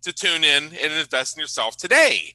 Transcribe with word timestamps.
to 0.03 0.13
tune 0.13 0.45
in 0.45 0.65
and 0.65 0.93
invest 0.93 1.37
in 1.37 1.41
yourself 1.41 1.77
today. 1.77 2.35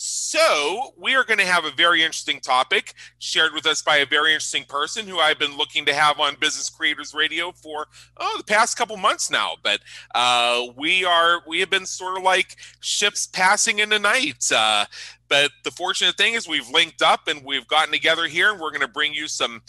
So, 0.00 0.94
we 0.96 1.16
are 1.16 1.24
going 1.24 1.40
to 1.40 1.44
have 1.44 1.64
a 1.64 1.72
very 1.72 2.04
interesting 2.04 2.38
topic 2.38 2.94
shared 3.18 3.52
with 3.52 3.66
us 3.66 3.82
by 3.82 3.96
a 3.96 4.06
very 4.06 4.32
interesting 4.32 4.62
person 4.62 5.08
who 5.08 5.18
I've 5.18 5.40
been 5.40 5.56
looking 5.56 5.84
to 5.86 5.92
have 5.92 6.20
on 6.20 6.36
Business 6.38 6.70
Creators 6.70 7.14
Radio 7.14 7.50
for 7.50 7.88
oh 8.16 8.34
the 8.38 8.44
past 8.44 8.78
couple 8.78 8.96
months 8.96 9.28
now. 9.28 9.56
But 9.60 9.80
uh, 10.14 10.66
we 10.76 11.04
are 11.04 11.40
we 11.48 11.58
have 11.58 11.70
been 11.70 11.84
sort 11.84 12.16
of 12.16 12.22
like 12.22 12.54
ships 12.78 13.26
passing 13.26 13.80
in 13.80 13.88
the 13.88 13.98
night. 13.98 14.52
Uh, 14.54 14.84
but 15.28 15.50
the 15.64 15.72
fortunate 15.72 16.16
thing 16.16 16.34
is 16.34 16.46
we've 16.46 16.70
linked 16.70 17.02
up 17.02 17.26
and 17.26 17.44
we've 17.44 17.66
gotten 17.66 17.92
together 17.92 18.28
here, 18.28 18.52
and 18.52 18.60
we're 18.60 18.70
going 18.70 18.82
to 18.82 18.86
bring 18.86 19.12
you 19.12 19.26
some 19.26 19.62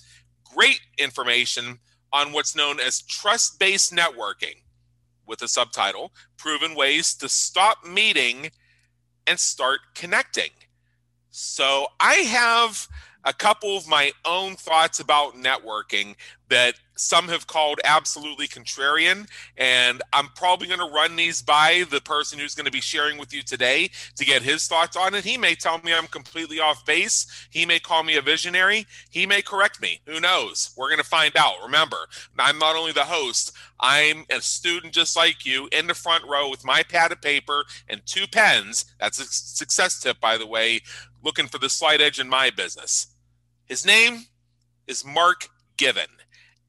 great 0.43 0.81
information 0.99 1.79
on 2.13 2.33
what's 2.33 2.55
known 2.55 2.79
as 2.79 3.01
trust-based 3.01 3.91
networking, 3.91 4.61
with 5.25 5.41
a 5.41 5.47
subtitle: 5.47 6.13
"Proven 6.37 6.75
Ways 6.75 7.15
to 7.15 7.27
Stop 7.27 7.83
Meeting." 7.83 8.51
And 9.29 9.39
start 9.39 9.79
connecting. 9.93 10.49
So 11.29 11.85
I 11.99 12.15
have 12.15 12.87
a 13.23 13.31
couple 13.31 13.77
of 13.77 13.87
my 13.87 14.11
own 14.25 14.55
thoughts 14.55 14.99
about 14.99 15.35
networking 15.35 16.15
that 16.49 16.73
some 16.99 17.29
have 17.29 17.47
called 17.47 17.79
absolutely 17.83 18.47
contrarian. 18.47 19.27
And 19.57 20.01
I'm 20.13 20.27
probably 20.35 20.67
going 20.67 20.79
to 20.79 20.93
run 20.93 21.15
these 21.15 21.41
by 21.41 21.85
the 21.89 22.01
person 22.01 22.39
who's 22.39 22.55
going 22.55 22.65
to 22.65 22.71
be 22.71 22.81
sharing 22.81 23.17
with 23.17 23.33
you 23.33 23.41
today 23.41 23.89
to 24.15 24.25
get 24.25 24.41
his 24.41 24.67
thoughts 24.67 24.97
on 24.97 25.15
it. 25.15 25.23
He 25.23 25.37
may 25.37 25.55
tell 25.55 25.79
me 25.79 25.93
I'm 25.93 26.07
completely 26.07 26.59
off 26.59 26.85
base. 26.85 27.47
He 27.49 27.65
may 27.65 27.79
call 27.79 28.03
me 28.03 28.17
a 28.17 28.21
visionary. 28.21 28.85
He 29.09 29.25
may 29.25 29.41
correct 29.41 29.81
me. 29.81 30.01
Who 30.05 30.19
knows? 30.19 30.71
We're 30.77 30.89
going 30.89 30.99
to 30.99 31.03
find 31.03 31.35
out. 31.37 31.55
Remember, 31.63 32.07
I'm 32.37 32.59
not 32.59 32.75
only 32.75 32.91
the 32.91 33.05
host, 33.05 33.53
I'm 33.79 34.25
a 34.29 34.41
student 34.41 34.93
just 34.93 35.15
like 35.15 35.45
you 35.45 35.69
in 35.71 35.87
the 35.87 35.93
front 35.93 36.25
row 36.25 36.49
with 36.49 36.65
my 36.65 36.83
pad 36.83 37.11
of 37.11 37.21
paper 37.21 37.63
and 37.87 38.01
two 38.05 38.27
pens. 38.27 38.85
That's 38.99 39.19
a 39.19 39.25
success 39.25 39.99
tip, 39.99 40.19
by 40.19 40.37
the 40.37 40.47
way, 40.47 40.81
looking 41.23 41.47
for 41.47 41.57
the 41.57 41.69
slight 41.69 42.01
edge 42.01 42.19
in 42.19 42.27
my 42.27 42.49
business. 42.49 43.07
His 43.65 43.85
name 43.85 44.25
is 44.87 45.05
Mark 45.05 45.47
Given, 45.77 46.07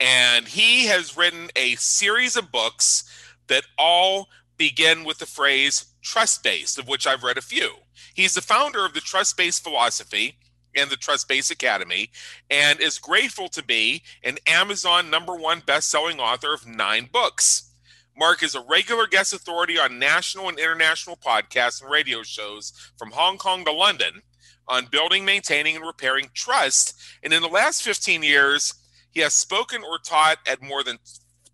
and 0.01 0.49
he 0.49 0.87
has 0.87 1.17
written 1.17 1.49
a 1.55 1.77
series 1.77 2.37
of 2.37 2.51
books 2.51 3.05
that 3.49 3.65
all 3.79 4.29
begin 4.57 5.05
with 5.05 5.19
the 5.19 5.27
phrase 5.27 5.87
trust 6.03 6.43
based, 6.43 6.79
of 6.79 6.89
which 6.89 7.07
I've 7.07 7.23
read 7.23 7.39
a 7.39 7.43
few. 7.43 7.75
He's 8.15 8.35
the 8.35 8.41
founder 8.41 8.85
of 8.85 8.95
the 8.95 9.01
trust 9.01 9.37
based 9.37 9.63
philosophy 9.63 10.37
and 10.77 10.91
the 10.91 10.97
Trust 10.97 11.29
Base 11.29 11.51
Academy, 11.51 12.11
and 12.49 12.81
is 12.81 12.99
grateful 12.99 13.49
to 13.49 13.63
be 13.63 14.03
an 14.23 14.39
Amazon 14.47 15.11
number 15.11 15.35
one 15.35 15.63
best 15.67 15.91
selling 15.91 16.21
author 16.21 16.55
of 16.55 16.67
nine 16.67 17.09
books. 17.13 17.73
Mark 18.17 18.43
is 18.43 18.55
a 18.55 18.61
regular 18.61 19.07
guest 19.07 19.33
authority 19.33 19.79
on 19.79 19.99
national 19.99 20.49
and 20.49 20.59
international 20.59 21.17
podcasts 21.17 21.83
and 21.83 21.91
radio 21.91 22.23
shows 22.23 22.73
from 22.99 23.11
Hong 23.11 23.39
Kong 23.39 23.65
to 23.65 23.73
London 23.73 24.23
on 24.69 24.87
building, 24.87 25.25
maintaining, 25.25 25.77
and 25.77 25.85
repairing 25.85 26.31
trust. 26.35 27.01
And 27.23 27.33
in 27.33 27.43
the 27.43 27.49
last 27.49 27.83
15 27.83 28.23
years, 28.23 28.75
he 29.11 29.21
has 29.21 29.35
spoken 29.35 29.83
or 29.83 29.99
taught 29.99 30.39
at 30.47 30.63
more 30.63 30.83
than 30.83 30.99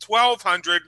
1,200 0.07 0.83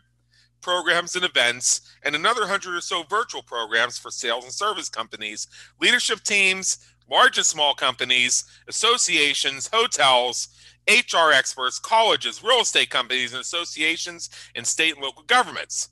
programs 0.60 1.14
and 1.14 1.24
events, 1.24 1.80
and 2.04 2.14
another 2.14 2.42
100 2.42 2.74
or 2.74 2.80
so 2.80 3.02
virtual 3.04 3.42
programs 3.42 3.98
for 3.98 4.10
sales 4.10 4.44
and 4.44 4.52
service 4.52 4.88
companies, 4.88 5.46
leadership 5.80 6.22
teams, 6.22 6.78
large 7.10 7.38
and 7.38 7.46
small 7.46 7.74
companies, 7.74 8.44
associations, 8.68 9.68
hotels, 9.72 10.48
HR 10.88 11.32
experts, 11.32 11.78
colleges, 11.78 12.42
real 12.42 12.60
estate 12.60 12.90
companies, 12.90 13.32
and 13.32 13.40
associations, 13.40 14.30
and 14.54 14.66
state 14.66 14.94
and 14.94 15.02
local 15.02 15.22
governments. 15.24 15.90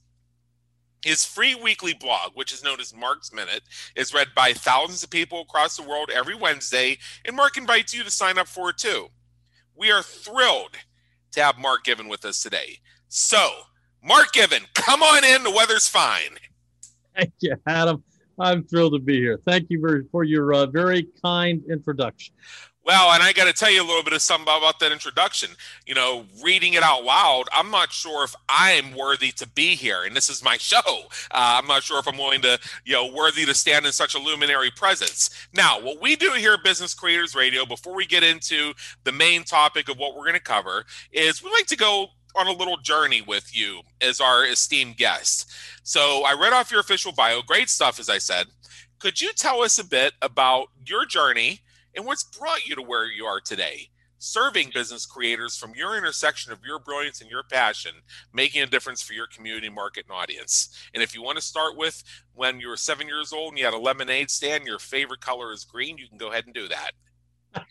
His 1.05 1.25
free 1.25 1.55
weekly 1.55 1.95
blog, 1.95 2.33
which 2.35 2.53
is 2.53 2.65
known 2.65 2.81
as 2.81 2.95
Mark's 2.95 3.33
Minute, 3.33 3.63
is 3.95 4.15
read 4.15 4.29
by 4.35 4.53
thousands 4.53 5.05
of 5.05 5.11
people 5.11 5.43
across 5.43 5.77
the 5.77 5.83
world 5.83 6.11
every 6.13 6.35
Wednesday, 6.35 6.99
and 7.25 7.37
Mark 7.37 7.57
invites 7.57 7.95
you 7.95 8.03
to 8.03 8.11
sign 8.11 8.39
up 8.39 8.49
for 8.49 8.71
it 8.71 8.79
too. 8.79 9.09
We 9.77 9.91
are 9.91 10.03
thrilled 10.03 10.77
to 11.33 11.43
have 11.43 11.59
Mark 11.59 11.85
Given 11.85 12.09
with 12.09 12.25
us 12.25 12.43
today. 12.43 12.79
So, 13.09 13.51
Mark 14.03 14.33
Given, 14.33 14.63
come 14.75 15.03
on 15.03 15.25
in. 15.25 15.43
The 15.43 15.51
weather's 15.51 15.89
fine. 15.89 16.39
Thank 17.15 17.33
you, 17.41 17.57
Adam. 17.67 18.03
I'm 18.39 18.65
thrilled 18.65 18.95
to 18.95 18.99
be 18.99 19.19
here. 19.19 19.41
Thank 19.47 19.67
you 19.69 19.81
for, 19.81 20.05
for 20.11 20.25
your 20.25 20.53
uh, 20.55 20.67
very 20.67 21.09
kind 21.23 21.63
introduction. 21.71 22.35
Well, 22.87 23.11
and 23.11 23.21
I 23.21 23.33
got 23.33 23.47
to 23.47 23.53
tell 23.53 23.71
you 23.73 23.83
a 23.83 23.85
little 23.85 24.05
bit 24.05 24.13
of 24.13 24.23
something 24.23 24.47
about 24.47 24.79
that 24.79 24.93
introduction. 24.93 25.51
You 25.87 25.97
know, 25.97 26.25
reading 26.41 26.75
it 26.75 26.85
out 26.85 27.03
loud, 27.03 27.47
I'm 27.53 27.69
not 27.73 27.91
sure 27.91 28.23
if 28.23 28.33
I'm 28.49 28.95
worthy 28.95 29.33
to 29.33 29.49
be 29.49 29.75
here, 29.75 30.05
and 30.05 30.15
this 30.15 30.29
is 30.31 30.45
my 30.45 30.57
show. 30.61 30.79
Uh, 31.33 31.59
I'm 31.61 31.67
not 31.67 31.83
sure 31.83 31.99
if 31.99 32.07
I'm 32.07 32.17
willing 32.17 32.43
to, 32.43 32.61
you 32.85 32.93
know, 32.93 33.13
worthy 33.13 33.45
to 33.45 33.55
stand 33.55 33.87
in 33.87 33.93
such 33.93 34.15
a 34.15 34.21
luminary 34.21 34.71
presence. 34.71 35.31
Now, 35.53 35.81
what 35.81 36.01
we 36.01 36.15
do 36.15 36.31
here 36.35 36.53
at 36.53 36.63
Business 36.63 36.95
Creators 36.95 37.35
Radio, 37.35 37.67
before 37.67 37.93
we 37.93 38.07
get 38.07 38.23
into 38.23 38.73
the 39.03 39.11
main 39.11 39.43
topic 39.43 39.89
of 39.89 39.99
what 39.99 40.15
we're 40.15 40.23
going 40.23 40.35
to 40.35 40.41
cover, 40.41 40.85
is 41.11 41.43
we 41.43 41.51
like 41.51 41.67
to 41.67 41.77
go 41.77 42.07
on 42.37 42.47
a 42.47 42.53
little 42.53 42.77
journey 42.77 43.21
with 43.21 43.57
you 43.57 43.81
as 44.01 44.21
our 44.21 44.47
esteemed 44.47 44.97
guest. 44.97 45.51
So 45.83 46.23
I 46.25 46.35
read 46.41 46.53
off 46.53 46.71
your 46.71 46.81
official 46.81 47.11
bio. 47.11 47.43
Great 47.43 47.69
stuff, 47.69 47.99
as 47.99 48.09
I 48.09 48.19
said. 48.19 48.47
Could 49.01 49.21
you 49.21 49.33
tell 49.33 49.63
us 49.63 49.77
a 49.81 49.85
bit 49.85 50.13
about 50.23 50.69
your 50.87 51.05
journey? 51.05 51.63
And 51.97 52.05
what's 52.05 52.23
brought 52.23 52.67
you 52.67 52.77
to 52.77 52.83
where 52.83 53.07
you 53.07 53.25
are 53.25 53.41
today 53.41 53.89
serving 54.19 54.71
business 54.73 55.07
creators 55.07 55.57
from 55.57 55.73
your 55.75 55.97
intersection 55.97 56.53
of 56.53 56.59
your 56.65 56.79
brilliance 56.79 57.21
and 57.21 57.31
your 57.31 57.43
passion, 57.43 57.93
making 58.33 58.63
a 58.63 58.67
difference 58.67 59.03
for 59.03 59.13
your 59.13 59.27
community, 59.27 59.69
market, 59.69 60.05
and 60.09 60.17
audience. 60.17 60.75
And 60.95 61.03
if 61.03 61.15
you 61.15 61.23
want 61.23 61.39
to 61.39 61.45
start 61.45 61.77
with 61.77 62.03
when 62.35 62.61
you 62.61 62.69
were 62.69 62.77
seven 62.77 63.07
years 63.07 63.33
old 63.33 63.53
and 63.53 63.59
you 63.59 63.65
had 63.65 63.75
a 63.75 63.79
lemonade 63.79 64.31
stand, 64.31 64.67
your 64.67 64.79
favorite 64.79 65.21
color 65.21 65.53
is 65.53 65.65
green, 65.65 65.99
you 65.99 66.09
can 66.09 66.19
go 66.19 66.31
ahead 66.31 66.47
and 66.47 66.55
do 66.55 66.69
that. 66.69 66.93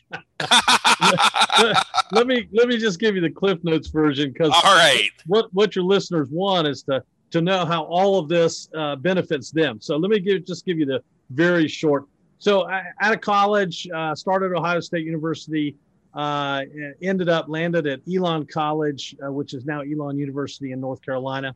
let 2.12 2.26
me 2.26 2.48
let 2.54 2.68
me 2.68 2.76
just 2.76 3.00
give 3.00 3.14
you 3.14 3.22
the 3.22 3.30
cliff 3.30 3.64
notes 3.64 3.90
version 3.90 4.32
because 4.32 4.50
all 4.50 4.76
right 4.76 5.12
what 5.28 5.48
what 5.54 5.76
your 5.76 5.86
listeners 5.86 6.28
want 6.32 6.68
is 6.68 6.82
to 6.82 7.04
to 7.30 7.40
know 7.40 7.66
how 7.66 7.84
all 7.84 8.18
of 8.18 8.28
this 8.28 8.68
uh, 8.76 8.96
benefits 8.96 9.52
them 9.52 9.80
so 9.80 9.96
let 9.96 10.10
me 10.10 10.20
give 10.20 10.44
just 10.44 10.66
give 10.66 10.80
you 10.80 10.88
the 10.88 11.04
very 11.30 11.68
short 11.68 12.06
so 12.38 12.68
I, 12.70 12.84
out 13.02 13.14
of 13.14 13.22
college, 13.22 13.88
uh, 13.94 14.16
started 14.16 14.54
Ohio 14.54 14.80
State 14.80 15.06
University, 15.06 15.76
uh, 16.14 16.64
ended 17.02 17.30
up 17.30 17.48
landed 17.50 17.88
at 17.88 18.02
Elon 18.12 18.46
College, 18.46 19.16
uh, 19.26 19.32
which 19.32 19.54
is 19.54 19.66
now 19.66 19.82
Elon 19.82 20.18
University 20.18 20.72
in 20.72 20.80
North 20.80 21.02
Carolina. 21.02 21.56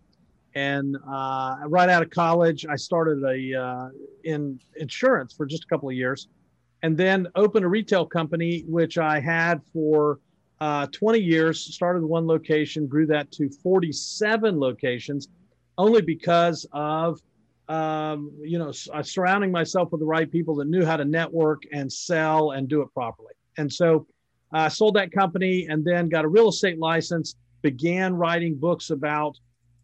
And 0.55 0.97
uh, 1.07 1.57
right 1.67 1.89
out 1.89 2.01
of 2.01 2.09
college, 2.09 2.65
I 2.65 2.75
started 2.75 3.23
a 3.23 3.61
uh, 3.61 3.89
in 4.23 4.59
insurance 4.75 5.33
for 5.33 5.45
just 5.45 5.63
a 5.63 5.67
couple 5.67 5.89
of 5.89 5.95
years, 5.95 6.27
and 6.81 6.97
then 6.97 7.27
opened 7.35 7.65
a 7.65 7.67
retail 7.67 8.05
company, 8.05 8.63
which 8.67 8.97
I 8.97 9.19
had 9.19 9.61
for 9.71 10.19
uh, 10.59 10.87
20 10.87 11.19
years. 11.19 11.61
Started 11.61 12.03
one 12.03 12.25
location, 12.25 12.87
grew 12.87 13.05
that 13.05 13.31
to 13.33 13.49
47 13.49 14.59
locations, 14.59 15.29
only 15.77 16.01
because 16.01 16.65
of 16.73 17.21
um, 17.69 18.31
you 18.41 18.57
know, 18.57 18.73
uh, 18.93 19.03
surrounding 19.03 19.51
myself 19.51 19.91
with 19.91 20.01
the 20.01 20.05
right 20.05 20.29
people 20.29 20.55
that 20.55 20.67
knew 20.67 20.83
how 20.83 20.97
to 20.97 21.05
network 21.05 21.63
and 21.71 21.91
sell 21.91 22.51
and 22.51 22.67
do 22.67 22.81
it 22.81 22.91
properly. 22.93 23.33
And 23.57 23.71
so 23.71 24.07
I 24.51 24.65
uh, 24.65 24.69
sold 24.69 24.95
that 24.95 25.11
company 25.11 25.67
and 25.69 25.85
then 25.85 26.09
got 26.09 26.25
a 26.25 26.27
real 26.27 26.49
estate 26.49 26.79
license, 26.79 27.35
began 27.61 28.15
writing 28.15 28.55
books 28.55 28.89
about 28.89 29.37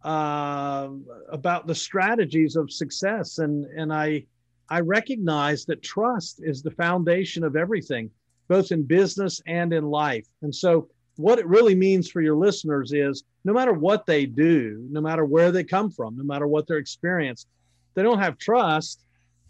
uh, 0.03 0.89
about 1.29 1.65
the 1.65 1.73
strategies 1.73 2.55
of 2.55 2.71
success. 2.71 3.39
And, 3.39 3.65
and 3.65 3.91
I, 3.91 4.25
I 4.69 4.81
recognize 4.81 5.65
that 5.65 5.81
trust 5.81 6.41
is 6.43 6.61
the 6.61 6.69
foundation 6.71 7.43
of 7.43 7.55
everything, 7.55 8.11
both 8.47 8.71
in 8.71 8.83
business 8.83 9.41
and 9.47 9.73
in 9.73 9.83
life. 9.83 10.27
And 10.43 10.53
so 10.53 10.89
what 11.15 11.39
it 11.39 11.47
really 11.47 11.73
means 11.73 12.09
for 12.09 12.21
your 12.21 12.35
listeners 12.35 12.93
is 12.93 13.23
no 13.45 13.53
matter 13.53 13.73
what 13.73 14.05
they 14.05 14.27
do, 14.27 14.85
no 14.91 15.01
matter 15.01 15.25
where 15.25 15.51
they 15.51 15.63
come 15.63 15.89
from, 15.89 16.17
no 16.17 16.23
matter 16.23 16.47
what 16.47 16.67
their 16.67 16.77
experience, 16.77 17.47
they 17.95 18.03
don't 18.03 18.19
have 18.19 18.38
trust, 18.38 19.01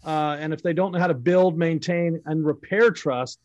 uh, 0.04 0.36
and 0.40 0.52
if 0.52 0.62
they 0.62 0.72
don't 0.72 0.92
know 0.92 0.98
how 0.98 1.06
to 1.06 1.14
build, 1.14 1.58
maintain, 1.58 2.20
and 2.26 2.46
repair 2.46 2.90
trust, 2.90 3.40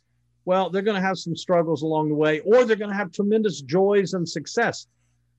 well, 0.46 0.70
they're 0.70 0.82
going 0.82 0.96
to 0.96 1.08
have 1.08 1.18
some 1.18 1.36
struggles 1.36 1.82
along 1.82 2.10
the 2.10 2.16
way, 2.16 2.40
or 2.42 2.66
they're 2.66 2.76
going 2.76 2.90
to 2.90 2.96
have 2.96 3.12
tremendous 3.12 3.62
joys 3.62 4.14
and 4.14 4.28
success. 4.28 4.88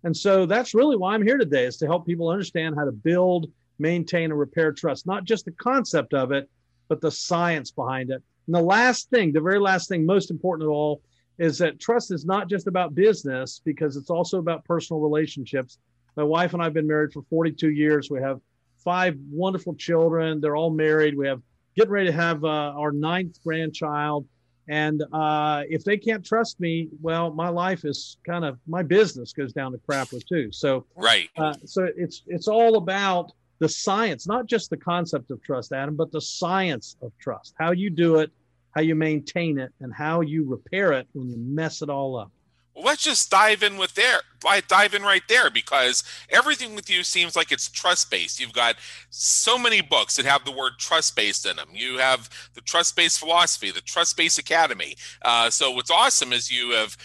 And 0.05 0.17
so 0.17 0.47
that's 0.47 0.75
really 0.75 0.97
why 0.97 1.15
I'm 1.15 1.27
here 1.27 1.39
today 1.39 1.65
is 1.65 1.77
to 1.79 1.87
help 1.87 2.07
people 2.07 2.29
understand 2.29 2.75
how 2.77 2.85
to 2.85 2.93
build, 2.93 3.51
maintain, 3.79 4.31
and 4.31 4.39
repair 4.39 4.73
trust, 4.73 5.07
not 5.07 5.25
just 5.25 5.45
the 5.45 5.53
concept 5.53 6.13
of 6.15 6.33
it, 6.33 6.49
but 6.89 7.01
the 7.01 7.11
science 7.11 7.71
behind 7.71 8.11
it. 8.11 8.23
And 8.47 8.55
the 8.55 8.61
last 8.61 9.11
thing, 9.11 9.33
the 9.33 9.41
very 9.41 9.61
last 9.61 9.89
thing, 9.89 10.05
most 10.05 10.31
important 10.31 10.69
of 10.69 10.73
all, 10.73 11.03
is 11.39 11.59
that 11.59 11.81
trust 11.81 12.13
is 12.13 12.25
not 12.25 12.49
just 12.49 12.67
about 12.67 12.95
business 12.95 13.61
because 13.65 13.97
it's 13.97 14.11
also 14.11 14.39
about 14.39 14.65
personal 14.65 15.01
relationships. 15.01 15.79
My 16.17 16.25
wife 16.25 16.53
and 16.53 16.61
I 16.63 16.67
have 16.67 16.75
been 16.75 16.87
married 16.87 17.13
for 17.13 17.23
42 17.31 17.71
years. 17.71 18.11
We 18.11 18.21
have 18.21 18.41
five 18.85 19.17
wonderful 19.31 19.75
children. 19.75 20.41
They're 20.41 20.57
all 20.57 20.71
married. 20.71 21.17
We 21.17 21.27
have 21.27 21.41
getting 21.77 21.93
ready 21.93 22.07
to 22.09 22.13
have 22.13 22.45
uh, 22.45 22.49
our 22.49 22.93
ninth 22.93 23.43
grandchild. 23.43 24.27
And 24.69 25.03
uh, 25.13 25.65
if 25.69 25.85
they 25.85 25.97
can't 25.97 26.25
trust 26.25 26.61
me, 26.61 26.89
well, 27.01 27.33
my 27.33 27.49
life 27.49 27.85
is 27.85 28.19
kind 28.25 28.45
of 28.45 28.59
my 28.67 28.83
business 28.83 29.33
goes 29.33 29.53
down 29.53 29.73
the 29.73 29.79
crapper 29.79 30.25
too. 30.27 30.53
So 30.53 30.87
right. 30.95 31.29
Uh, 31.37 31.55
so 31.65 31.89
it's 31.97 32.23
it's 32.27 32.49
all 32.49 32.77
about 32.77 33.33
the 33.59 33.69
science, 33.69 34.27
not 34.27 34.47
just 34.47 34.71
the 34.71 34.77
concept 34.77 35.31
of 35.31 35.43
trust, 35.43 35.73
Adam, 35.73 35.97
but 35.97 36.11
the 36.13 36.21
science 36.21 36.97
of 37.03 37.13
trust. 37.19 37.55
How 37.59 37.73
you 37.73 37.91
do 37.91 38.17
it, 38.17 38.31
how 38.75 38.83
you 38.83 38.95
maintain 38.95 39.59
it, 39.59 39.73
and 39.81 39.93
how 39.93 40.21
you 40.21 40.49
repair 40.49 40.93
it 40.93 41.09
when 41.13 41.29
you 41.29 41.37
mess 41.39 41.83
it 41.83 41.89
all 41.89 42.17
up. 42.17 42.31
Let's 42.75 43.03
just 43.03 43.31
dive 43.31 43.63
in 43.63 43.77
with 43.77 43.95
there, 43.95 44.21
dive 44.67 44.95
in 44.95 45.03
right 45.03 45.23
there, 45.29 45.51
because 45.51 46.03
everything 46.31 46.75
with 46.75 46.89
you 46.89 47.05
seems 47.05 47.37
like 47.37 47.53
it's 47.53 47.69
trust 47.69 48.11
based. 48.11 48.41
You've 48.41 48.55
got 48.55 48.77
so 49.11 49.59
many 49.59 49.83
books 49.83 50.17
that 50.17 50.25
have 50.25 50.45
the 50.45 50.53
word 50.53 50.73
trust 50.79 51.15
based 51.15 51.45
in 51.45 51.57
them. 51.57 51.69
You 51.75 51.99
have 51.99 52.31
the 52.55 52.63
trust 52.63 52.97
based 52.97 53.19
philosophy, 53.19 53.71
the 53.71 53.83
trust 53.83 54.17
based 54.17 54.39
academy. 54.39 54.97
Uh, 55.21 55.51
so 55.51 55.71
what's 55.71 55.91
awesome 55.91 56.33
is 56.33 56.51
you 56.51 56.71
have 56.71 56.97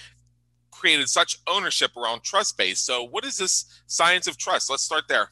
created 0.71 1.09
such 1.09 1.39
ownership 1.47 1.95
around 1.97 2.23
trust 2.23 2.57
based. 2.57 2.85
So 2.85 3.03
what 3.03 3.25
is 3.25 3.37
this 3.37 3.65
science 3.87 4.27
of 4.27 4.37
trust? 4.37 4.69
Let's 4.69 4.83
start 4.83 5.03
there. 5.09 5.29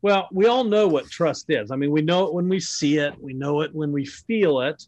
Well, 0.00 0.28
we 0.32 0.46
all 0.46 0.64
know 0.64 0.88
what 0.88 1.10
trust 1.10 1.46
is. 1.48 1.70
I 1.70 1.76
mean, 1.76 1.90
we 1.92 2.02
know 2.02 2.26
it 2.26 2.32
when 2.32 2.48
we 2.48 2.58
see 2.58 2.98
it, 2.98 3.14
we 3.20 3.34
know 3.34 3.60
it 3.60 3.74
when 3.74 3.92
we 3.92 4.04
feel 4.04 4.60
it. 4.60 4.82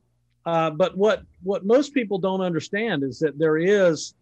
Uh, 0.46 0.70
but 0.70 0.96
what 0.96 1.22
what 1.42 1.64
most 1.64 1.94
people 1.94 2.18
don't 2.18 2.40
understand 2.40 3.02
is 3.02 3.18
that 3.18 3.38
there 3.38 3.56
is 3.56 4.14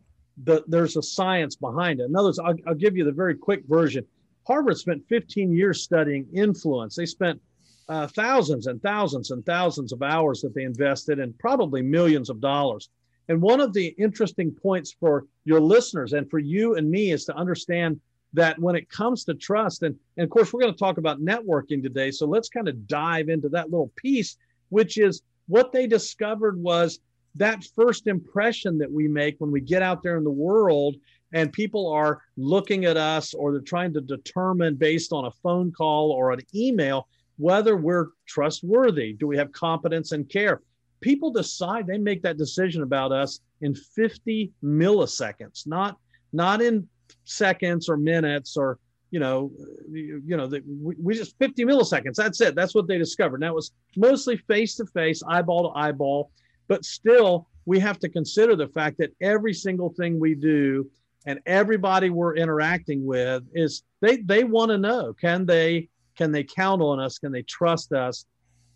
the, 0.45 0.65
there's 0.67 0.97
a 0.97 1.03
science 1.03 1.57
behind 1.57 2.01
it. 2.01 2.05
In 2.05 2.17
other 2.17 2.29
words, 2.29 2.39
I'll, 2.39 2.57
I'll 2.67 2.75
give 2.75 2.97
you 2.97 3.05
the 3.05 3.13
very 3.13 3.35
quick 3.35 3.65
version. 3.67 4.05
Harvard 4.47 4.79
spent 4.79 5.07
15 5.09 5.53
years 5.53 5.83
studying 5.83 6.27
influence. 6.33 6.97
They 6.97 7.07
spent 7.07 7.41
uh, 7.89 8.07
thousands 8.09 8.67
and 8.67 8.83
thousands 8.83 9.31
and 9.31 9.45
thousands 9.45 9.93
of 9.93 10.03
hours 10.03 10.41
that 10.41 10.55
they 10.55 10.63
invested 10.63 11.19
and 11.19 11.39
probably 11.39 11.83
millions 11.83 12.31
of 12.31 12.41
dollars. 12.41 12.89
And 13.29 13.41
one 13.41 13.61
of 13.61 13.73
the 13.73 13.89
interesting 13.99 14.51
points 14.51 14.95
for 14.99 15.27
your 15.45 15.61
listeners 15.61 16.13
and 16.13 16.29
for 16.29 16.39
you 16.39 16.75
and 16.75 16.91
me 16.91 17.13
is 17.13 17.25
to 17.27 17.37
understand 17.37 18.01
that 18.35 18.59
when 18.59 18.75
it 18.75 18.89
comes 18.89 19.25
to 19.25 19.35
trust, 19.35 19.83
and, 19.83 19.95
and 20.17 20.25
of 20.25 20.31
course, 20.31 20.53
we're 20.53 20.61
going 20.61 20.73
to 20.73 20.79
talk 20.79 20.99
about 20.99 21.21
networking 21.21 21.83
today. 21.83 22.11
So 22.11 22.27
let's 22.27 22.49
kind 22.49 22.69
of 22.69 22.87
dive 22.87 23.29
into 23.29 23.49
that 23.51 23.71
little 23.71 23.93
piece, 23.97 24.37
which 24.71 24.99
is 24.99 25.23
what 25.49 25.71
they 25.71 25.87
discovered 25.87 26.59
was 26.59 27.01
that 27.35 27.65
first 27.75 28.07
impression 28.07 28.79
that 28.79 28.91
we 28.91 29.09
make 29.09 29.37
when 29.39 29.51
we 29.51 29.61
get 29.61 29.83
out 29.83 30.03
there 30.03 30.17
in 30.17 30.25
the 30.25 30.31
world 30.31 30.97
and 31.33 31.53
people 31.53 31.91
are 31.91 32.23
looking 32.37 32.85
at 32.85 32.97
us 32.97 33.33
or 33.33 33.53
they're 33.53 33.61
trying 33.61 33.93
to 33.95 34.01
determine 34.01 34.75
based 34.75 35.13
on 35.13 35.25
a 35.25 35.31
phone 35.43 35.73
call 35.73 36.11
or 36.11 36.33
an 36.33 36.41
email 36.55 37.09
whether 37.39 37.77
we're 37.77 38.09
trustworthy 38.27 39.15
do 39.15 39.27
we 39.27 39.37
have 39.37 39.51
competence 39.53 40.13
and 40.13 40.29
care? 40.29 40.61
People 41.01 41.31
decide 41.31 41.87
they 41.87 41.99
make 41.99 42.23
that 42.23 42.37
decision 42.37 42.83
about 42.83 43.11
us 43.11 43.41
in 43.63 43.75
50 43.75 44.53
milliseconds 44.63 45.67
not 45.67 45.97
not 46.33 46.61
in 46.61 46.87
seconds 47.25 47.89
or 47.89 47.97
minutes 47.97 48.57
or 48.57 48.79
you 49.11 49.21
know 49.21 49.51
you, 49.91 50.23
you 50.25 50.37
know 50.37 50.47
we, 50.47 50.95
we 51.01 51.15
just 51.15 51.37
50 51.39 51.65
milliseconds 51.65 52.15
that's 52.15 52.41
it 52.41 52.55
that's 52.55 52.75
what 52.75 52.87
they 52.87 52.99
discovered. 52.99 53.43
That 53.43 53.55
was 53.55 53.73
mostly 53.97 54.37
face 54.37 54.77
to 54.77 54.87
face 54.87 55.23
eyeball 55.27 55.73
to 55.73 55.79
eyeball 55.79 56.31
but 56.73 56.87
still, 56.87 57.49
we 57.67 57.79
have 57.81 57.99
to 57.99 58.09
consider 58.09 58.57
the 58.57 58.67
fact 58.67 58.97
that 58.97 59.11
every 59.21 59.53
single 59.53 59.91
thing 59.91 60.19
we 60.19 60.35
do 60.35 60.91
and 61.27 61.39
everybody 61.45 62.09
we're 62.09 62.35
interacting 62.35 63.05
with 63.05 63.43
is 63.53 63.83
they 64.01 64.17
they 64.17 64.43
want 64.43 64.71
to 64.71 64.79
know 64.79 65.13
can 65.13 65.45
they 65.45 65.91
can 66.17 66.33
they 66.33 66.43
count 66.43 66.81
on 66.81 66.99
us? 66.99 67.19
Can 67.19 67.31
they 67.31 67.43
trust 67.43 67.93
us 67.93 68.25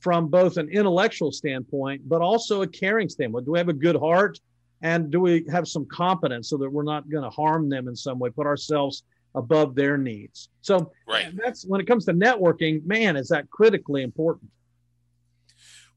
from 0.00 0.28
both 0.28 0.58
an 0.58 0.68
intellectual 0.68 1.32
standpoint 1.32 2.02
but 2.06 2.20
also 2.20 2.60
a 2.60 2.66
caring 2.66 3.08
standpoint? 3.08 3.46
Do 3.46 3.52
we 3.52 3.58
have 3.58 3.70
a 3.70 3.80
good 3.86 3.96
heart? 3.96 4.38
And 4.82 5.10
do 5.10 5.18
we 5.18 5.46
have 5.50 5.66
some 5.66 5.86
competence 5.86 6.50
so 6.50 6.58
that 6.58 6.70
we're 6.70 6.82
not 6.82 7.08
going 7.08 7.24
to 7.24 7.30
harm 7.30 7.70
them 7.70 7.88
in 7.88 7.96
some 7.96 8.18
way 8.18 8.28
put 8.28 8.46
ourselves 8.46 9.04
above 9.34 9.74
their 9.74 9.96
needs? 9.96 10.50
So 10.60 10.92
right. 11.08 11.34
that's 11.34 11.64
when 11.64 11.80
it 11.80 11.86
comes 11.86 12.04
to 12.04 12.12
networking 12.12 12.84
man 12.84 13.16
is 13.16 13.28
that 13.28 13.48
critically 13.48 14.02
important 14.02 14.50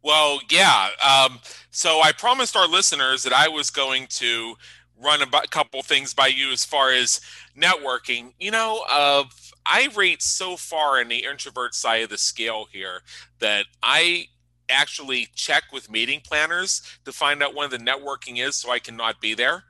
well, 0.02 0.40
yeah. 0.50 0.90
Um, 1.06 1.40
so 1.72 2.02
I 2.02 2.12
promised 2.12 2.56
our 2.56 2.68
listeners 2.68 3.24
that 3.24 3.34
I 3.34 3.48
was 3.48 3.70
going 3.70 4.08
to 4.12 4.56
run 5.02 5.22
a 5.22 5.48
couple 5.48 5.82
things 5.82 6.14
by 6.14 6.28
you 6.28 6.52
as 6.52 6.66
far 6.66 6.92
as 6.92 7.22
networking. 7.58 8.34
You 8.40 8.52
know, 8.52 8.84
uh, 8.90 9.24
I 9.66 9.90
rate 9.96 10.22
so 10.22 10.58
far 10.58 11.02
in 11.02 11.08
the 11.08 11.26
introvert 11.26 11.76
side 11.76 12.04
of 12.04 12.10
the 12.10 12.18
scale 12.18 12.68
here 12.72 13.02
that 13.40 13.66
I 13.84 14.28
actually 14.70 15.28
check 15.36 15.64
with 15.74 15.90
meeting 15.90 16.22
planners 16.24 16.82
to 17.06 17.12
find 17.12 17.42
out 17.42 17.56
when 17.56 17.70
the 17.70 17.78
networking 17.78 18.46
is 18.46 18.56
so 18.56 18.72
I 18.72 18.80
cannot 18.80 19.20
be 19.20 19.34
there. 19.34 19.64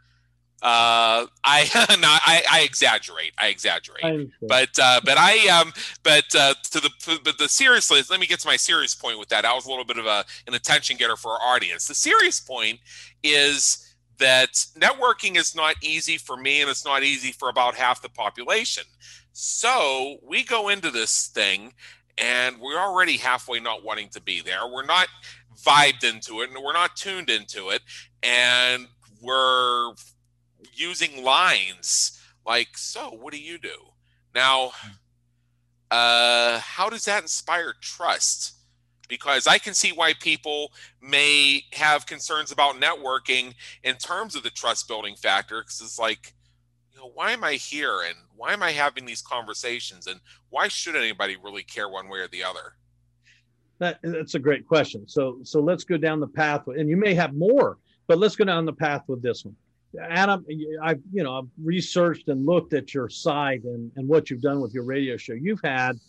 Uh, 0.62 1.26
I 1.44 1.70
no, 2.02 2.08
I, 2.08 2.44
I 2.52 2.62
exaggerate. 2.62 3.32
I 3.38 3.48
exaggerate. 3.48 4.04
I 4.04 4.28
but 4.42 4.70
uh, 4.82 5.00
but 5.06 5.18
I 5.18 5.48
um 5.48 5.72
but 6.04 6.26
uh, 6.36 6.54
to 6.72 6.80
the 6.82 7.20
but 7.24 7.38
the 7.38 7.48
seriously, 7.48 8.02
let 8.10 8.20
me 8.20 8.28
get 8.28 8.40
to 8.42 8.48
my 8.48 8.58
serious 8.58 8.94
point 8.94 9.20
with 9.20 9.30
that. 9.30 9.46
I 9.46 9.54
was 9.54 9.66
a 9.66 9.70
little 9.70 9.86
bit 9.86 9.98
of 9.98 10.06
a 10.06 10.26
an 10.48 10.54
attention 10.54 10.98
getter 10.98 11.16
for 11.16 11.32
our 11.32 11.56
audience. 11.56 11.88
The 11.88 11.96
serious 11.96 12.40
point 12.40 12.80
is 13.24 13.86
that 14.18 14.52
networking 14.78 15.38
is 15.38 15.56
not 15.56 15.76
easy 15.82 16.18
for 16.18 16.36
me, 16.36 16.62
and 16.62 16.70
it's 16.70 16.86
not 16.86 17.04
easy 17.04 17.32
for 17.32 17.50
about 17.50 17.76
half 17.76 18.02
the 18.02 18.10
population. 18.10 18.84
So 19.32 20.18
we 20.22 20.44
go 20.44 20.68
into 20.68 20.92
this 20.92 21.28
thing, 21.28 21.74
and 22.18 22.60
we're 22.60 22.80
already 22.80 23.16
halfway 23.16 23.62
not 23.62 23.86
wanting 23.86 24.10
to 24.10 24.22
be 24.22 24.42
there. 24.42 24.68
We're 24.68 24.86
not 24.86 25.08
vibed 25.66 26.04
into 26.04 26.42
it, 26.42 26.50
and 26.50 26.62
we're 26.62 26.74
not 26.74 26.98
tuned 26.98 27.30
into 27.30 27.70
it, 27.70 27.82
and 28.22 28.88
we're 29.22 29.94
using 30.74 31.24
lines 31.24 32.20
like, 32.46 32.78
"So, 32.78 33.12
what 33.12 33.34
do 33.34 33.40
you 33.40 33.58
do?" 33.58 33.94
Now, 34.34 34.72
uh, 35.92 36.60
how 36.60 36.90
does 36.90 37.06
that 37.06 37.24
inspire 37.24 37.74
trust? 37.82 38.56
Because 39.08 39.48
I 39.48 39.58
can 39.58 39.74
see 39.74 39.92
why 39.92 40.14
people 40.14 40.72
may 41.02 41.64
have 41.74 42.06
concerns 42.06 42.52
about 42.52 42.76
networking 42.76 43.56
in 43.84 43.96
terms 43.96 44.36
of 44.36 44.44
the 44.44 44.52
trust 44.52 44.88
building 44.88 45.16
factor. 45.16 45.62
Because 45.62 45.82
it's 45.82 45.98
like, 45.98 46.36
you 46.92 47.00
know, 47.00 47.12
why 47.16 47.32
am 47.32 47.44
I 47.44 47.54
here, 47.54 48.02
and 48.02 48.16
why 48.36 48.54
am 48.54 48.62
I 48.62 48.72
having 48.72 49.06
these 49.06 49.22
conversations, 49.22 50.06
and 50.08 50.20
why 50.50 50.68
should 50.68 50.96
anybody 50.96 51.38
really 51.44 51.64
care 51.64 51.90
one 51.90 52.08
way 52.08 52.20
or 52.20 52.28
the 52.28 52.44
other? 52.44 52.76
That, 53.80 54.00
that's 54.04 54.36
a 54.36 54.40
great 54.40 54.68
question. 54.68 55.08
So 55.08 55.40
so 55.44 55.60
let's 55.60 55.86
go 55.86 55.98
down 55.98 56.20
the 56.20 56.28
path, 56.28 56.68
and 56.68 56.90
you 56.90 56.98
may 56.98 57.14
have 57.16 57.34
more, 57.34 57.78
but 58.08 58.20
let's 58.20 58.36
go 58.36 58.46
down 58.46 58.66
the 58.66 58.74
path 58.74 59.04
with 59.08 59.22
this 59.22 59.44
one. 59.44 59.56
Adam, 60.00 60.46
I've 60.82 61.02
you 61.12 61.24
know 61.24 61.40
I've 61.40 61.50
researched 61.62 62.28
and 62.28 62.46
looked 62.46 62.74
at 62.74 62.94
your 62.94 63.10
site 63.10 63.64
and 63.64 63.92
and 63.96 64.08
what 64.08 64.30
you've 64.30 64.42
done 64.42 64.62
with 64.62 64.74
your 64.74 64.84
radio 64.84 65.18
show. 65.18 65.34
You've 65.34 65.62
had, 65.64 66.00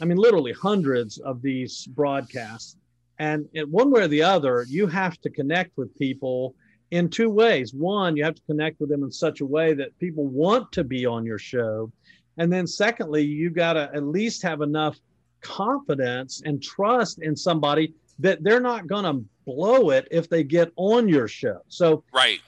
I 0.00 0.04
mean, 0.04 0.16
literally 0.16 0.52
hundreds 0.52 1.18
of 1.18 1.42
these 1.42 1.86
broadcasts, 1.86 2.76
and 3.18 3.48
in 3.52 3.70
one 3.70 3.90
way 3.90 4.02
or 4.02 4.08
the 4.08 4.22
other, 4.22 4.64
you 4.68 4.86
have 4.86 5.20
to 5.20 5.30
connect 5.30 5.76
with 5.76 5.96
people 5.98 6.54
in 6.90 7.10
two 7.10 7.28
ways. 7.28 7.74
One, 7.74 8.16
you 8.16 8.24
have 8.24 8.36
to 8.36 8.42
connect 8.46 8.80
with 8.80 8.88
them 8.88 9.02
in 9.02 9.12
such 9.12 9.40
a 9.40 9.46
way 9.46 9.74
that 9.74 9.98
people 9.98 10.26
want 10.26 10.72
to 10.72 10.84
be 10.84 11.04
on 11.04 11.26
your 11.26 11.38
show, 11.38 11.92
and 12.38 12.50
then 12.50 12.66
secondly, 12.66 13.24
you've 13.24 13.54
got 13.54 13.74
to 13.74 13.90
at 13.92 14.04
least 14.04 14.42
have 14.42 14.62
enough 14.62 14.96
confidence 15.40 16.42
and 16.44 16.62
trust 16.62 17.20
in 17.20 17.36
somebody 17.36 17.94
that 18.18 18.42
they're 18.42 18.60
not 18.60 18.86
going 18.86 19.04
to 19.04 19.24
blow 19.48 19.90
it 19.96 20.06
if 20.10 20.28
they 20.28 20.44
get 20.44 20.70
on 20.76 21.08
your 21.08 21.26
show. 21.26 21.60
So, 21.68 22.04
right. 22.12 22.40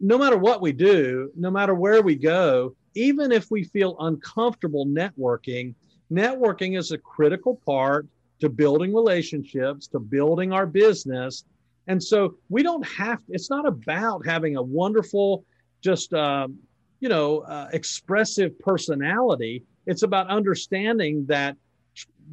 No 0.00 0.16
matter 0.16 0.38
what 0.38 0.62
we 0.62 0.72
do, 0.72 1.30
no 1.36 1.50
matter 1.50 1.74
where 1.74 2.00
we 2.00 2.16
go, 2.16 2.74
even 2.94 3.32
if 3.32 3.50
we 3.50 3.64
feel 3.64 3.96
uncomfortable 4.00 4.86
networking, 4.86 5.74
networking 6.10 6.78
is 6.78 6.90
a 6.90 6.98
critical 6.98 7.60
part 7.66 8.06
to 8.40 8.48
building 8.48 8.94
relationships, 8.94 9.88
to 9.88 9.98
building 9.98 10.52
our 10.52 10.66
business. 10.66 11.44
And 11.86 12.02
so 12.02 12.36
we 12.48 12.62
don't 12.62 12.86
have, 12.86 13.20
it's 13.28 13.50
not 13.50 13.66
about 13.66 14.26
having 14.26 14.56
a 14.56 14.62
wonderful, 14.62 15.44
just, 15.82 16.14
um, 16.14 16.58
you 17.00 17.10
know, 17.10 17.40
uh, 17.40 17.68
expressive 17.72 18.58
personality. 18.58 19.64
It's 19.86 20.02
about 20.02 20.28
understanding 20.28 21.26
that 21.26 21.56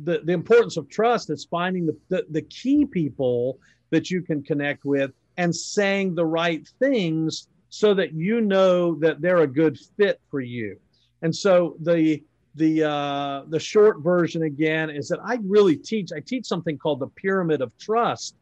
the, 0.04 0.22
the 0.24 0.34
importance 0.34 0.78
of 0.78 0.90
trust 0.90 1.30
is 1.30 1.48
finding 1.50 1.86
the, 1.86 1.98
the, 2.10 2.26
the 2.30 2.42
key 2.44 2.86
people 2.86 3.60
that 3.90 4.10
you 4.10 4.22
can 4.22 4.44
connect 4.44 4.86
with 4.86 5.12
and 5.38 5.56
saying 5.56 6.16
the 6.16 6.26
right 6.26 6.68
things 6.80 7.48
so 7.70 7.94
that 7.94 8.14
you 8.14 8.42
know 8.42 8.96
that 8.96 9.22
they're 9.22 9.42
a 9.42 9.48
good 9.48 9.78
fit 9.98 10.22
for 10.32 10.40
you. 10.40 10.78
And 11.22 11.36
so 11.36 11.76
the 11.82 12.24
the 12.56 12.84
uh, 12.84 13.44
the 13.50 13.60
short 13.60 14.00
version 14.00 14.44
again 14.44 14.90
is 14.90 15.10
that 15.10 15.20
I 15.24 15.40
really 15.44 15.76
teach. 15.76 16.12
I 16.16 16.22
teach 16.22 16.46
something 16.46 16.78
called 16.78 17.02
the 17.02 17.08
pyramid 17.08 17.62
of 17.62 17.78
trust, 17.78 18.36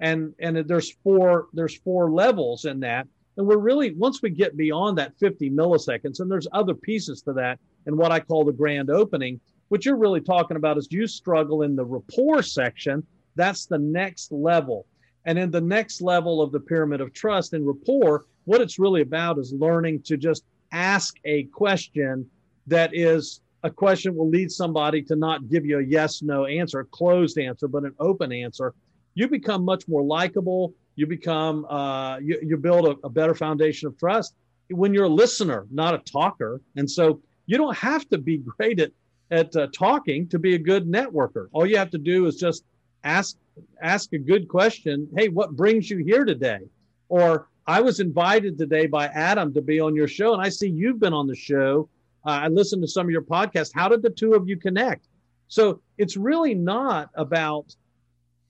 and 0.00 0.34
and 0.38 0.58
there's 0.68 0.92
four 1.02 1.48
there's 1.52 1.76
four 1.78 2.10
levels 2.10 2.64
in 2.66 2.80
that. 2.80 3.06
And 3.38 3.46
we're 3.46 3.58
really 3.58 3.92
once 3.92 4.22
we 4.22 4.30
get 4.30 4.56
beyond 4.56 4.98
that 4.98 5.18
50 5.18 5.50
milliseconds, 5.50 6.20
and 6.20 6.30
there's 6.30 6.48
other 6.52 6.74
pieces 6.74 7.22
to 7.22 7.32
that, 7.34 7.58
and 7.86 7.96
what 7.96 8.12
I 8.12 8.20
call 8.20 8.44
the 8.44 8.52
grand 8.52 8.90
opening. 8.90 9.40
What 9.68 9.84
you're 9.84 9.96
really 9.96 10.20
talking 10.20 10.56
about 10.56 10.78
is 10.78 10.86
you 10.90 11.06
struggle 11.06 11.62
in 11.62 11.74
the 11.74 11.84
rapport 11.84 12.42
section. 12.42 13.04
That's 13.36 13.66
the 13.66 13.78
next 13.78 14.32
level. 14.32 14.86
And 15.26 15.38
in 15.38 15.50
the 15.50 15.60
next 15.60 16.00
level 16.00 16.40
of 16.40 16.52
the 16.52 16.60
pyramid 16.60 17.00
of 17.00 17.12
trust 17.12 17.52
and 17.52 17.66
rapport, 17.66 18.24
what 18.44 18.60
it's 18.60 18.78
really 18.78 19.02
about 19.02 19.38
is 19.38 19.52
learning 19.52 20.02
to 20.04 20.16
just 20.16 20.44
ask 20.72 21.16
a 21.24 21.44
question 21.44 22.28
that 22.66 22.90
is 22.94 23.40
a 23.62 23.70
question 23.70 24.14
will 24.14 24.28
lead 24.28 24.50
somebody 24.50 25.02
to 25.02 25.16
not 25.16 25.48
give 25.48 25.64
you 25.66 25.78
a 25.78 25.82
yes 25.82 26.22
no 26.22 26.46
answer 26.46 26.80
a 26.80 26.84
closed 26.84 27.38
answer 27.38 27.68
but 27.68 27.84
an 27.84 27.94
open 27.98 28.32
answer. 28.32 28.74
You 29.14 29.28
become 29.28 29.64
much 29.64 29.88
more 29.88 30.02
likable. 30.02 30.74
You 30.94 31.06
become 31.06 31.64
uh, 31.66 32.18
you, 32.18 32.38
you 32.42 32.56
build 32.56 32.86
a, 32.86 33.06
a 33.06 33.10
better 33.10 33.34
foundation 33.34 33.88
of 33.88 33.98
trust 33.98 34.34
when 34.70 34.94
you're 34.94 35.04
a 35.04 35.08
listener 35.08 35.66
not 35.70 35.94
a 35.94 35.98
talker. 35.98 36.60
And 36.76 36.88
so 36.88 37.20
you 37.46 37.56
don't 37.56 37.76
have 37.76 38.08
to 38.10 38.18
be 38.18 38.38
great 38.38 38.80
at 38.80 38.92
at 39.32 39.54
uh, 39.56 39.66
talking 39.74 40.28
to 40.28 40.38
be 40.38 40.54
a 40.54 40.58
good 40.58 40.86
networker. 40.86 41.48
All 41.52 41.66
you 41.66 41.76
have 41.78 41.90
to 41.90 41.98
do 41.98 42.26
is 42.26 42.36
just 42.36 42.64
ask 43.04 43.36
ask 43.80 44.12
a 44.12 44.18
good 44.18 44.48
question 44.48 45.08
hey 45.16 45.28
what 45.28 45.56
brings 45.56 45.88
you 45.88 45.98
here 45.98 46.24
today 46.24 46.60
or 47.08 47.48
I 47.66 47.80
was 47.80 47.98
invited 47.98 48.58
today 48.58 48.86
by 48.86 49.06
Adam 49.06 49.52
to 49.54 49.60
be 49.60 49.80
on 49.80 49.96
your 49.96 50.06
show, 50.06 50.32
and 50.32 50.42
I 50.42 50.50
see 50.50 50.68
you've 50.68 51.00
been 51.00 51.12
on 51.12 51.26
the 51.26 51.34
show. 51.34 51.88
Uh, 52.24 52.30
I 52.42 52.48
listened 52.48 52.82
to 52.82 52.88
some 52.88 53.06
of 53.06 53.10
your 53.10 53.22
podcasts. 53.22 53.72
How 53.74 53.88
did 53.88 54.02
the 54.02 54.10
two 54.10 54.34
of 54.34 54.48
you 54.48 54.56
connect? 54.56 55.08
So 55.48 55.80
it's 55.98 56.16
really 56.16 56.54
not 56.54 57.10
about 57.14 57.74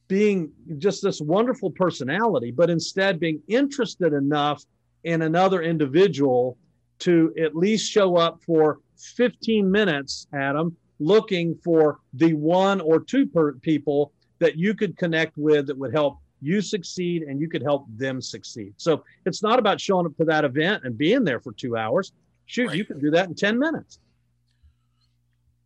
being 0.09 0.53
just 0.79 1.03
this 1.03 1.21
wonderful 1.21 1.71
personality, 1.71 2.51
but 2.51 2.69
instead 2.69 3.19
being 3.19 3.43
interested 3.49 4.13
enough 4.13 4.63
in 5.05 5.23
another 5.23 5.63
individual 5.63 6.59
to 7.01 7.33
at 7.41 7.57
least 7.57 7.91
show 7.91 8.17
up 8.17 8.41
for 8.45 8.81
15 9.17 9.71
minutes, 9.71 10.27
Adam, 10.35 10.77
looking 10.99 11.59
for 11.65 12.01
the 12.15 12.35
one 12.35 12.81
or 12.81 13.01
two 13.01 13.27
per- 13.27 13.55
people 13.55 14.13
that 14.39 14.57
you 14.57 14.75
could 14.75 14.97
connect 14.97 15.37
with 15.37 15.67
that 15.67 15.79
would 15.79 15.93
help 15.93 16.19
you 16.41 16.61
succeed 16.61 17.23
and 17.23 17.41
you 17.41 17.49
could 17.49 17.63
help 17.63 17.87
them 17.97 18.21
succeed. 18.21 18.75
So 18.77 19.05
it's 19.25 19.43
not 19.43 19.59
about 19.59 19.81
showing 19.81 20.07
up 20.07 20.17
to 20.19 20.25
that 20.25 20.45
event 20.45 20.85
and 20.85 20.97
being 20.97 21.25
there 21.25 21.41
for 21.41 21.53
two 21.53 21.77
hours. 21.77 22.13
Shoot, 22.47 22.69
right. 22.69 22.77
you 22.77 22.85
can 22.85 22.99
do 22.99 23.11
that 23.11 23.29
in 23.29 23.35
10 23.35 23.59
minutes. 23.59 23.99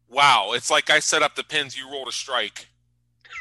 Wow. 0.09 0.53
It's 0.55 0.71
like 0.71 0.91
I 0.91 1.01
set 1.01 1.23
up 1.23 1.35
the 1.35 1.45
pins, 1.45 1.77
you 1.77 1.91
rolled 1.91 2.09
a 2.09 2.13
strike. 2.13 2.69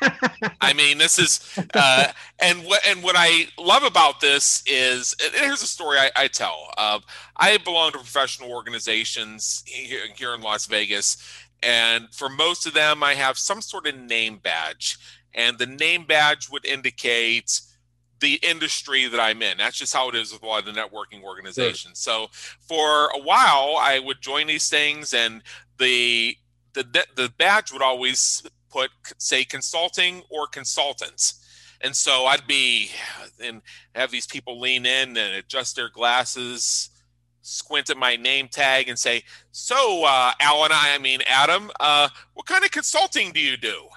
I 0.62 0.74
mean, 0.74 0.98
this 0.98 1.20
is, 1.20 1.42
uh, 1.74 2.12
and 2.40 2.64
what 2.64 2.82
and 2.88 3.04
what 3.04 3.16
I 3.18 3.48
love 3.58 3.84
about 3.84 4.22
this 4.22 4.64
is, 4.66 5.14
here's 5.34 5.62
a 5.62 5.68
story 5.68 5.98
I, 5.98 6.12
I 6.16 6.28
tell. 6.28 6.72
Uh, 6.78 7.00
I 7.36 7.58
belong 7.58 7.92
to 7.92 7.98
professional 7.98 8.52
organizations 8.52 9.64
here, 9.66 10.02
here 10.16 10.34
in 10.34 10.42
Las 10.42 10.68
Vegas, 10.68 11.18
and 11.62 12.08
for 12.14 12.30
most 12.30 12.66
of 12.66 12.74
them, 12.74 13.04
I 13.04 13.16
have 13.16 13.38
some 13.38 13.62
sort 13.62 13.88
of 13.88 13.98
name 13.98 14.38
badge 14.38 14.98
and 15.34 15.58
the 15.58 15.66
name 15.66 16.06
badge 16.06 16.50
would 16.50 16.66
indicate 16.66 17.62
the 18.20 18.36
industry 18.36 19.08
that 19.08 19.20
I'm 19.20 19.42
in. 19.42 19.58
That's 19.58 19.78
just 19.78 19.94
how 19.94 20.10
it 20.10 20.16
is 20.16 20.34
with 20.34 20.44
a 20.44 20.46
lot 20.46 20.68
of 20.68 20.74
the 20.74 20.80
networking 20.80 21.24
organizations. 21.24 22.02
Sure. 22.02 22.28
So 22.28 22.58
for 22.60 23.10
a 23.16 23.20
while, 23.20 23.78
I 23.80 24.00
would 24.04 24.22
join 24.22 24.48
these 24.48 24.70
things, 24.70 25.14
and 25.14 25.42
the 25.78 26.36
the 26.74 26.84
the 27.16 27.32
badge 27.38 27.72
would 27.72 27.82
always 27.82 28.44
put 28.70 28.92
say 29.18 29.44
consulting 29.44 30.24
or 30.30 30.48
consultants. 30.48 31.36
And 31.82 31.96
so 31.96 32.26
I'd 32.26 32.46
be 32.46 32.92
and 33.42 33.62
have 33.96 34.12
these 34.12 34.28
people 34.28 34.60
lean 34.60 34.86
in 34.86 35.16
and 35.16 35.36
adjust 35.36 35.76
their 35.76 35.90
glasses, 35.90 36.90
squint 37.42 37.90
at 37.90 37.98
my 37.98 38.18
name 38.18 38.50
tag, 38.50 38.90
and 38.90 39.00
say, 39.00 39.24
"So, 39.52 40.04
uh, 40.04 40.34
Alan, 40.42 40.72
I 40.74 40.96
I 40.96 40.98
mean 40.98 41.22
Adam, 41.26 41.72
uh, 41.80 42.10
what 42.34 42.46
kind 42.46 42.66
of 42.66 42.72
consulting 42.72 43.32
do 43.32 43.40
you 43.40 43.56
do?" 43.56 43.88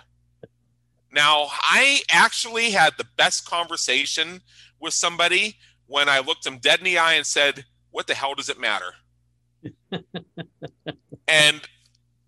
Now, 1.13 1.49
I 1.63 2.01
actually 2.11 2.71
had 2.71 2.95
the 2.97 3.07
best 3.17 3.49
conversation 3.49 4.41
with 4.81 4.95
somebody 4.95 5.57
when 5.87 6.09
I 6.09 6.21
looked 6.21 6.45
them 6.45 6.59
dead 6.59 6.79
in 6.79 6.85
the 6.85 6.99
eye 6.99 7.15
and 7.15 7.27
said, 7.27 7.65
What 7.91 8.07
the 8.07 8.15
hell 8.15 8.35
does 8.35 8.49
it 8.49 8.59
matter? 8.59 8.95
and 11.29 11.61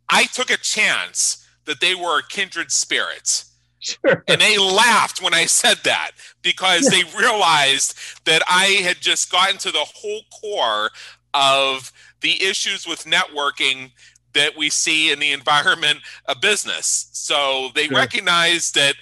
I 0.08 0.24
took 0.26 0.50
a 0.50 0.58
chance 0.58 1.46
that 1.64 1.80
they 1.80 1.94
were 1.94 2.22
kindred 2.22 2.70
spirits. 2.70 3.50
Sure. 3.80 4.24
And 4.28 4.40
they 4.40 4.58
laughed 4.58 5.22
when 5.22 5.34
I 5.34 5.46
said 5.46 5.78
that 5.84 6.12
because 6.42 6.86
they 6.86 7.04
realized 7.18 7.94
that 8.24 8.42
I 8.48 8.80
had 8.82 8.98
just 9.00 9.30
gotten 9.30 9.58
to 9.58 9.70
the 9.70 9.86
whole 9.94 10.22
core 10.40 10.90
of 11.34 11.92
the 12.20 12.42
issues 12.42 12.86
with 12.86 13.04
networking 13.04 13.90
that 14.34 14.56
we 14.56 14.70
see 14.70 15.12
in 15.12 15.18
the 15.18 15.32
environment 15.32 16.00
of 16.26 16.40
business. 16.40 17.08
So 17.12 17.70
they 17.74 17.86
sure. 17.86 17.96
recognized 17.96 18.74
that 18.74 18.94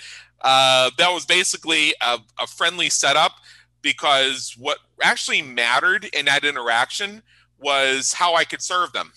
uh, 0.42 0.90
that 0.98 1.10
was 1.10 1.24
basically 1.24 1.94
a, 2.00 2.18
a, 2.38 2.46
friendly 2.48 2.90
setup 2.90 3.32
because 3.80 4.56
what 4.58 4.78
actually 5.00 5.40
mattered 5.40 6.04
in 6.06 6.24
that 6.24 6.44
interaction 6.44 7.22
was 7.60 8.12
how 8.12 8.34
I 8.34 8.44
could 8.44 8.60
serve 8.60 8.92
them. 8.92 9.12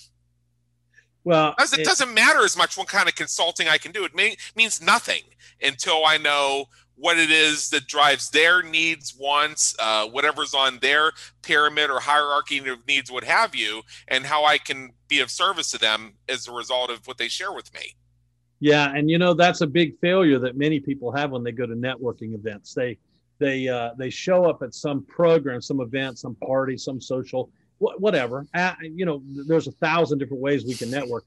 Well, 1.23 1.55
it, 1.57 1.79
it 1.79 1.83
doesn't 1.83 2.13
matter 2.13 2.45
as 2.45 2.55
much 2.55 2.77
what 2.77 2.87
kind 2.87 3.09
of 3.09 3.15
consulting 3.15 3.67
I 3.67 3.79
can 3.79 3.91
do. 3.91 4.05
It 4.05 4.15
may, 4.15 4.35
means 4.55 4.79
nothing 4.79 5.23
until 5.63 6.05
I 6.05 6.17
know 6.17 6.65
what 6.97 7.17
it 7.17 7.29
is 7.29 7.69
that 7.69 7.87
drives 7.87 8.29
their 8.29 8.61
needs, 8.63 9.15
wants, 9.17 9.75
uh, 9.79 10.07
whatever's 10.07 10.53
on 10.53 10.79
their 10.79 11.11
pyramid 11.41 11.89
or 11.89 11.99
hierarchy 11.99 12.57
of 12.69 12.87
needs, 12.87 13.11
what 13.11 13.23
have 13.23 13.55
you, 13.55 13.81
and 14.07 14.25
how 14.25 14.45
I 14.45 14.57
can 14.57 14.91
be 15.07 15.19
of 15.19 15.29
service 15.29 15.71
to 15.71 15.77
them 15.77 16.13
as 16.29 16.47
a 16.47 16.51
result 16.51 16.89
of 16.89 17.05
what 17.05 17.17
they 17.17 17.27
share 17.27 17.53
with 17.53 17.73
me. 17.73 17.95
Yeah, 18.59 18.93
and 18.95 19.09
you 19.09 19.17
know 19.17 19.33
that's 19.33 19.61
a 19.61 19.67
big 19.67 19.99
failure 19.99 20.39
that 20.39 20.57
many 20.57 20.79
people 20.79 21.11
have 21.11 21.31
when 21.31 21.43
they 21.43 21.51
go 21.51 21.65
to 21.65 21.75
networking 21.75 22.33
events. 22.33 22.73
They 22.73 22.97
they 23.37 23.67
uh, 23.67 23.91
they 23.97 24.09
show 24.09 24.45
up 24.45 24.63
at 24.63 24.73
some 24.73 25.03
program, 25.03 25.61
some 25.61 25.81
event, 25.81 26.17
some 26.19 26.35
party, 26.35 26.77
some 26.77 27.01
social, 27.01 27.51
wh- 27.79 27.99
whatever. 27.99 28.47
Uh, 28.53 28.73
you 28.81 29.05
know, 29.05 29.21
there's 29.25 29.67
a 29.67 29.73
thousand 29.73 30.19
different 30.19 30.41
ways 30.41 30.65
we 30.65 30.73
can 30.73 30.89
network, 30.89 31.25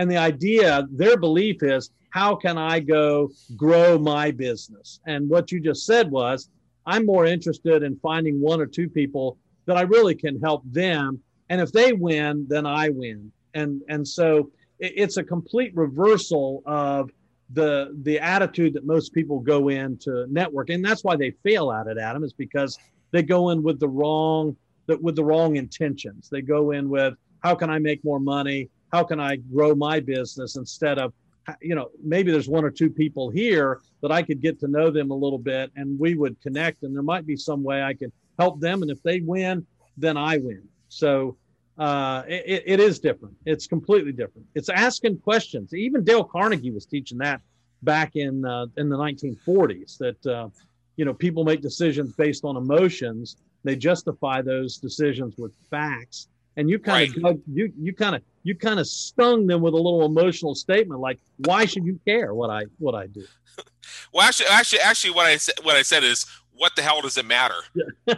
and 0.00 0.10
the 0.10 0.16
idea, 0.16 0.88
their 0.90 1.18
belief 1.18 1.62
is 1.62 1.90
how 2.08 2.34
can 2.34 2.56
I 2.56 2.80
go 2.80 3.28
grow 3.54 3.98
my 3.98 4.30
business? 4.30 4.98
And 5.06 5.28
what 5.28 5.52
you 5.52 5.60
just 5.60 5.84
said 5.84 6.10
was, 6.10 6.48
I'm 6.86 7.04
more 7.04 7.26
interested 7.26 7.82
in 7.82 7.98
finding 7.98 8.40
one 8.40 8.62
or 8.62 8.66
two 8.66 8.88
people 8.88 9.36
that 9.66 9.76
I 9.76 9.82
really 9.82 10.14
can 10.14 10.40
help 10.40 10.62
them. 10.64 11.20
And 11.50 11.60
if 11.60 11.70
they 11.70 11.92
win, 11.92 12.46
then 12.48 12.64
I 12.64 12.88
win. 12.88 13.30
And 13.52 13.82
and 13.90 14.08
so 14.08 14.50
it's 14.78 15.18
a 15.18 15.22
complete 15.22 15.72
reversal 15.76 16.62
of 16.64 17.10
the 17.52 17.94
the 18.02 18.18
attitude 18.20 18.72
that 18.72 18.86
most 18.86 19.12
people 19.12 19.38
go 19.38 19.68
into 19.68 20.26
network, 20.30 20.70
and 20.70 20.82
that's 20.82 21.04
why 21.04 21.16
they 21.16 21.32
fail 21.42 21.70
at 21.72 21.88
it. 21.88 21.98
Adam 21.98 22.24
is 22.24 22.32
because 22.32 22.78
they 23.10 23.22
go 23.22 23.50
in 23.50 23.62
with 23.62 23.78
the 23.78 23.88
wrong 23.88 24.56
with 25.02 25.14
the 25.14 25.24
wrong 25.24 25.56
intentions. 25.56 26.30
They 26.30 26.40
go 26.40 26.70
in 26.70 26.88
with 26.88 27.12
how 27.40 27.54
can 27.54 27.68
I 27.68 27.78
make 27.78 28.02
more 28.02 28.18
money? 28.18 28.70
How 28.92 29.04
can 29.04 29.20
I 29.20 29.36
grow 29.36 29.74
my 29.74 30.00
business 30.00 30.56
instead 30.56 30.98
of 30.98 31.12
you 31.60 31.74
know, 31.74 31.90
maybe 32.02 32.30
there's 32.30 32.48
one 32.48 32.64
or 32.64 32.70
two 32.70 32.90
people 32.90 33.30
here 33.30 33.80
that 34.02 34.12
I 34.12 34.22
could 34.22 34.40
get 34.40 34.60
to 34.60 34.68
know 34.68 34.90
them 34.90 35.10
a 35.10 35.14
little 35.14 35.38
bit 35.38 35.70
and 35.76 35.98
we 35.98 36.14
would 36.14 36.40
connect 36.40 36.82
and 36.82 36.94
there 36.94 37.02
might 37.02 37.26
be 37.26 37.36
some 37.36 37.62
way 37.62 37.82
I 37.82 37.94
could 37.94 38.12
help 38.38 38.60
them. 38.60 38.82
And 38.82 38.90
if 38.90 39.02
they 39.02 39.20
win, 39.20 39.66
then 39.96 40.16
I 40.16 40.38
win. 40.38 40.62
So 40.88 41.36
uh, 41.78 42.22
it, 42.28 42.62
it 42.66 42.80
is 42.80 42.98
different. 42.98 43.34
It's 43.46 43.66
completely 43.66 44.12
different. 44.12 44.46
It's 44.54 44.68
asking 44.68 45.18
questions. 45.18 45.72
Even 45.74 46.04
Dale 46.04 46.24
Carnegie 46.24 46.70
was 46.70 46.86
teaching 46.86 47.18
that 47.18 47.40
back 47.82 48.16
in 48.16 48.44
uh, 48.44 48.66
in 48.76 48.88
the 48.88 48.96
1940s 48.96 49.96
that 49.98 50.26
uh, 50.26 50.48
you 50.96 51.04
know 51.04 51.14
people 51.14 51.44
make 51.44 51.62
decisions 51.62 52.12
based 52.12 52.44
on 52.44 52.56
emotions. 52.56 53.36
They 53.64 53.76
justify 53.76 54.42
those 54.42 54.78
decisions 54.78 55.36
with 55.38 55.52
facts 55.70 56.28
and 56.56 56.68
you 56.68 56.78
kind 56.78 57.14
right. 57.22 57.32
of 57.32 57.40
you 57.46 57.72
you 57.78 57.94
kind 57.94 58.16
of 58.16 58.22
you 58.42 58.54
kind 58.54 58.80
of 58.80 58.86
stung 58.86 59.46
them 59.46 59.60
with 59.60 59.74
a 59.74 59.76
little 59.76 60.04
emotional 60.04 60.54
statement 60.54 61.00
like 61.00 61.18
why 61.38 61.64
should 61.64 61.84
you 61.84 61.98
care 62.06 62.34
what 62.34 62.50
i 62.50 62.64
what 62.78 62.94
i 62.94 63.06
do 63.06 63.24
well 64.12 64.26
actually 64.26 64.48
actually 64.50 64.80
actually 64.80 65.10
what 65.12 65.26
i 65.26 65.36
said 65.36 65.54
what 65.62 65.76
i 65.76 65.82
said 65.82 66.04
is 66.04 66.26
what 66.60 66.76
the 66.76 66.82
hell 66.82 67.00
does 67.00 67.16
it 67.16 67.24
matter? 67.24 67.54
but 68.04 68.16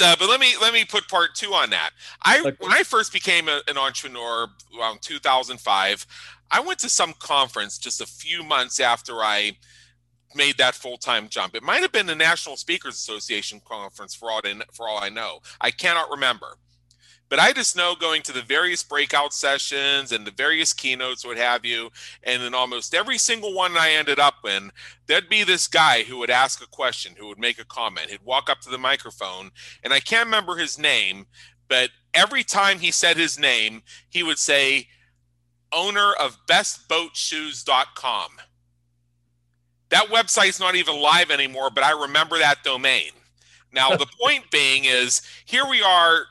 uh, 0.00 0.14
but 0.16 0.28
let 0.28 0.38
me 0.38 0.54
let 0.60 0.72
me 0.72 0.84
put 0.84 1.08
part 1.08 1.34
two 1.34 1.52
on 1.52 1.70
that. 1.70 1.90
I 2.22 2.38
okay. 2.38 2.56
when 2.60 2.72
I 2.72 2.84
first 2.84 3.12
became 3.12 3.48
a, 3.48 3.60
an 3.66 3.76
entrepreneur 3.76 4.46
around 4.78 5.02
2005, 5.02 6.06
I 6.48 6.60
went 6.60 6.78
to 6.78 6.88
some 6.88 7.12
conference 7.18 7.78
just 7.78 8.00
a 8.00 8.06
few 8.06 8.44
months 8.44 8.78
after 8.78 9.14
I 9.14 9.56
made 10.36 10.58
that 10.58 10.76
full 10.76 10.96
time 10.96 11.28
jump. 11.28 11.56
It 11.56 11.64
might 11.64 11.82
have 11.82 11.90
been 11.90 12.06
the 12.06 12.14
National 12.14 12.56
Speakers 12.56 12.94
Association 12.94 13.60
conference 13.64 14.14
for 14.14 14.30
all 14.30 14.42
for 14.72 14.88
all 14.88 14.98
I 15.02 15.08
know. 15.08 15.40
I 15.60 15.72
cannot 15.72 16.10
remember. 16.10 16.56
But 17.28 17.40
I 17.40 17.52
just 17.52 17.76
know 17.76 17.94
going 17.96 18.22
to 18.22 18.32
the 18.32 18.42
various 18.42 18.82
breakout 18.82 19.34
sessions 19.34 20.12
and 20.12 20.26
the 20.26 20.30
various 20.30 20.72
keynotes, 20.72 21.26
what 21.26 21.36
have 21.36 21.64
you, 21.64 21.90
and 22.22 22.42
in 22.42 22.54
almost 22.54 22.94
every 22.94 23.18
single 23.18 23.52
one 23.52 23.76
I 23.76 23.90
ended 23.90 24.20
up 24.20 24.36
in, 24.46 24.70
there'd 25.06 25.28
be 25.28 25.42
this 25.42 25.66
guy 25.66 26.04
who 26.04 26.18
would 26.18 26.30
ask 26.30 26.62
a 26.62 26.68
question, 26.68 27.14
who 27.18 27.26
would 27.26 27.38
make 27.38 27.58
a 27.58 27.64
comment. 27.64 28.10
He'd 28.10 28.24
walk 28.24 28.48
up 28.48 28.60
to 28.60 28.70
the 28.70 28.78
microphone, 28.78 29.50
and 29.82 29.92
I 29.92 29.98
can't 29.98 30.26
remember 30.26 30.56
his 30.56 30.78
name, 30.78 31.26
but 31.68 31.90
every 32.14 32.44
time 32.44 32.78
he 32.78 32.92
said 32.92 33.16
his 33.16 33.38
name, 33.38 33.82
he 34.08 34.22
would 34.22 34.38
say, 34.38 34.86
owner 35.72 36.12
of 36.12 36.38
bestboatshoes.com. 36.46 38.30
That 39.88 40.06
website's 40.06 40.60
not 40.60 40.74
even 40.76 41.00
live 41.00 41.30
anymore, 41.30 41.70
but 41.70 41.84
I 41.84 41.90
remember 41.90 42.38
that 42.38 42.62
domain. 42.62 43.10
Now, 43.72 43.90
the 43.90 44.06
point 44.20 44.50
being 44.50 44.84
is 44.84 45.22
here 45.44 45.66
we 45.68 45.82
are 45.82 46.26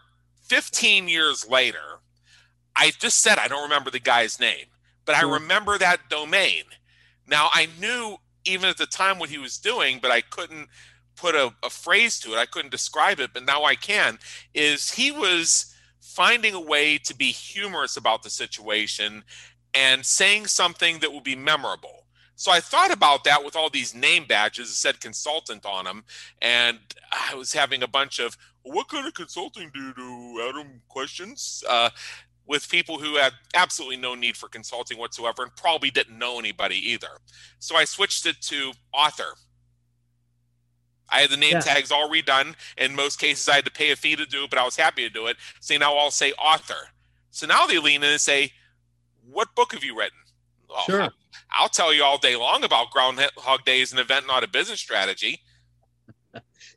15 0.48 1.08
years 1.08 1.48
later, 1.48 2.00
I 2.76 2.92
just 2.92 3.20
said 3.20 3.38
I 3.38 3.48
don't 3.48 3.64
remember 3.64 3.90
the 3.90 4.00
guy's 4.00 4.40
name, 4.40 4.66
but 5.06 5.16
I 5.16 5.22
remember 5.22 5.78
that 5.78 6.10
domain. 6.10 6.64
Now 7.28 7.50
I 7.54 7.68
knew 7.80 8.18
even 8.46 8.70
at 8.70 8.78
the 8.78 8.86
time 8.86 9.18
what 9.18 9.30
he 9.30 9.38
was 9.38 9.58
doing, 9.58 10.00
but 10.02 10.12
I 10.12 10.22
couldn't 10.22 10.68
put 11.16 11.36
a, 11.36 11.54
a 11.64 11.70
phrase 11.70 12.20
to 12.20 12.34
it. 12.34 12.38
I 12.38 12.46
couldn't 12.46 12.72
describe 12.72 13.20
it, 13.20 13.32
but 13.34 13.46
now 13.46 13.64
I 13.64 13.76
can. 13.76 14.20
Is 14.54 14.92
he 14.92 15.12
was 15.12 15.74
finding 16.00 16.54
a 16.54 16.60
way 16.60 16.98
to 17.00 17.16
be 17.16 17.32
humorous 17.32 17.98
about 17.98 18.24
the 18.24 18.30
situation 18.30 19.24
and 19.74 20.06
saying 20.06 20.48
something 20.48 21.00
that 21.00 21.12
would 21.12 21.24
be 21.24 21.36
memorable. 21.36 22.06
So 22.38 22.52
I 22.52 22.60
thought 22.60 22.92
about 22.92 23.24
that 23.24 23.44
with 23.44 23.56
all 23.56 23.70
these 23.70 23.96
name 23.96 24.26
badges 24.28 24.70
that 24.70 24.76
said 24.76 25.02
consultant 25.02 25.66
on 25.66 25.86
them, 25.86 26.04
and 26.42 26.80
I 27.12 27.36
was 27.36 27.54
having 27.54 27.82
a 27.82 27.88
bunch 27.88 28.20
of 28.20 28.38
what 28.66 28.90
kind 28.90 29.08
of 29.08 29.14
consulting 29.14 29.72
do 29.74 29.80
you 29.80 29.94
do, 29.94 30.50
Adam? 30.50 30.82
Questions 30.88 31.64
uh, 31.70 31.90
with 32.48 32.70
people 32.70 33.00
who 33.00 33.16
had 33.16 33.34
absolutely 33.54 33.98
no 33.98 34.16
need 34.16 34.36
for 34.36 34.50
consulting 34.50 34.98
whatsoever 34.98 35.44
and 35.44 35.56
probably 35.56 35.92
didn't 35.92 36.18
know 36.18 36.40
anybody 36.40 36.76
either. 36.92 37.20
So 37.60 37.76
I 37.76 37.86
switched 37.86 38.26
it 38.26 38.42
to 38.42 38.72
author. 38.94 39.36
I 41.10 41.22
had 41.22 41.30
the 41.30 41.38
name 41.38 41.54
yeah. 41.54 41.60
tags 41.60 41.92
all 41.92 42.10
redone. 42.10 42.56
In 42.78 42.96
most 42.96 43.20
cases, 43.20 43.48
I 43.48 43.56
had 43.56 43.66
to 43.66 43.72
pay 43.72 43.92
a 43.92 43.96
fee 43.96 44.16
to 44.16 44.26
do 44.26 44.44
it, 44.44 44.50
but 44.50 44.58
I 44.58 44.66
was 44.66 44.76
happy 44.76 45.08
to 45.08 45.14
do 45.14 45.28
it. 45.28 45.38
So 45.60 45.78
now 45.78 45.96
I'll 45.96 46.12
say 46.12 46.34
author. 46.34 46.90
So 47.30 47.46
now 47.46 47.68
they 47.68 47.78
lean 47.78 48.04
in 48.04 48.12
and 48.12 48.22
say, 48.22 48.52
What 49.30 49.54
book 49.56 49.74
have 49.74 49.84
you 49.84 49.98
written? 49.98 50.18
Oh, 50.70 50.84
sure. 50.88 51.10
I'll 51.52 51.70
tell 51.70 51.94
you 51.94 52.04
all 52.04 52.18
day 52.18 52.36
long 52.36 52.64
about 52.64 52.90
Groundhog 52.92 53.66
Day 53.66 53.82
is 53.82 53.94
an 53.94 54.00
event, 54.00 54.26
not 54.26 54.44
a 54.44 54.48
business 54.48 54.80
strategy. 54.80 55.42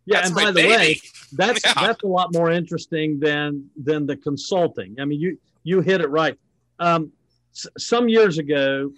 Yeah, 0.07 0.17
that's 0.17 0.29
and 0.29 0.37
by 0.37 0.47
the 0.47 0.53
baby. 0.55 0.69
way, 0.69 1.01
that's 1.33 1.65
yeah. 1.65 1.75
that's 1.75 2.03
a 2.03 2.07
lot 2.07 2.33
more 2.33 2.51
interesting 2.51 3.19
than 3.19 3.69
than 3.77 4.07
the 4.07 4.17
consulting. 4.17 4.97
I 4.99 5.05
mean, 5.05 5.21
you 5.21 5.39
you 5.65 5.81
hit 5.81 6.01
it 6.01 6.09
right. 6.11 6.39
Um, 6.79 7.13
s- 7.55 7.67
some 7.77 8.09
years 8.09 8.39
ago, 8.39 8.93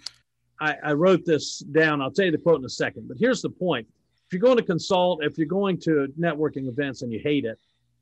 I, 0.59 0.75
I 0.83 0.93
wrote 0.93 1.25
this 1.25 1.59
down. 1.59 2.01
I'll 2.01 2.11
tell 2.11 2.25
you 2.25 2.31
the 2.31 2.37
quote 2.37 2.59
in 2.59 2.65
a 2.65 2.69
second. 2.69 3.07
But 3.07 3.17
here's 3.17 3.41
the 3.41 3.49
point: 3.49 3.87
if 4.25 4.33
you're 4.33 4.41
going 4.41 4.57
to 4.57 4.63
consult, 4.63 5.23
if 5.23 5.37
you're 5.37 5.47
going 5.47 5.79
to 5.81 6.11
networking 6.19 6.67
events 6.67 7.01
and 7.01 7.11
you 7.11 7.19
hate 7.19 7.45
it, 7.45 7.59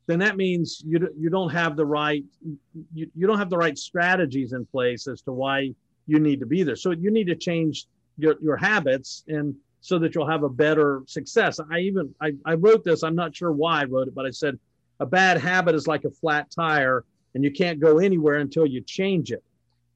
then 0.08 0.20
that 0.20 0.38
means 0.38 0.82
you 0.86 1.10
you 1.18 1.30
don't 1.30 1.50
have 1.50 1.76
the 1.76 1.86
right 1.86 2.24
you, 2.94 3.10
you 3.16 3.28
don't 3.28 3.38
have 3.38 3.50
the 3.50 3.58
right 3.58 3.78
strategies 3.78 4.54
in 4.54 4.66
place 4.66 5.08
as 5.08 5.22
to 5.22 5.32
why 5.32 5.74
you 6.08 6.20
need 6.20 6.40
to 6.40 6.46
be 6.46 6.64
there. 6.64 6.76
So 6.76 6.92
you 6.92 7.12
need 7.12 7.28
to 7.28 7.36
change 7.36 7.86
your, 8.18 8.36
your 8.42 8.58
habits 8.58 9.24
and 9.28 9.56
so 9.82 9.98
that 10.00 10.14
you'll 10.14 10.30
have 10.30 10.44
a 10.44 10.50
better 10.50 11.04
success. 11.08 11.60
I 11.72 11.80
even 11.80 12.14
I, 12.22 12.34
I 12.46 12.54
wrote 12.56 12.84
this, 12.84 13.04
I'm 13.04 13.16
not 13.16 13.36
sure 13.36 13.52
why 13.52 13.82
I 13.82 13.86
wrote 13.86 14.08
it, 14.08 14.16
but 14.16 14.26
I 14.26 14.32
said 14.32 14.60
a 15.00 15.06
bad 15.06 15.38
habit 15.38 15.76
is 15.76 15.88
like 15.88 16.04
a 16.04 16.12
flat 16.12 16.52
tire 16.52 17.06
and 17.34 17.44
you 17.44 17.52
can't 17.52 17.80
go 17.80 18.00
anywhere 18.00 18.36
until 18.36 18.66
you 18.66 18.82
change 18.82 19.32
it. 19.32 19.44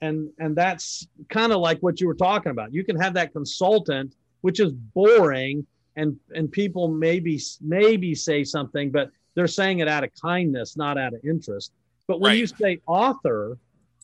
And 0.02 0.30
and 0.40 0.56
that's 0.56 1.08
kind 1.30 1.52
of 1.52 1.60
like 1.60 1.80
what 1.80 2.02
you 2.02 2.08
were 2.08 2.16
talking 2.16 2.52
about. 2.52 2.74
You 2.74 2.84
can 2.84 3.00
have 3.00 3.14
that 3.14 3.32
consultant, 3.34 4.16
which 4.42 4.60
is 4.60 4.72
boring, 4.72 5.66
and 5.96 6.18
and 6.36 6.52
people 6.52 6.88
maybe 6.90 7.42
maybe 7.62 8.14
say 8.14 8.44
something, 8.44 8.92
but 8.92 9.12
they're 9.36 9.48
saying 9.48 9.80
it 9.80 9.88
out 9.88 10.04
of 10.04 10.12
kindness, 10.22 10.78
not 10.78 10.98
out 10.98 11.14
of 11.14 11.22
interest. 11.24 11.72
But 12.08 12.20
when 12.20 12.32
right. 12.32 12.40
you 12.40 12.48
say 12.48 12.82
author, 12.86 13.58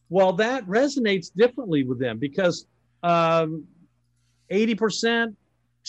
well, 0.09 0.33
that 0.33 0.65
resonates 0.65 1.31
differently 1.33 1.83
with 1.83 1.99
them 1.99 2.17
because 2.17 2.65
um, 3.03 3.65
80%, 4.49 5.35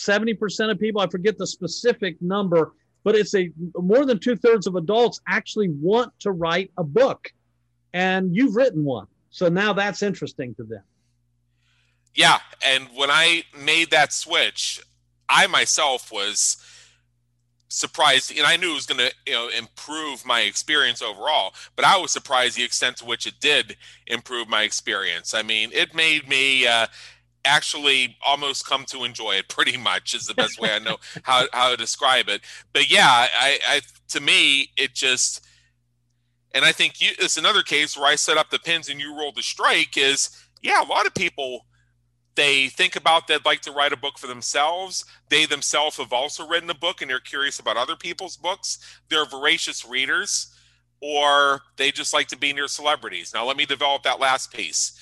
70% 0.07 0.71
of 0.71 0.79
people, 0.79 1.01
I 1.01 1.07
forget 1.07 1.37
the 1.37 1.47
specific 1.47 2.21
number, 2.21 2.73
but 3.03 3.15
it's 3.15 3.35
a 3.35 3.51
more 3.75 4.05
than 4.05 4.19
two 4.19 4.35
thirds 4.35 4.67
of 4.67 4.75
adults 4.75 5.21
actually 5.27 5.69
want 5.69 6.11
to 6.19 6.31
write 6.31 6.71
a 6.77 6.83
book. 6.83 7.31
And 7.93 8.35
you've 8.35 8.55
written 8.55 8.83
one. 8.83 9.07
So 9.31 9.49
now 9.49 9.73
that's 9.73 10.01
interesting 10.01 10.55
to 10.55 10.63
them. 10.63 10.83
Yeah. 12.15 12.39
And 12.65 12.87
when 12.95 13.09
I 13.09 13.43
made 13.57 13.91
that 13.91 14.13
switch, 14.13 14.81
I 15.29 15.47
myself 15.47 16.11
was 16.11 16.57
surprised 17.69 18.37
and 18.37 18.45
I 18.45 18.57
knew 18.57 18.71
it 18.71 18.75
was 18.75 18.85
going 18.85 18.99
to 18.99 19.13
you 19.25 19.31
know 19.31 19.47
improve 19.57 20.25
my 20.25 20.41
experience 20.41 21.01
overall 21.01 21.53
but 21.77 21.85
I 21.85 21.95
was 21.95 22.11
surprised 22.11 22.57
the 22.57 22.65
extent 22.65 22.97
to 22.97 23.05
which 23.05 23.25
it 23.25 23.35
did 23.39 23.77
improve 24.07 24.49
my 24.49 24.63
experience 24.63 25.33
I 25.33 25.41
mean 25.41 25.69
it 25.71 25.95
made 25.95 26.27
me 26.27 26.67
uh, 26.67 26.87
actually 27.45 28.17
almost 28.25 28.67
come 28.67 28.85
to 28.85 29.03
enjoy 29.03 29.31
it 29.33 29.49
pretty 29.49 29.77
much 29.77 30.13
is 30.13 30.25
the 30.25 30.33
best 30.33 30.59
way 30.59 30.73
I 30.73 30.79
know 30.79 30.97
how, 31.23 31.45
how 31.53 31.71
to 31.71 31.77
describe 31.77 32.29
it. 32.29 32.41
But 32.73 32.89
yeah, 32.89 33.07
I, 33.07 33.59
I 33.67 33.81
to 34.09 34.19
me 34.19 34.71
it 34.77 34.93
just 34.93 35.45
and 36.53 36.65
I 36.65 36.71
think 36.71 36.99
you, 36.99 37.11
it's 37.17 37.37
another 37.37 37.63
case 37.63 37.97
where 37.97 38.07
I 38.07 38.15
set 38.15 38.37
up 38.37 38.49
the 38.49 38.59
pins 38.59 38.89
and 38.89 38.99
you 38.99 39.17
roll 39.17 39.31
the 39.31 39.41
strike 39.41 39.97
is 39.97 40.29
yeah, 40.61 40.83
a 40.83 40.85
lot 40.85 41.07
of 41.07 41.13
people 41.13 41.65
they 42.35 42.69
think 42.69 42.95
about 42.95 43.27
they'd 43.27 43.45
like 43.45 43.61
to 43.61 43.71
write 43.71 43.91
a 43.91 43.97
book 43.97 44.17
for 44.17 44.27
themselves. 44.27 45.03
They 45.29 45.45
themselves 45.45 45.97
have 45.97 46.13
also 46.13 46.47
written 46.47 46.69
a 46.69 46.75
book 46.75 47.01
and 47.01 47.09
they're 47.09 47.19
curious 47.19 47.59
about 47.59 47.77
other 47.77 47.95
people's 47.95 48.37
books. 48.37 48.79
They're 49.09 49.25
voracious 49.25 49.85
readers 49.85 50.53
or 51.01 51.61
they 51.77 51.91
just 51.91 52.13
like 52.13 52.27
to 52.27 52.37
be 52.37 52.53
near 52.53 52.67
celebrities. 52.67 53.31
Now 53.33 53.45
let 53.45 53.57
me 53.57 53.65
develop 53.65 54.03
that 54.03 54.19
last 54.19 54.53
piece 54.53 54.93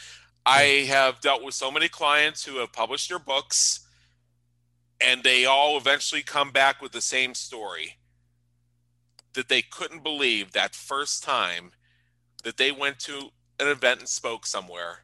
I 0.45 0.85
have 0.87 1.21
dealt 1.21 1.43
with 1.43 1.53
so 1.53 1.71
many 1.71 1.89
clients 1.89 2.45
who 2.45 2.57
have 2.57 2.73
published 2.73 3.09
their 3.09 3.19
books 3.19 3.81
and 5.01 5.23
they 5.23 5.45
all 5.45 5.77
eventually 5.77 6.21
come 6.21 6.51
back 6.51 6.81
with 6.81 6.91
the 6.91 7.01
same 7.01 7.33
story 7.33 7.97
that 9.33 9.47
they 9.47 9.61
couldn't 9.61 10.03
believe 10.03 10.51
that 10.51 10.75
first 10.75 11.23
time 11.23 11.71
that 12.43 12.57
they 12.57 12.71
went 12.71 12.99
to 12.99 13.29
an 13.59 13.67
event 13.67 13.99
and 13.99 14.09
spoke 14.09 14.45
somewhere 14.45 14.99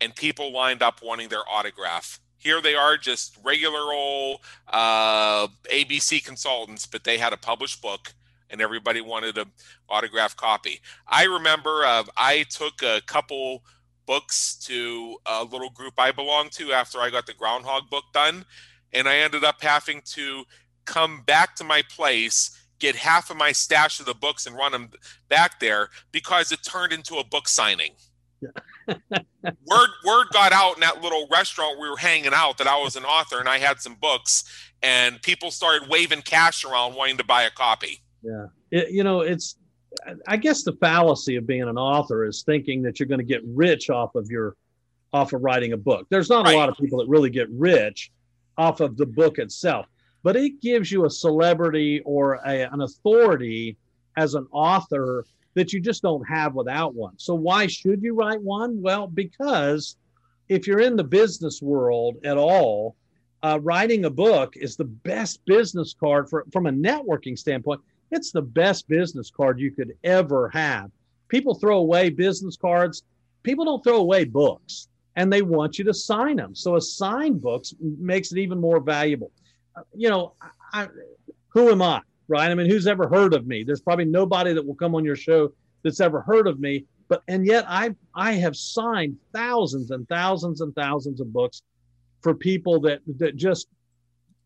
and 0.00 0.14
people 0.14 0.52
lined 0.52 0.82
up 0.82 1.00
wanting 1.02 1.28
their 1.28 1.48
autograph. 1.48 2.20
Here 2.38 2.60
they 2.62 2.74
are, 2.74 2.96
just 2.96 3.36
regular 3.44 3.92
old 3.92 4.40
uh, 4.68 5.48
ABC 5.70 6.24
consultants, 6.24 6.86
but 6.86 7.04
they 7.04 7.18
had 7.18 7.32
a 7.32 7.36
published 7.36 7.82
book 7.82 8.14
and 8.48 8.60
everybody 8.60 9.00
wanted 9.00 9.38
an 9.38 9.50
autograph 9.88 10.36
copy. 10.36 10.80
I 11.06 11.24
remember 11.24 11.84
uh, 11.84 12.04
I 12.16 12.44
took 12.44 12.82
a 12.82 13.00
couple 13.06 13.62
books 14.10 14.56
to 14.56 15.16
a 15.24 15.44
little 15.44 15.70
group 15.70 15.94
I 15.96 16.10
belonged 16.10 16.50
to 16.54 16.72
after 16.72 16.98
I 16.98 17.10
got 17.10 17.26
the 17.26 17.32
Groundhog 17.32 17.88
book 17.88 18.02
done. 18.12 18.44
And 18.92 19.08
I 19.08 19.18
ended 19.18 19.44
up 19.44 19.62
having 19.62 20.02
to 20.16 20.42
come 20.84 21.22
back 21.24 21.54
to 21.56 21.64
my 21.64 21.84
place, 21.88 22.66
get 22.80 22.96
half 22.96 23.30
of 23.30 23.36
my 23.36 23.52
stash 23.52 24.00
of 24.00 24.06
the 24.06 24.14
books 24.14 24.48
and 24.48 24.56
run 24.56 24.72
them 24.72 24.90
back 25.28 25.60
there 25.60 25.90
because 26.10 26.50
it 26.50 26.58
turned 26.64 26.92
into 26.92 27.18
a 27.18 27.24
book 27.24 27.46
signing. 27.46 27.92
word 28.90 29.90
word 30.04 30.26
got 30.32 30.52
out 30.52 30.74
in 30.74 30.80
that 30.80 31.00
little 31.00 31.28
restaurant 31.30 31.78
we 31.78 31.88
were 31.88 31.96
hanging 31.96 32.32
out 32.34 32.58
that 32.58 32.66
I 32.66 32.82
was 32.82 32.96
an 32.96 33.04
author 33.04 33.38
and 33.38 33.48
I 33.48 33.58
had 33.58 33.80
some 33.80 33.94
books 33.94 34.42
and 34.82 35.22
people 35.22 35.52
started 35.52 35.88
waving 35.88 36.22
cash 36.22 36.64
around 36.64 36.96
wanting 36.96 37.18
to 37.18 37.24
buy 37.24 37.44
a 37.44 37.50
copy. 37.50 38.02
Yeah. 38.22 38.46
It, 38.72 38.90
you 38.90 39.04
know, 39.04 39.20
it's 39.20 39.54
I 40.26 40.36
guess 40.36 40.62
the 40.62 40.72
fallacy 40.74 41.36
of 41.36 41.46
being 41.46 41.62
an 41.62 41.76
author 41.76 42.24
is 42.24 42.42
thinking 42.42 42.82
that 42.82 42.98
you're 42.98 43.08
going 43.08 43.18
to 43.18 43.24
get 43.24 43.42
rich 43.44 43.90
off 43.90 44.14
of 44.14 44.30
your 44.30 44.56
off 45.12 45.32
of 45.32 45.42
writing 45.42 45.72
a 45.72 45.76
book. 45.76 46.06
There's 46.08 46.30
not 46.30 46.44
right. 46.44 46.54
a 46.54 46.58
lot 46.58 46.68
of 46.68 46.76
people 46.76 46.98
that 47.00 47.08
really 47.08 47.30
get 47.30 47.48
rich 47.50 48.12
off 48.56 48.80
of 48.80 48.96
the 48.96 49.06
book 49.06 49.38
itself, 49.38 49.86
but 50.22 50.36
it 50.36 50.60
gives 50.60 50.92
you 50.92 51.04
a 51.04 51.10
celebrity 51.10 52.00
or 52.04 52.34
a, 52.46 52.72
an 52.72 52.82
authority 52.82 53.76
as 54.16 54.34
an 54.34 54.46
author 54.52 55.24
that 55.54 55.72
you 55.72 55.80
just 55.80 56.02
don't 56.02 56.22
have 56.24 56.54
without 56.54 56.94
one. 56.94 57.14
So 57.18 57.34
why 57.34 57.66
should 57.66 58.02
you 58.02 58.14
write 58.14 58.40
one? 58.40 58.80
Well, 58.80 59.08
because 59.08 59.96
if 60.48 60.66
you're 60.66 60.80
in 60.80 60.96
the 60.96 61.04
business 61.04 61.60
world 61.60 62.18
at 62.24 62.36
all, 62.36 62.96
uh, 63.42 63.58
writing 63.62 64.04
a 64.04 64.10
book 64.10 64.56
is 64.56 64.76
the 64.76 64.84
best 64.84 65.44
business 65.46 65.94
card 65.94 66.28
for, 66.28 66.44
from 66.52 66.66
a 66.66 66.72
networking 66.72 67.38
standpoint. 67.38 67.80
It's 68.10 68.32
the 68.32 68.42
best 68.42 68.88
business 68.88 69.30
card 69.30 69.60
you 69.60 69.70
could 69.70 69.92
ever 70.04 70.48
have. 70.50 70.90
People 71.28 71.54
throw 71.54 71.78
away 71.78 72.10
business 72.10 72.56
cards. 72.56 73.02
People 73.42 73.64
don't 73.64 73.82
throw 73.84 73.96
away 73.96 74.24
books 74.24 74.88
and 75.16 75.32
they 75.32 75.42
want 75.42 75.78
you 75.78 75.84
to 75.84 75.94
sign 75.94 76.36
them. 76.36 76.54
So 76.54 76.76
a 76.76 76.80
signed 76.80 77.40
book 77.40 77.64
makes 77.80 78.32
it 78.32 78.38
even 78.38 78.60
more 78.60 78.80
valuable. 78.80 79.30
Uh, 79.76 79.82
you 79.94 80.08
know, 80.08 80.34
I, 80.72 80.88
who 81.48 81.70
am 81.70 81.82
I, 81.82 82.00
right? 82.28 82.50
I 82.50 82.54
mean, 82.54 82.68
who's 82.68 82.86
ever 82.86 83.08
heard 83.08 83.34
of 83.34 83.46
me? 83.46 83.64
There's 83.64 83.80
probably 83.80 84.04
nobody 84.04 84.52
that 84.52 84.64
will 84.64 84.74
come 84.74 84.94
on 84.94 85.04
your 85.04 85.16
show 85.16 85.52
that's 85.82 86.00
ever 86.00 86.20
heard 86.20 86.46
of 86.46 86.60
me. 86.60 86.84
But 87.08 87.22
and 87.26 87.44
yet 87.44 87.64
I 87.68 87.94
I 88.14 88.32
have 88.34 88.56
signed 88.56 89.16
thousands 89.34 89.90
and 89.90 90.08
thousands 90.08 90.60
and 90.60 90.74
thousands 90.74 91.20
of 91.20 91.32
books 91.32 91.62
for 92.22 92.34
people 92.34 92.80
that 92.80 93.00
that 93.18 93.36
just 93.36 93.66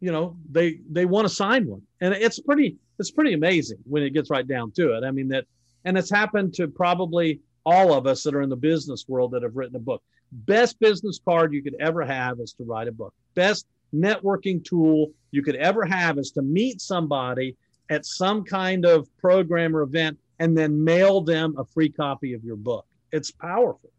you 0.04 0.12
know 0.12 0.36
they 0.50 0.80
they 0.90 1.06
want 1.06 1.26
to 1.26 1.34
sign 1.34 1.66
one. 1.66 1.80
And 2.02 2.12
it's 2.12 2.38
pretty 2.38 2.76
it's 2.98 3.10
pretty 3.10 3.32
amazing 3.32 3.78
when 3.84 4.02
it 4.02 4.10
gets 4.10 4.28
right 4.28 4.46
down 4.46 4.70
to 4.72 4.94
it. 4.94 5.02
I 5.02 5.10
mean 5.10 5.28
that 5.28 5.46
and 5.86 5.96
it's 5.96 6.10
happened 6.10 6.52
to 6.54 6.68
probably 6.68 7.40
all 7.64 7.94
of 7.94 8.06
us 8.06 8.22
that 8.24 8.34
are 8.34 8.42
in 8.42 8.50
the 8.50 8.56
business 8.56 9.06
world 9.08 9.30
that 9.30 9.42
have 9.42 9.56
written 9.56 9.76
a 9.76 9.80
book. 9.80 10.02
Best 10.30 10.78
business 10.78 11.18
card 11.24 11.54
you 11.54 11.62
could 11.62 11.76
ever 11.80 12.04
have 12.04 12.38
is 12.38 12.52
to 12.54 12.64
write 12.64 12.86
a 12.86 12.92
book. 12.92 13.14
Best 13.34 13.66
networking 13.94 14.62
tool 14.62 15.10
you 15.30 15.42
could 15.42 15.56
ever 15.56 15.86
have 15.86 16.18
is 16.18 16.32
to 16.32 16.42
meet 16.42 16.82
somebody 16.82 17.56
at 17.88 18.04
some 18.04 18.44
kind 18.44 18.84
of 18.84 19.08
program 19.16 19.74
or 19.74 19.80
event 19.80 20.18
and 20.38 20.58
then 20.58 20.84
mail 20.84 21.22
them 21.22 21.54
a 21.56 21.64
free 21.64 21.88
copy 21.88 22.34
of 22.34 22.44
your 22.44 22.56
book. 22.56 22.84
It's 23.10 23.30
powerful. 23.30 23.90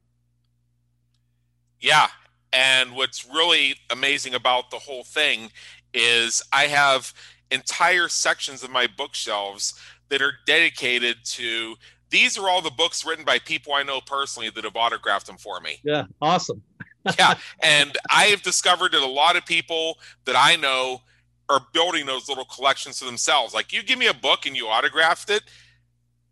Yeah 1.79 2.09
and 2.55 2.95
what's 2.95 3.25
really 3.25 3.75
amazing 3.91 4.33
about 4.33 4.71
the 4.71 4.79
whole 4.79 5.03
thing 5.03 5.51
is 5.93 6.41
I 6.53 6.63
have 6.63 7.13
entire 7.51 8.07
sections 8.07 8.63
of 8.63 8.71
my 8.71 8.87
bookshelves 8.87 9.79
that 10.09 10.21
are 10.21 10.33
dedicated 10.47 11.17
to 11.25 11.75
these 12.09 12.37
are 12.37 12.47
all 12.47 12.61
the 12.61 12.71
books 12.71 13.05
written 13.05 13.25
by 13.25 13.39
people 13.39 13.73
I 13.73 13.83
know 13.83 13.99
personally 13.99 14.49
that 14.51 14.63
have 14.63 14.75
autographed 14.75 15.27
them 15.27 15.37
for 15.37 15.59
me. 15.59 15.79
Yeah, 15.83 16.05
awesome. 16.21 16.61
yeah, 17.19 17.35
and 17.61 17.97
I 18.09 18.25
have 18.25 18.41
discovered 18.41 18.93
that 18.93 19.01
a 19.01 19.05
lot 19.05 19.35
of 19.35 19.45
people 19.45 19.97
that 20.23 20.35
I 20.37 20.55
know 20.55 21.01
are 21.49 21.61
building 21.73 22.05
those 22.05 22.29
little 22.29 22.45
collections 22.45 22.99
for 22.99 23.05
themselves. 23.05 23.53
Like 23.53 23.73
you 23.73 23.83
give 23.83 23.99
me 23.99 24.07
a 24.07 24.13
book 24.13 24.45
and 24.45 24.55
you 24.55 24.67
autographed 24.67 25.29
it, 25.29 25.43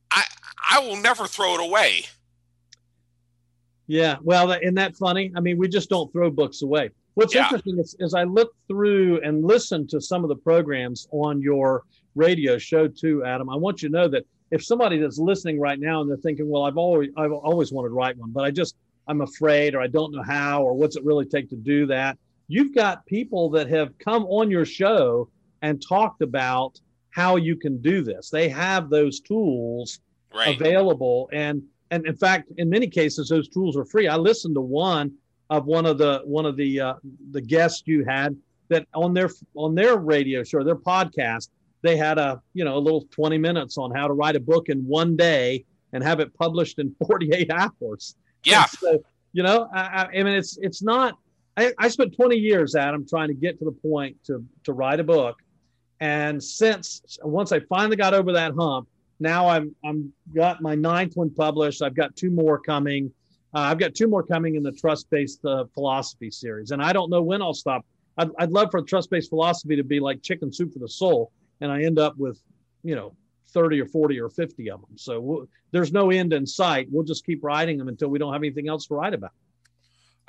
I 0.10 0.24
I 0.72 0.80
will 0.80 0.96
never 0.96 1.28
throw 1.28 1.56
it 1.56 1.60
away. 1.60 2.06
Yeah, 3.94 4.18
well, 4.24 4.52
isn't 4.52 4.74
that 4.74 4.96
funny? 4.96 5.32
I 5.36 5.40
mean, 5.40 5.60
we 5.60 5.68
just 5.68 5.88
don't 5.88 6.12
throw 6.12 6.32
books 6.32 6.64
away. 6.64 6.90
What's 7.14 7.36
yeah. 7.36 7.44
interesting 7.44 7.78
is, 7.78 7.96
is 8.00 8.16
I 8.16 8.24
look 8.24 8.56
through 8.68 9.22
and 9.22 9.46
listen 9.46 9.86
to 9.90 10.02
some 10.02 10.24
of 10.24 10.30
the 10.30 10.36
programs 10.36 11.08
on 11.12 11.44
your 11.44 11.84
radio 12.16 12.58
show 12.58 12.88
too, 12.88 13.24
Adam. 13.24 13.52
I 13.52 13.56
want 13.56 13.84
you 13.84 13.90
to 13.90 13.94
know 13.94 14.08
that 14.08 14.26
if 14.50 14.66
somebody 14.66 14.98
that's 14.98 15.20
listening 15.20 15.60
right 15.60 15.80
now 15.80 16.02
and 16.02 16.10
they're 16.10 16.18
thinking, 16.18 16.50
well, 16.50 16.64
I've 16.64 16.78
always 16.78 17.12
I've 17.18 17.32
always 17.32 17.72
wanted 17.72 17.90
to 17.90 17.94
write 17.94 18.18
one, 18.18 18.32
but 18.32 18.44
I 18.44 18.50
just 18.50 18.76
I'm 19.08 19.22
afraid 19.22 19.76
or 19.76 19.82
I 19.82 19.88
don't 19.88 20.12
know 20.12 20.24
how 20.24 20.64
or 20.64 20.74
what's 20.74 20.96
it 20.96 21.06
really 21.06 21.26
take 21.26 21.52
to 21.52 21.56
do 21.56 21.86
that. 21.86 22.18
You've 22.48 22.74
got 22.74 23.06
people 23.06 23.52
that 23.52 23.70
have 23.70 23.96
come 24.00 24.26
on 24.26 24.50
your 24.50 24.66
show 24.66 25.30
and 25.62 25.80
talked 25.88 26.24
about 26.24 26.80
how 27.12 27.36
you 27.36 27.56
can 27.56 27.80
do 27.80 28.02
this. 28.02 28.32
They 28.32 28.50
have 28.50 28.90
those 28.90 29.20
tools 29.20 30.00
right. 30.34 30.60
available 30.60 31.30
and 31.32 31.62
and 31.94 32.08
in 32.08 32.16
fact, 32.16 32.52
in 32.58 32.70
many 32.70 32.88
cases, 32.88 33.30
those 33.30 33.48
tools 33.48 33.78
are 33.78 33.86
free. 33.86 34.08
I 34.08 34.16
listened 34.16 34.56
to 34.56 34.62
one 34.62 35.14
of 35.52 35.68
one 35.68 35.86
of 35.86 36.00
the 36.00 36.22
one 36.26 36.48
of 36.48 36.58
the 36.58 36.82
uh, 36.82 36.94
the 37.30 37.42
guests 37.42 37.84
you 37.86 38.04
had 38.04 38.36
that 38.70 38.88
on 38.96 39.14
their 39.14 39.30
on 39.56 39.76
their 39.76 39.98
radio 39.98 40.44
show, 40.44 40.64
their 40.64 40.76
podcast, 40.76 41.50
they 41.84 41.96
had 41.96 42.18
a 42.18 42.42
you 42.56 42.66
know 42.66 42.78
a 42.78 42.80
little 42.80 43.06
20 43.12 43.38
minutes 43.38 43.78
on 43.78 43.92
how 43.92 44.08
to 44.08 44.14
write 44.14 44.36
a 44.36 44.40
book 44.40 44.70
in 44.70 44.80
one 44.88 45.16
day 45.16 45.66
and 45.92 46.04
have 46.04 46.20
it 46.20 46.34
published 46.34 46.80
in 46.80 46.96
48 47.08 47.52
hours. 47.52 48.16
Yeah. 48.44 48.66
So, 48.66 49.04
you 49.32 49.44
know, 49.44 49.70
I, 49.72 50.08
I, 50.12 50.24
mean, 50.24 50.34
it's 50.34 50.58
it's 50.62 50.82
not. 50.82 51.16
I, 51.56 51.72
I 51.78 51.90
spent 51.90 52.16
20 52.16 52.36
years, 52.36 52.76
Adam, 52.76 53.06
trying 53.08 53.28
to 53.28 53.36
get 53.36 53.60
to 53.60 53.66
the 53.66 53.72
point 53.72 54.18
to 54.26 54.44
to 54.64 54.74
write 54.74 55.00
a 55.00 55.04
book, 55.04 55.38
and 56.00 56.44
since 56.44 57.20
once 57.22 57.52
I 57.52 57.60
finally 57.60 57.98
got 57.98 58.16
over 58.16 58.34
that 58.34 58.54
hump, 58.58 58.88
now 59.20 59.48
I'm 59.48 59.76
I'm 59.84 60.12
got 60.34 60.62
my 60.62 60.76
ninth 60.76 61.16
one 61.16 61.30
published. 61.30 61.82
I've 61.82 61.96
got 61.96 62.16
two 62.16 62.30
more 62.30 62.60
coming. 62.60 63.12
Uh, 63.56 63.60
I've 63.60 63.78
got 63.78 63.94
two 63.94 64.08
more 64.08 64.24
coming 64.24 64.56
in 64.56 64.64
the 64.64 64.72
trust-based 64.72 65.46
uh, 65.46 65.66
philosophy 65.74 66.32
series, 66.32 66.72
and 66.72 66.82
I 66.82 66.92
don't 66.92 67.10
know 67.10 67.22
when 67.22 67.42
I'll 67.42 67.54
stop. 67.54 67.86
I'd, 68.18 68.30
I'd 68.38 68.52
love 68.52 68.70
for 68.72 68.82
trust-based 68.82 69.30
philosophy 69.30 69.76
to 69.76 69.84
be 69.84 70.00
like 70.00 70.22
chicken 70.22 70.52
soup 70.52 70.74
for 70.74 70.80
the 70.80 70.90
soul, 70.90 71.32
and 71.62 71.72
I 71.72 71.84
end 71.84 72.00
up 72.00 72.18
with, 72.18 72.42
you 72.84 72.96
know, 72.96 73.16
30 73.54 73.82
or 73.82 73.86
40 73.86 74.20
or 74.20 74.30
50 74.30 74.72
of 74.72 74.82
them. 74.82 74.98
So 74.98 75.48
there's 75.72 75.94
no 75.94 76.10
end 76.10 76.34
in 76.34 76.46
sight. 76.46 76.88
We'll 76.92 77.04
just 77.04 77.26
keep 77.26 77.44
writing 77.44 77.78
them 77.78 77.88
until 77.88 78.10
we 78.10 78.20
don't 78.20 78.34
have 78.34 78.42
anything 78.42 78.68
else 78.68 78.88
to 78.88 78.96
write 78.96 79.14
about. 79.14 79.32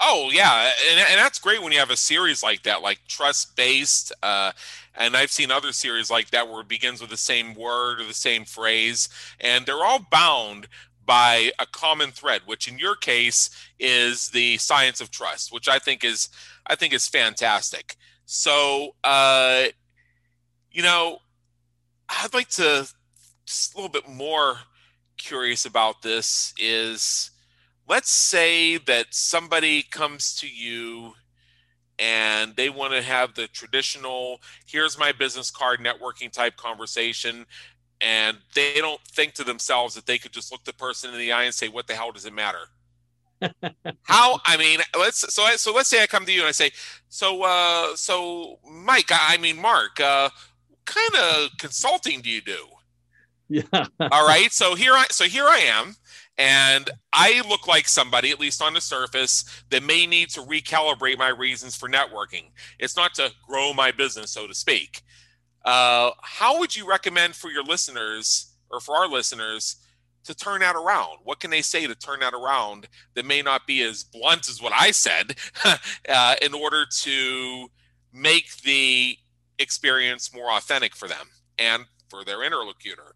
Oh 0.01 0.31
yeah, 0.33 0.73
and, 0.91 0.99
and 1.01 1.19
that's 1.19 1.39
great 1.39 1.63
when 1.63 1.73
you 1.73 1.79
have 1.79 1.91
a 1.91 1.97
series 1.97 2.43
like 2.43 2.63
that, 2.65 2.83
like 2.83 3.01
trust 3.09 3.57
based. 3.57 4.13
Uh, 4.23 4.53
and 4.97 5.17
I've 5.17 5.31
seen 5.31 5.51
other 5.51 5.73
series 5.73 6.11
like 6.11 6.31
that 6.31 6.49
where 6.49 6.61
it 6.61 6.69
begins 6.69 7.01
with 7.01 7.11
the 7.11 7.17
same 7.17 7.55
word 7.55 8.01
or 8.01 8.05
the 8.05 8.15
same 8.15 8.45
phrase, 8.45 9.09
and 9.41 9.65
they're 9.67 9.85
all 9.85 10.05
bound 10.11 10.67
by 11.07 11.53
a 11.59 11.67
common 11.67 12.11
thread, 12.11 12.43
which 12.47 12.67
in 12.67 12.79
your 12.79 12.97
case 12.97 13.51
is 13.79 14.31
the 14.31 14.57
science 14.59 15.01
of 15.01 15.11
trust, 15.11 15.53
which 15.53 15.69
I 15.69 15.79
think 15.79 16.03
is 16.05 16.29
I 16.67 16.75
think 16.75 16.93
is 16.93 17.07
fantastic. 17.09 17.97
So, 18.27 18.97
uh, 19.05 19.67
you 20.73 20.83
know, 20.83 21.19
I'd 22.09 22.35
like 22.35 22.49
to 22.51 22.89
just 23.47 23.75
a 23.75 23.79
little 23.79 23.91
bit 23.91 24.09
more 24.09 24.59
curious 25.19 25.67
about 25.67 26.03
this 26.03 26.55
is 26.59 27.31
let's 27.89 28.11
say 28.11 28.79
that 28.79 29.07
somebody 29.11 29.83
comes 29.83 30.35
to 30.37 30.49
you 30.49 31.13
and 31.99 32.57
they 32.57 32.71
want 32.71 32.93
to 32.93 33.03
have 33.03 33.35
the 33.35 33.47
traditional 33.49 34.41
here's 34.67 34.99
my 34.99 35.13
business 35.13 35.51
card 35.51 35.81
networking 35.81 36.31
type 36.31 36.57
conversation 36.57 37.47
and 38.01 38.37
they 38.55 38.75
don't 38.79 39.01
think 39.03 39.33
to 39.35 39.45
themselves 39.45 39.95
that 39.95 40.07
they 40.07 40.19
could 40.19 40.33
just 40.33 40.51
look 40.51 40.65
the 40.65 40.73
person 40.75 41.13
in 41.13 41.19
the 41.19 41.33
eye 41.33 41.45
and 41.45 41.55
say 41.55 41.69
what 41.69 41.87
the 41.87 41.95
hell 41.95 42.11
does 42.11 42.27
it 42.27 42.33
matter? 42.33 42.67
How 44.03 44.41
i 44.47 44.57
mean 44.57 44.81
let's 44.99 45.33
so 45.35 45.47
so 45.57 45.73
let's 45.73 45.89
say 45.89 46.03
i 46.03 46.07
come 46.07 46.25
to 46.25 46.33
you 46.33 46.41
and 46.41 46.49
i 46.49 46.53
say 46.53 46.71
so 47.09 47.43
uh 47.43 47.95
so 47.95 48.59
mike 48.69 49.11
i 49.11 49.37
mean 49.37 49.61
mark 49.61 50.01
uh 50.01 50.31
kind 50.85 51.15
of 51.17 51.51
consulting 51.59 52.21
do 52.21 52.31
you 52.31 52.41
do? 52.41 52.67
Yeah. 53.49 53.63
All 54.01 54.27
right 54.27 54.51
so 54.51 54.75
here 54.75 54.95
i 54.95 55.05
so 55.11 55.25
here 55.25 55.45
i 55.45 55.59
am 55.59 55.97
and 56.37 56.91
I 57.13 57.43
look 57.49 57.69
like 57.69 57.87
somebody, 57.87 58.31
at 58.31 58.41
least 58.41 58.61
on 58.61 58.75
the 58.75 58.81
surface, 58.81 59.45
that 59.71 59.83
may 59.83 60.07
need 60.07 60.31
to 60.31 60.41
recalibrate 60.41 61.19
my 61.19 61.29
reasons 61.29 61.77
for 61.77 61.89
networking. 61.89 62.51
It's 62.79 62.97
not 62.97 63.15
to 63.15 63.31
grow 63.47 63.73
my 63.73 63.93
business, 63.93 64.33
so 64.33 64.47
to 64.47 64.55
speak. 64.55 65.03
Uh, 65.65 66.11
how 66.23 66.59
would 66.59 66.75
you 66.75 66.89
recommend 66.89 67.35
for 67.35 67.51
your 67.51 67.63
listeners 67.63 68.53
or 68.71 68.81
for 68.81 68.97
our 68.97 69.09
listeners 69.09 69.77
to 70.25 70.35
turn 70.35 70.61
that 70.61 70.75
around? 70.75 71.19
What 71.23 71.39
can 71.39 71.51
they 71.51 71.63
say 71.63 71.87
to 71.87 71.95
turn 71.95 72.21
that 72.21 72.35
around 72.35 72.89
that 73.15 73.25
may 73.25 73.41
not 73.41 73.67
be 73.67 73.83
as 73.83 74.03
blunt 74.03 74.49
as 74.49 74.61
what 74.61 74.73
I 74.73 74.91
said 74.91 75.37
uh, 76.09 76.35
in 76.43 76.53
order 76.53 76.85
to 77.03 77.69
make 78.13 78.57
the 78.63 79.17
experience 79.59 80.35
more 80.35 80.51
authentic 80.53 80.97
for 80.97 81.07
them 81.07 81.29
and 81.59 81.85
for 82.09 82.25
their 82.25 82.43
interlocutor? 82.43 83.15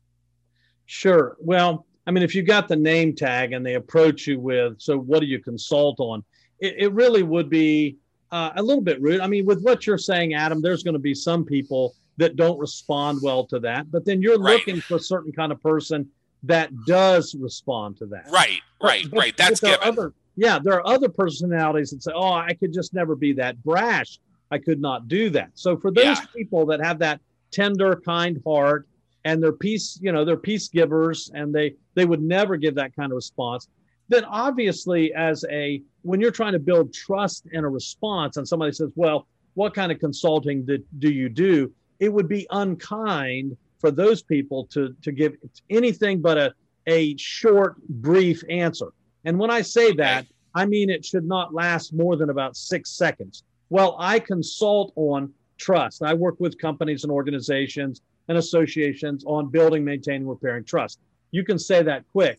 Sure. 0.87 1.37
Well, 1.41 1.87
I 2.09 2.11
mean, 2.11 2.23
if 2.23 2.35
you 2.35 2.43
got 2.43 2.69
the 2.69 2.77
name 2.77 3.15
tag 3.15 3.53
and 3.53 3.65
they 3.65 3.75
approach 3.75 4.27
you 4.27 4.41
with, 4.41 4.81
so 4.81 4.97
what 4.97 5.21
do 5.21 5.27
you 5.27 5.41
consult 5.41 6.01
on? 6.01 6.25
It, 6.59 6.75
it 6.79 6.93
really 6.95 7.23
would 7.23 7.51
be 7.51 7.99
uh, 8.33 8.53
a 8.57 8.63
little 8.63 8.83
bit 8.83 8.99
rude. 9.03 9.21
I 9.21 9.27
mean, 9.27 9.45
with 9.45 9.63
what 9.63 9.87
you're 9.87 9.99
saying, 9.99 10.33
Adam, 10.33 10.63
there's 10.63 10.83
going 10.83 10.95
to 10.95 10.99
be 10.99 11.15
some 11.15 11.45
people 11.45 11.95
that 12.17 12.35
don't 12.35 12.59
respond 12.59 13.21
well 13.23 13.45
to 13.49 13.61
that, 13.61 13.91
but 13.91 14.07
then 14.07 14.23
you're 14.23 14.39
right. 14.39 14.55
looking 14.55 14.81
for 14.81 14.97
a 14.97 15.01
certain 15.01 15.33
kind 15.33 15.53
of 15.53 15.63
person 15.63 16.09
that 16.45 16.71
does 16.87 17.35
respond 17.35 17.99
to 17.99 18.07
that. 18.07 18.27
Right, 18.31 18.63
right, 18.83 19.05
but, 19.11 19.19
right. 19.19 19.37
That's 19.37 19.61
given. 19.61 19.79
Other, 19.83 20.15
yeah, 20.35 20.59
there 20.59 20.73
are 20.75 20.87
other 20.87 21.11
personalities 21.11 21.91
that 21.91 22.03
say, 22.03 22.13
"Oh, 22.15 22.33
I 22.33 22.55
could 22.55 22.73
just 22.73 22.95
never 22.95 23.17
be 23.17 23.35
that 23.35 23.63
brash. 23.63 24.19
I 24.51 24.57
could 24.57 24.81
not 24.81 25.09
do 25.09 25.29
that." 25.31 25.51
So 25.55 25.77
for 25.77 25.91
those 25.91 26.19
yeah. 26.19 26.25
people 26.35 26.65
that 26.67 26.81
have 26.83 26.99
that 27.01 27.21
tender, 27.51 27.97
kind 27.97 28.41
heart 28.47 28.89
and 29.25 29.43
they're 29.43 29.53
peace, 29.53 29.99
you 30.01 30.13
know, 30.13 30.25
they're 30.25 30.37
peace 30.37 30.69
givers 30.69 31.31
and 31.35 31.55
they 31.55 31.75
they 31.95 32.05
would 32.05 32.23
never 32.23 32.57
give 32.57 32.75
that 32.77 32.95
kind 32.95 33.13
of 33.13 33.17
response. 33.17 33.69
Then 34.09 34.25
obviously, 34.25 35.13
as 35.15 35.45
a 35.51 35.83
when 36.03 36.21
you're 36.21 36.31
trying 36.31 36.53
to 36.55 36.59
build 36.59 36.93
trust 36.93 37.47
and 37.53 37.65
a 37.65 37.69
response, 37.69 38.37
and 38.37 38.47
somebody 38.47 38.73
says, 38.73 38.91
Well, 38.95 39.27
what 39.55 39.75
kind 39.75 39.93
of 39.93 39.99
consulting 39.99 40.65
do, 40.65 40.79
do 40.99 41.11
you 41.11 41.29
do? 41.29 41.73
It 42.01 42.13
would 42.13 42.29
be 42.29 42.47
unkind 42.51 43.57
for 43.79 43.91
those 43.91 44.23
people 44.23 44.67
to 44.67 44.95
to 45.03 45.13
give 45.13 45.35
anything 45.69 46.21
but 46.21 46.39
a 46.39 46.55
a 46.87 47.17
short, 47.19 47.77
brief 47.89 48.43
answer. 48.49 48.93
And 49.25 49.39
when 49.39 49.51
I 49.51 49.61
say 49.61 49.93
that, 49.93 50.27
I 50.55 50.65
mean 50.65 50.89
it 50.89 51.05
should 51.05 51.25
not 51.25 51.53
last 51.53 51.93
more 51.93 52.17
than 52.17 52.31
about 52.31 52.57
six 52.57 52.91
seconds. 52.91 53.45
Well, 53.69 53.97
I 53.99 54.19
consult 54.21 54.93
on 54.97 55.33
trust. 55.59 56.03
I 56.03 56.15
work 56.15 56.37
with 56.41 56.59
companies 56.59 57.05
and 57.05 57.13
organizations 57.13 58.01
and 58.29 58.39
associations 58.39 59.25
on 59.27 59.49
building, 59.49 59.85
maintaining, 59.85 60.29
repairing 60.29 60.65
trust. 60.65 61.01
You 61.31 61.45
can 61.45 61.59
say 61.59 61.83
that 61.83 62.05
quick. 62.13 62.39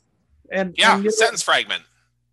And 0.52 0.74
yeah, 0.78 0.96
and, 0.96 1.14
sentence 1.14 1.46
know, 1.46 1.52
fragment. 1.52 1.84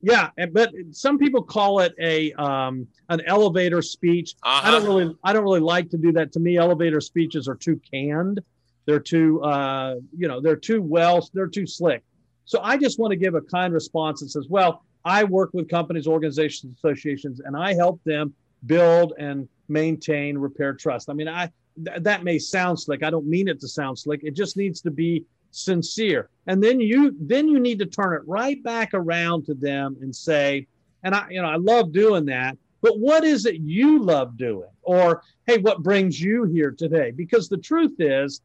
Yeah, 0.03 0.31
but 0.53 0.73
some 0.92 1.19
people 1.19 1.42
call 1.42 1.81
it 1.81 1.95
a 2.01 2.33
um, 2.35 2.87
an 3.09 3.23
elevator 3.27 3.83
speech. 3.83 4.35
Uh-huh. 4.42 4.69
I 4.69 4.71
don't 4.71 4.85
really 4.85 5.16
I 5.25 5.33
don't 5.33 5.42
really 5.42 5.61
like 5.61 5.90
to 5.90 5.99
do 5.99 6.12
that. 6.12 6.33
To 6.33 6.40
me, 6.40 6.57
elevator 6.57 7.01
speeches 7.01 7.49
are 7.49 7.55
too 7.55 7.81
canned. 7.90 8.40
They're 8.85 9.01
too 9.01 9.42
uh, 9.42 9.97
you 10.16 10.29
know 10.29 10.40
they're 10.40 10.57
too 10.57 10.81
well 10.83 11.29
they're 11.35 11.49
too 11.49 11.66
slick. 11.66 12.03
So 12.45 12.61
I 12.62 12.77
just 12.77 12.99
want 12.99 13.11
to 13.11 13.16
give 13.16 13.35
a 13.35 13.40
kind 13.40 13.75
response 13.75 14.21
that 14.21 14.29
says, 14.29 14.47
well, 14.49 14.85
I 15.05 15.25
work 15.25 15.51
with 15.53 15.69
companies, 15.69 16.07
organizations, 16.07 16.77
associations, 16.79 17.40
and 17.40 17.57
I 17.57 17.75
help 17.75 18.01
them 18.05 18.35
build 18.66 19.14
and 19.19 19.49
maintain, 19.69 20.38
repair 20.38 20.73
trust. 20.75 21.11
I 21.11 21.12
mean, 21.12 21.29
I 21.29 21.51
th- 21.85 22.03
that 22.03 22.25
may 22.25 22.39
sound 22.39 22.81
slick. 22.81 23.03
I 23.03 23.11
don't 23.11 23.27
mean 23.27 23.49
it 23.49 23.61
to 23.61 23.69
sound 23.69 23.99
slick. 23.99 24.21
It 24.23 24.35
just 24.35 24.57
needs 24.57 24.81
to 24.83 24.91
be 24.91 25.25
sincere. 25.51 26.29
And 26.47 26.62
then 26.62 26.81
you 26.81 27.17
then 27.21 27.49
you 27.49 27.59
need 27.59 27.79
to 27.79 27.87
turn 27.87 28.15
it 28.15 28.23
right 28.27 28.62
back 28.62 28.91
around 28.95 29.47
to 29.47 29.55
them 29.55 29.97
and 30.01 30.15
say, 30.15 30.67
and 31.03 31.15
I 31.15 31.29
you 31.31 31.41
know, 31.41 31.49
I 31.49 31.57
love 31.57 31.93
doing 31.93 32.27
that, 32.27 32.57
but 32.83 32.99
what 32.99 33.25
is 33.25 33.47
it 33.47 33.57
you 33.57 34.03
love 34.03 34.37
doing? 34.37 34.71
Or 34.83 35.23
hey, 35.47 35.59
what 35.59 35.83
brings 35.83 36.21
you 36.21 36.45
here 36.45 36.71
today? 36.71 37.11
Because 37.11 37.49
the 37.49 37.59
truth 37.59 37.95
is, 37.99 38.43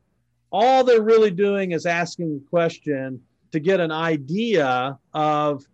all 0.52 0.84
they're 0.84 1.02
really 1.02 1.32
doing 1.32 1.72
is 1.72 1.86
asking 1.86 2.42
a 2.44 2.50
question 2.50 3.22
to 3.52 3.60
get 3.60 3.80
an 3.80 3.92
idea 3.92 4.98
of 5.14 5.66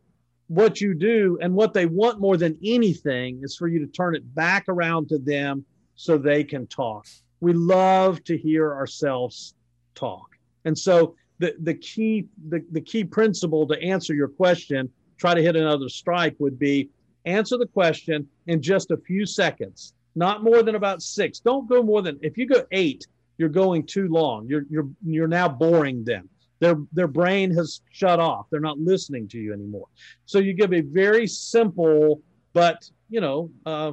what 0.48 0.80
you 0.80 0.94
do 0.94 1.38
and 1.42 1.54
what 1.54 1.74
they 1.74 1.86
want 1.86 2.20
more 2.20 2.38
than 2.38 2.58
anything 2.64 3.42
is 3.44 3.56
for 3.56 3.68
you 3.68 3.80
to 3.80 3.88
turn 3.88 4.16
it 4.16 4.34
back 4.34 4.66
around 4.68 5.10
to 5.10 5.18
them 5.18 5.66
so 5.96 6.18
they 6.18 6.44
can 6.44 6.66
talk. 6.68 7.06
We 7.40 7.54
love 7.54 8.24
to 8.26 8.38
hear 8.38 8.74
ourselves 8.74 9.54
talk. 9.96 10.38
And 10.66 10.78
so 10.78 11.16
the, 11.40 11.56
the 11.62 11.76
key 11.76 12.28
the, 12.50 12.64
the 12.72 12.82
key 12.82 13.04
principle 13.04 13.68
to 13.68 13.82
answer 13.82 14.14
your 14.14 14.28
question, 14.28 14.90
try 15.18 15.34
to 15.34 15.42
hit 15.42 15.56
another 15.56 15.90
strike 15.90 16.36
would 16.40 16.58
be 16.58 16.90
answer 17.26 17.58
the 17.58 17.68
question 17.68 18.28
in 18.48 18.62
just 18.62 18.92
a 18.92 18.98
few 18.98 19.26
seconds, 19.26 19.94
not 20.16 20.44
more 20.44 20.64
than 20.64 20.76
about 20.76 21.02
six. 21.02 21.40
Don't 21.40 21.70
go 21.70 21.84
more 21.84 22.02
than 22.02 22.18
if 22.22 22.38
you 22.38 22.48
go 22.48 22.64
eight, 22.72 23.06
you're 23.38 23.50
going 23.50 23.86
too 23.86 24.08
long. 24.08 24.48
You're 24.48 24.66
you're 24.70 24.90
you're 25.06 25.28
now 25.28 25.48
boring 25.48 26.04
them 26.04 26.30
their 26.60 26.76
their 26.92 27.08
brain 27.08 27.52
has 27.52 27.82
shut 27.92 28.20
off 28.20 28.48
they're 28.50 28.60
not 28.60 28.80
listening 28.80 29.28
to 29.28 29.38
you 29.38 29.54
anymore 29.54 29.88
so 30.26 30.40
you 30.40 30.54
give 30.54 30.74
a 30.74 30.82
very 30.82 31.28
simple 31.28 32.22
but 32.54 32.90
you 33.10 33.22
know 33.22 33.50
uh, 33.66 33.92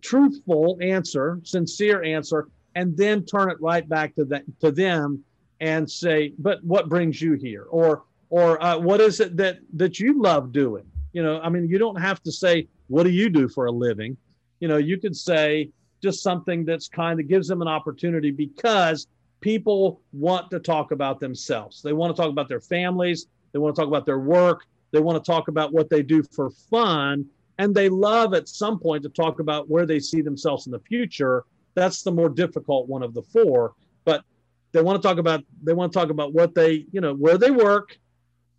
truthful 0.00 0.78
answer 0.80 1.40
sincere 1.42 2.02
answer 2.02 2.48
and 2.74 2.96
then 2.96 3.24
turn 3.24 3.50
it 3.50 3.60
right 3.60 3.88
back 3.88 4.14
to 4.14 4.24
that 4.24 4.42
to 4.60 4.70
them 4.70 5.22
and 5.60 5.90
say 5.90 6.32
but 6.38 6.62
what 6.64 6.88
brings 6.88 7.20
you 7.20 7.34
here 7.34 7.64
or 7.70 8.04
or 8.30 8.62
uh, 8.62 8.78
what 8.78 9.00
is 9.00 9.20
it 9.20 9.36
that 9.36 9.58
that 9.74 9.98
you 9.98 10.20
love 10.20 10.52
doing 10.52 10.84
you 11.12 11.22
know 11.22 11.40
i 11.40 11.48
mean 11.48 11.68
you 11.68 11.78
don't 11.78 12.00
have 12.00 12.22
to 12.22 12.32
say 12.32 12.66
what 12.88 13.02
do 13.02 13.10
you 13.10 13.28
do 13.28 13.48
for 13.48 13.66
a 13.66 13.70
living 13.70 14.16
you 14.60 14.68
know 14.68 14.76
you 14.76 14.98
could 14.98 15.16
say 15.16 15.70
just 16.02 16.22
something 16.22 16.64
that's 16.64 16.88
kind 16.88 17.20
of 17.20 17.28
gives 17.28 17.46
them 17.46 17.62
an 17.62 17.68
opportunity 17.68 18.30
because 18.30 19.06
people 19.40 20.00
want 20.12 20.50
to 20.50 20.58
talk 20.60 20.92
about 20.92 21.20
themselves. 21.20 21.82
They 21.82 21.92
want 21.92 22.14
to 22.14 22.20
talk 22.20 22.30
about 22.30 22.48
their 22.48 22.60
families. 22.60 23.26
They 23.52 23.58
want 23.58 23.74
to 23.74 23.80
talk 23.80 23.88
about 23.88 24.06
their 24.06 24.18
work. 24.18 24.66
They 24.92 25.00
want 25.00 25.22
to 25.22 25.30
talk 25.30 25.48
about 25.48 25.72
what 25.72 25.88
they 25.90 26.02
do 26.02 26.22
for 26.22 26.50
fun. 26.50 27.26
And 27.58 27.74
they 27.74 27.88
love 27.88 28.34
at 28.34 28.48
some 28.48 28.78
point 28.78 29.02
to 29.02 29.08
talk 29.08 29.40
about 29.40 29.68
where 29.68 29.86
they 29.86 30.00
see 30.00 30.22
themselves 30.22 30.66
in 30.66 30.72
the 30.72 30.80
future. 30.80 31.44
That's 31.74 32.02
the 32.02 32.12
more 32.12 32.28
difficult 32.28 32.88
one 32.88 33.02
of 33.02 33.14
the 33.14 33.22
four. 33.22 33.74
But 34.04 34.24
they 34.72 34.82
want 34.82 35.00
to 35.00 35.06
talk 35.06 35.18
about 35.18 35.44
they 35.62 35.72
want 35.72 35.92
to 35.92 35.98
talk 35.98 36.10
about 36.10 36.32
what 36.32 36.54
they, 36.54 36.86
you 36.92 37.00
know, 37.00 37.14
where 37.14 37.38
they 37.38 37.50
work, 37.50 37.98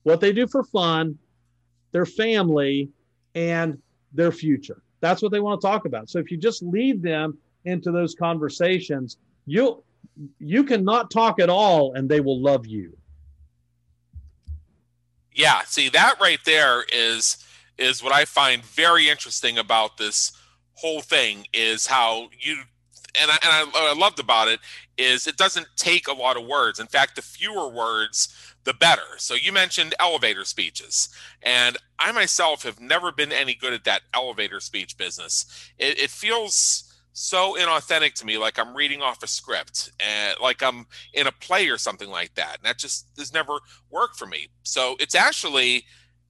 what 0.04 0.21
they 0.21 0.34
do 0.34 0.47
for 0.47 0.63
fun, 0.63 1.17
their 1.91 2.06
family, 2.06 2.89
and 3.36 3.78
their 4.13 4.32
future. 4.32 4.82
That's 5.00 5.21
what 5.21 5.32
they 5.32 5.39
want 5.39 5.62
to 5.62 5.67
talk 5.67 5.86
about. 5.86 6.10
So 6.10 6.19
if 6.19 6.32
you 6.32 6.38
just 6.38 6.62
lead 6.62 7.02
them 7.02 7.38
into 7.65 7.91
those 7.91 8.15
conversations, 8.15 9.17
you'll 9.45 9.84
you 10.39 10.63
cannot 10.63 11.12
talk 11.12 11.39
at 11.39 11.50
all 11.50 11.93
and 11.93 12.10
they 12.10 12.19
will 12.19 12.41
love 12.41 12.65
you. 12.67 12.97
Yeah, 15.34 15.62
see 15.65 15.89
that 15.89 16.15
right 16.19 16.39
there 16.45 16.84
is 16.91 17.38
is 17.78 18.04
what 18.04 18.13
I 18.13 18.26
find 18.26 18.63
very 18.63 19.10
interesting 19.10 19.58
about 19.58 19.97
this 19.97 20.32
whole 20.74 21.02
thing 21.02 21.47
is 21.54 21.88
how 21.88 22.30
you 22.39 22.63
and 23.19 23.32
I, 23.32 23.36
and 23.36 23.71
I, 23.74 23.91
I 23.91 23.93
loved 23.97 24.19
about 24.19 24.47
it 24.47 24.60
is 24.97 25.28
it 25.28 25.38
doesn't 25.38 25.67
take 25.76 26.08
a 26.08 26.13
lot 26.13 26.38
of 26.38 26.45
words. 26.45 26.80
In 26.80 26.88
fact, 26.88 27.15
the 27.15 27.21
fewer 27.21 27.67
words, 27.67 28.54
the 28.63 28.74
better. 28.74 29.17
So 29.17 29.34
you 29.34 29.52
mentioned 29.52 29.95
elevator 30.00 30.45
speeches, 30.45 31.10
and 31.41 31.78
I 32.00 32.12
myself 32.12 32.63
have 32.63 32.80
never 32.80 33.12
been 33.12 33.32
any 33.32 33.56
good 33.56 33.74
at 33.74 33.84
that 33.86 34.02
elevator 34.13 34.60
speech 34.60 34.97
business. 34.97 35.45
It, 35.78 36.00
it 36.00 36.10
feels 36.10 36.91
so 37.13 37.56
inauthentic 37.60 38.13
to 38.13 38.26
me 38.26 38.38
like 38.38 38.58
i'm 38.58 38.76
reading 38.76 39.02
off 39.02 39.21
a 39.21 39.28
script 39.28 39.91
and 40.00 40.36
like 40.41 40.63
i'm 40.63 40.86
in 41.13 41.28
a 41.28 41.32
play 41.32 41.67
or 41.67 41.78
something 41.78 42.10
like 42.10 42.34
that 42.36 42.56
and 42.58 42.65
that 42.65 42.78
just 42.78 43.08
has 43.17 43.34
never 43.34 43.60
worked 43.89 44.15
for 44.15 44.26
me 44.26 44.47
so 44.63 44.95
it's 45.00 45.15
actually 45.15 45.84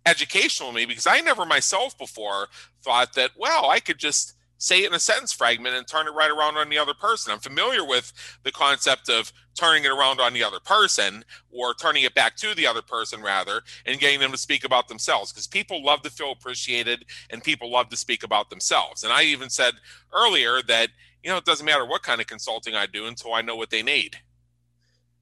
educational 0.08 0.70
to 0.70 0.76
me 0.76 0.86
because 0.86 1.06
i 1.06 1.20
never 1.22 1.46
myself 1.46 1.96
before 2.00 2.48
thought 2.82 3.14
that 3.14 3.30
well 3.38 3.70
i 3.70 3.80
could 3.80 4.00
just 4.00 4.34
say 4.62 4.84
it 4.84 4.88
in 4.88 4.94
a 4.94 5.00
sentence 5.00 5.34
fragment 5.34 5.76
and 5.76 5.88
turn 5.88 6.08
it 6.08 6.12
right 6.12 6.30
around 6.30 6.56
on 6.56 6.70
the 6.70 6.78
other 6.78 6.94
person. 6.94 7.34
I'm 7.34 7.40
familiar 7.40 7.84
with 7.84 8.14
the 8.44 8.52
concept 8.52 9.10
of 9.10 9.34
turning 9.56 9.86
it 9.86 9.92
around 9.92 10.22
on 10.22 10.34
the 10.34 10.44
other 10.44 10.60
person 10.60 11.26
or 11.52 11.74
turning 11.74 12.04
it 12.04 12.14
back 12.14 12.36
to 12.38 12.54
the 12.54 12.68
other 12.68 12.84
person 12.84 13.24
rather 13.24 13.62
and 13.88 14.00
getting 14.00 14.20
them 14.20 14.32
to 14.32 14.38
speak 14.38 14.64
about 14.64 14.88
themselves 14.88 15.34
because 15.34 15.48
people 15.48 15.84
love 15.84 16.04
to 16.04 16.12
feel 16.12 16.32
appreciated 16.32 17.06
and 17.32 17.44
people 17.44 17.72
love 17.72 17.90
to 17.90 17.98
speak 17.98 18.24
about 18.24 18.52
themselves. 18.52 19.04
And 19.04 19.12
I 19.12 19.24
even 19.24 19.50
said 19.50 19.74
earlier 20.14 20.62
that 20.68 20.90
you 21.24 21.32
know 21.32 21.38
it 21.38 21.46
doesn't 21.46 21.66
matter 21.66 21.86
what 21.86 22.04
kind 22.04 22.22
of 22.22 22.28
consulting 22.28 22.76
I 22.76 22.86
do 22.86 23.08
until 23.08 23.34
I 23.34 23.42
know 23.42 23.56
what 23.56 23.72
they 23.72 23.82
need. 23.82 24.16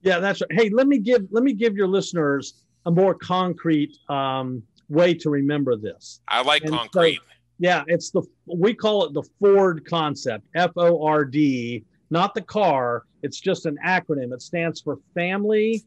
Yeah, 0.02 0.20
that's 0.20 0.42
right. 0.42 0.52
Hey, 0.52 0.70
let 0.70 0.88
me 0.88 0.98
give 0.98 1.28
let 1.32 1.46
me 1.46 1.54
give 1.54 1.78
your 1.78 1.88
listeners 1.88 2.66
a 2.86 2.92
more 2.92 3.14
concrete 3.14 3.98
um, 4.10 4.64
way 4.90 5.14
to 5.14 5.30
remember 5.30 5.78
this. 5.78 6.20
I 6.28 6.42
like 6.42 6.64
and 6.64 6.74
concrete. 6.74 7.16
So, 7.16 7.29
yeah, 7.60 7.84
it's 7.88 8.10
the 8.10 8.24
we 8.46 8.74
call 8.74 9.04
it 9.04 9.14
the 9.14 9.24
Ford 9.40 9.86
concept, 9.86 10.46
F 10.56 10.72
O 10.78 11.06
R 11.06 11.26
D, 11.26 11.84
not 12.10 12.34
the 12.34 12.42
car. 12.42 13.04
It's 13.22 13.40
just 13.40 13.66
an 13.66 13.78
acronym. 13.86 14.34
It 14.34 14.42
stands 14.42 14.80
for 14.80 14.98
family, 15.14 15.84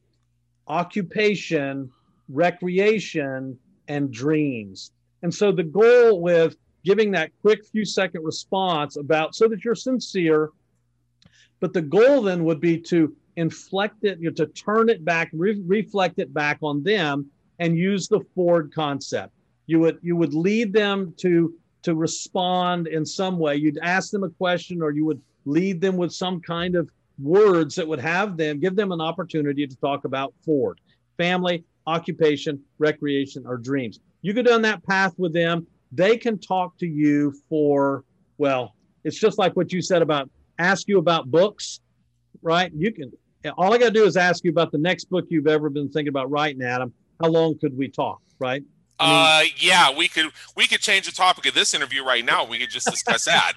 occupation, 0.69 1.91
recreation, 2.29 3.59
and 3.89 4.13
dreams. 4.13 4.93
And 5.23 5.35
so 5.35 5.51
the 5.51 5.65
goal 5.65 6.21
with 6.21 6.57
giving 6.85 7.11
that 7.13 7.31
quick 7.41 7.65
few 7.65 7.85
second 7.87 8.23
response 8.23 8.97
about 8.97 9.35
so 9.35 9.49
that 9.49 9.65
you're 9.65 9.75
sincere, 9.75 10.51
but 11.61 11.73
the 11.73 11.81
goal 11.81 12.23
then 12.23 12.45
would 12.45 12.61
be 12.61 12.77
to 12.77 13.17
inflect 13.37 14.05
it, 14.05 14.19
you 14.19 14.29
know, 14.29 14.35
to 14.35 14.47
turn 14.47 14.91
it 14.91 15.05
back, 15.05 15.31
re- 15.33 15.63
reflect 15.65 16.19
it 16.19 16.35
back 16.35 16.59
on 16.61 16.83
them, 16.83 17.31
and 17.61 17.79
use 17.79 18.09
the 18.09 18.21
Ford 18.35 18.73
concept. 18.75 19.33
You 19.67 19.81
would 19.81 19.99
you 20.03 20.17
would 20.17 20.35
lead 20.35 20.73
them 20.73 21.15
to 21.19 21.55
to 21.83 21.95
respond 21.95 22.87
in 22.87 23.05
some 23.05 23.39
way. 23.39 23.57
You'd 23.57 23.79
ask 23.83 24.11
them 24.11 24.25
a 24.25 24.31
question 24.31 24.83
or 24.83 24.91
you 24.91 25.05
would 25.05 25.21
lead 25.45 25.81
them 25.81 25.97
with 25.97 26.13
some 26.13 26.41
kind 26.41 26.77
of 26.77 26.91
words 27.21 27.75
that 27.75 27.87
would 27.87 28.01
have 28.01 28.37
them 28.37 28.59
give 28.59 28.77
them 28.77 28.93
an 28.93 29.01
opportunity 29.01 29.67
to 29.67 29.77
talk 29.77 30.05
about 30.05 30.33
Ford, 30.45 30.81
family, 31.17 31.65
occupation, 31.87 32.61
recreation, 32.79 33.45
or 33.47 33.57
dreams. 33.57 34.01
You 34.23 34.33
go 34.33 34.43
down 34.43 34.63
that 34.63 34.85
path 34.87 35.15
with 35.19 35.33
them. 35.33 35.67
They 35.91 36.17
can 36.17 36.39
talk 36.39 36.79
to 36.79 36.87
you 36.87 37.35
for, 37.49 38.05
well, 38.39 38.75
it's 39.05 39.19
just 39.19 39.39
like 39.39 39.57
what 39.57 39.73
you 39.73 39.83
said 39.83 40.01
about 40.01 40.31
ask 40.59 40.89
you 40.89 40.99
about 40.99 41.31
books, 41.31 41.81
right? 42.41 42.71
You 42.75 42.93
can, 42.93 43.13
all 43.59 43.75
I 43.75 43.79
got 43.79 43.87
to 43.87 43.91
do 43.91 44.05
is 44.05 44.17
ask 44.17 44.45
you 44.45 44.51
about 44.51 44.71
the 44.71 44.79
next 44.79 45.07
book 45.07 45.27
you've 45.29 45.49
ever 45.49 45.69
been 45.69 45.91
thinking 45.91 46.09
about 46.09 46.31
writing, 46.31 46.63
Adam. 46.63 46.93
How 47.21 47.29
long 47.29 47.59
could 47.59 47.77
we 47.77 47.89
talk, 47.89 48.21
right? 48.39 48.63
Uh, 49.03 49.43
yeah, 49.59 49.95
we 49.97 50.09
could 50.09 50.27
we 50.57 50.67
could 50.67 50.81
change 50.81 51.07
the 51.07 51.13
topic 51.13 51.47
of 51.47 51.55
this 51.55 51.75
interview 51.75 52.05
right 52.05 52.25
now. 52.25 52.45
We 52.45 52.59
could 52.59 52.71
just 52.71 52.89
discuss 52.89 53.25
that. 53.25 53.55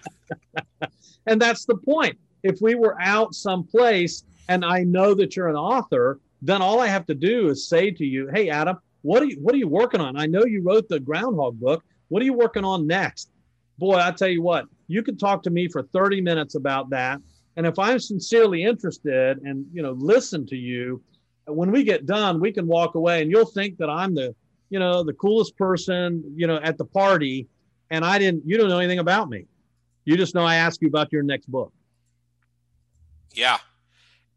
and 1.27 1.41
that's 1.41 1.65
the 1.65 1.77
point. 1.77 2.17
If 2.43 2.61
we 2.61 2.75
were 2.75 2.99
out 3.01 3.33
someplace 3.33 4.23
and 4.49 4.63
I 4.63 4.83
know 4.83 5.13
that 5.15 5.35
you're 5.35 5.47
an 5.47 5.55
author, 5.55 6.19
then 6.41 6.61
all 6.61 6.79
I 6.79 6.87
have 6.87 7.05
to 7.07 7.15
do 7.15 7.49
is 7.49 7.67
say 7.67 7.91
to 7.91 8.05
you, 8.05 8.27
"Hey, 8.33 8.49
Adam, 8.49 8.77
what 9.01 9.21
are 9.21 9.25
you 9.25 9.37
what 9.41 9.53
are 9.53 9.59
you 9.59 9.67
working 9.67 10.01
on? 10.01 10.17
I 10.17 10.25
know 10.25 10.45
you 10.45 10.61
wrote 10.63 10.89
the 10.89 10.99
Groundhog 10.99 11.59
book. 11.59 11.83
What 12.09 12.21
are 12.21 12.25
you 12.25 12.33
working 12.33 12.65
on 12.65 12.87
next?" 12.87 13.29
Boy, 13.77 13.97
I 13.97 14.11
tell 14.11 14.29
you 14.29 14.41
what, 14.41 14.65
you 14.87 15.03
could 15.03 15.19
talk 15.19 15.43
to 15.43 15.49
me 15.49 15.67
for 15.67 15.83
30 15.83 16.21
minutes 16.21 16.55
about 16.55 16.89
that, 16.91 17.19
and 17.57 17.65
if 17.65 17.77
I'm 17.77 17.99
sincerely 17.99 18.63
interested 18.63 19.39
and 19.39 19.65
you 19.73 19.81
know 19.81 19.91
listen 19.91 20.45
to 20.47 20.55
you, 20.55 21.01
when 21.45 21.71
we 21.71 21.83
get 21.83 22.05
done, 22.05 22.39
we 22.39 22.51
can 22.51 22.67
walk 22.67 22.95
away, 22.95 23.21
and 23.21 23.29
you'll 23.29 23.45
think 23.45 23.77
that 23.77 23.89
I'm 23.89 24.15
the 24.15 24.35
you 24.69 24.79
know, 24.79 25.03
the 25.03 25.13
coolest 25.13 25.57
person, 25.57 26.23
you 26.35 26.47
know, 26.47 26.57
at 26.57 26.77
the 26.77 26.85
party, 26.85 27.47
and 27.89 28.03
I 28.03 28.17
didn't, 28.17 28.43
you 28.45 28.57
don't 28.57 28.69
know 28.69 28.79
anything 28.79 28.99
about 28.99 29.29
me. 29.29 29.45
You 30.05 30.17
just 30.17 30.35
know 30.35 30.43
I 30.43 30.55
ask 30.55 30.81
you 30.81 30.87
about 30.87 31.11
your 31.11 31.23
next 31.23 31.47
book. 31.47 31.71
Yeah. 33.33 33.57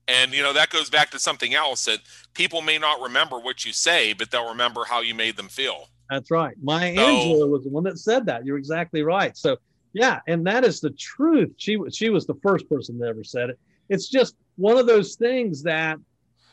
And 0.09 0.33
you 0.33 0.43
know 0.43 0.55
that 0.55 0.71
goes 0.71 0.89
back 0.89 1.11
to 1.11 1.19
something 1.19 1.55
else 1.55 1.85
that 1.85 1.99
people 2.33 2.63
may 2.63 2.79
not 2.79 3.01
remember 3.03 3.39
what 3.39 3.67
you 3.67 3.73
say, 3.73 4.15
but 4.15 4.31
they'll 4.31 4.49
remember 4.49 4.85
how 4.85 5.03
you 5.03 5.15
made 5.15 5.37
them 5.37 5.49
feel. 5.49 5.89
That's 6.09 6.31
right. 6.31 6.57
Maya 6.63 6.95
so, 6.97 7.03
Angelou 7.03 7.51
was 7.51 7.65
the 7.65 7.69
one 7.69 7.85
that 7.85 7.99
said 7.99 8.25
that. 8.27 8.47
You're 8.47 8.57
exactly 8.57 9.03
right. 9.03 9.37
So 9.37 9.59
yeah, 9.93 10.21
and 10.27 10.47
that 10.47 10.65
is 10.65 10.81
the 10.81 10.91
truth. 10.91 11.53
She 11.59 11.79
she 11.93 12.09
was 12.09 12.27
the 12.27 12.37
first 12.43 12.69
person 12.71 12.99
that 12.99 13.09
ever 13.09 13.23
said 13.23 13.51
it. 13.51 13.59
It's 13.91 14.09
just 14.09 14.35
one 14.57 14.79
of 14.79 14.87
those 14.87 15.17
things 15.17 15.63
that 15.65 15.99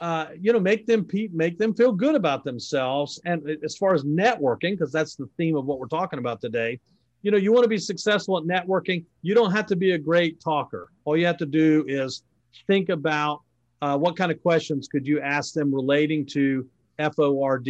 uh, 0.02 0.28
you 0.40 0.52
know 0.52 0.60
make 0.60 0.86
them 0.86 1.08
make 1.34 1.58
them 1.58 1.74
feel 1.74 1.92
good 1.92 2.16
about 2.16 2.44
themselves. 2.44 3.20
And 3.26 3.58
as 3.64 3.78
far 3.78 3.94
as 3.94 4.04
networking, 4.04 4.72
because 4.72 4.92
that's 4.92 5.16
the 5.16 5.28
theme 5.38 5.56
of 5.56 5.66
what 5.66 5.80
we're 5.80 5.88
talking 5.88 6.20
about 6.20 6.42
today, 6.42 6.80
you 7.22 7.32
know, 7.32 7.38
you 7.38 7.52
want 7.52 7.64
to 7.64 7.70
be 7.70 7.78
successful 7.78 8.38
at 8.38 8.44
networking. 8.44 9.06
You 9.22 9.34
don't 9.34 9.52
have 9.52 9.66
to 9.68 9.76
be 9.76 9.94
a 9.94 9.98
great 9.98 10.40
talker. 10.40 10.92
All 11.06 11.18
you 11.18 11.26
have 11.26 11.38
to 11.38 11.46
do 11.46 11.84
is 11.88 12.24
think 12.68 12.90
about 12.90 13.42
uh, 13.82 13.98
what 13.98 14.16
kind 14.16 14.32
of 14.32 14.42
questions 14.42 14.88
could 14.88 15.08
you 15.08 15.22
ask 15.22 15.54
them 15.54 15.74
relating 15.74 16.26
to 16.28 16.70
FORD? 17.00 17.68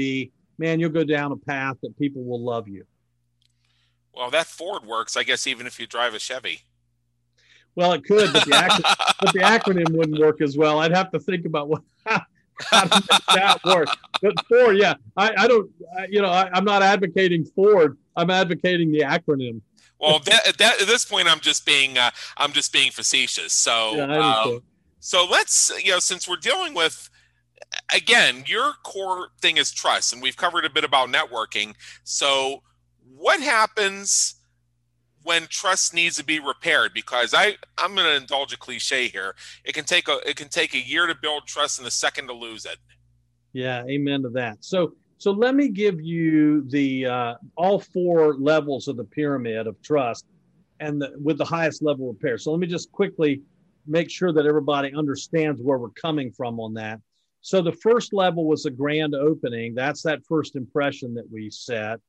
Man, 0.57 0.79
you'll 0.79 0.89
go 0.89 1.03
down 1.03 1.31
a 1.31 1.37
path 1.37 1.77
that 1.83 1.97
people 1.97 2.23
will 2.23 2.41
love 2.41 2.67
you. 2.67 2.85
Well, 4.13 4.29
that 4.31 4.47
Ford 4.47 4.85
works, 4.85 5.17
I 5.17 5.23
guess, 5.23 5.45
even 5.45 5.67
if 5.67 5.79
you 5.79 5.87
drive 5.87 6.13
a 6.13 6.19
Chevy. 6.19 6.61
Well, 7.75 7.93
it 7.93 8.03
could, 8.05 8.31
but 8.31 8.45
the, 8.45 8.51
acronym, 8.51 9.15
but 9.21 9.33
the 9.33 9.39
acronym 9.39 9.97
wouldn't 9.97 10.19
work 10.19 10.41
as 10.41 10.57
well. 10.57 10.79
I'd 10.79 10.95
have 10.95 11.11
to 11.11 11.19
think 11.19 11.45
about 11.45 11.67
what 11.67 11.81
how 12.05 12.85
to 12.85 13.03
make 13.11 13.25
that 13.35 13.59
work. 13.65 13.89
But 14.21 14.33
Ford, 14.47 14.77
yeah, 14.77 14.95
I, 15.17 15.33
I 15.37 15.47
don't, 15.47 15.69
I, 15.97 16.07
you 16.09 16.21
know, 16.21 16.29
I, 16.29 16.57
am 16.57 16.63
not 16.63 16.81
advocating 16.81 17.45
Ford. 17.45 17.97
I'm 18.15 18.29
advocating 18.29 18.91
the 18.91 18.99
acronym. 18.99 19.61
Well, 19.99 20.19
that, 20.19 20.57
that, 20.57 20.81
at 20.81 20.87
this 20.87 21.05
point, 21.05 21.27
I'm 21.27 21.39
just 21.39 21.65
being, 21.65 21.97
uh, 21.97 22.11
I'm 22.37 22.51
just 22.51 22.71
being 22.71 22.91
facetious. 22.91 23.53
So, 23.53 23.95
yeah, 23.95 24.41
um, 24.43 24.59
so 24.99 25.25
let's, 25.29 25.71
you 25.83 25.91
know, 25.91 25.99
since 25.99 26.27
we're 26.27 26.35
dealing 26.35 26.73
with, 26.73 27.09
again, 27.93 28.43
your 28.45 28.73
core 28.83 29.29
thing 29.41 29.57
is 29.57 29.71
trust, 29.71 30.13
and 30.13 30.21
we've 30.21 30.37
covered 30.37 30.65
a 30.65 30.69
bit 30.69 30.83
about 30.83 31.09
networking. 31.09 31.75
So, 32.03 32.61
what 33.15 33.39
happens 33.39 34.34
when 35.25 35.47
trust 35.47 35.93
needs 35.93 36.15
to 36.15 36.23
be 36.23 36.39
repaired? 36.39 36.91
Because 36.93 37.33
I, 37.33 37.57
I'm 37.77 37.95
going 37.95 38.07
to 38.07 38.15
indulge 38.15 38.53
a 38.53 38.57
cliche 38.57 39.09
here. 39.09 39.35
It 39.65 39.73
can 39.73 39.83
take 39.83 40.07
a, 40.07 40.19
it 40.25 40.37
can 40.37 40.47
take 40.47 40.73
a 40.73 40.79
year 40.79 41.07
to 41.07 41.15
build 41.21 41.45
trust 41.45 41.79
and 41.79 41.87
a 41.87 41.91
second 41.91 42.27
to 42.27 42.33
lose 42.33 42.65
it. 42.65 42.77
Yeah, 43.51 43.83
amen 43.89 44.21
to 44.21 44.29
that. 44.29 44.63
So, 44.63 44.93
so 45.17 45.31
let 45.31 45.55
me 45.55 45.69
give 45.69 45.99
you 45.99 46.63
the 46.69 47.05
uh, 47.05 47.33
all 47.57 47.79
four 47.79 48.35
levels 48.35 48.87
of 48.87 48.95
the 48.97 49.03
pyramid 49.03 49.67
of 49.67 49.81
trust, 49.81 50.25
and 50.79 51.01
the, 51.01 51.13
with 51.21 51.37
the 51.37 51.45
highest 51.45 51.81
level 51.81 52.09
of 52.09 52.15
repair. 52.15 52.37
So 52.37 52.51
let 52.51 52.59
me 52.59 52.67
just 52.67 52.91
quickly 52.91 53.41
make 53.87 54.09
sure 54.09 54.33
that 54.33 54.45
everybody 54.45 54.93
understands 54.93 55.61
where 55.61 55.77
we're 55.77 55.89
coming 55.89 56.31
from 56.31 56.59
on 56.59 56.73
that. 56.75 56.99
So 57.41 57.61
the 57.61 57.71
first 57.71 58.13
level 58.13 58.45
was 58.45 58.65
a 58.65 58.71
grand 58.71 59.15
opening. 59.15 59.75
That's 59.75 60.01
that 60.03 60.25
first 60.27 60.55
impression 60.55 61.13
that 61.13 61.31
we 61.31 61.49
set. 61.49 61.99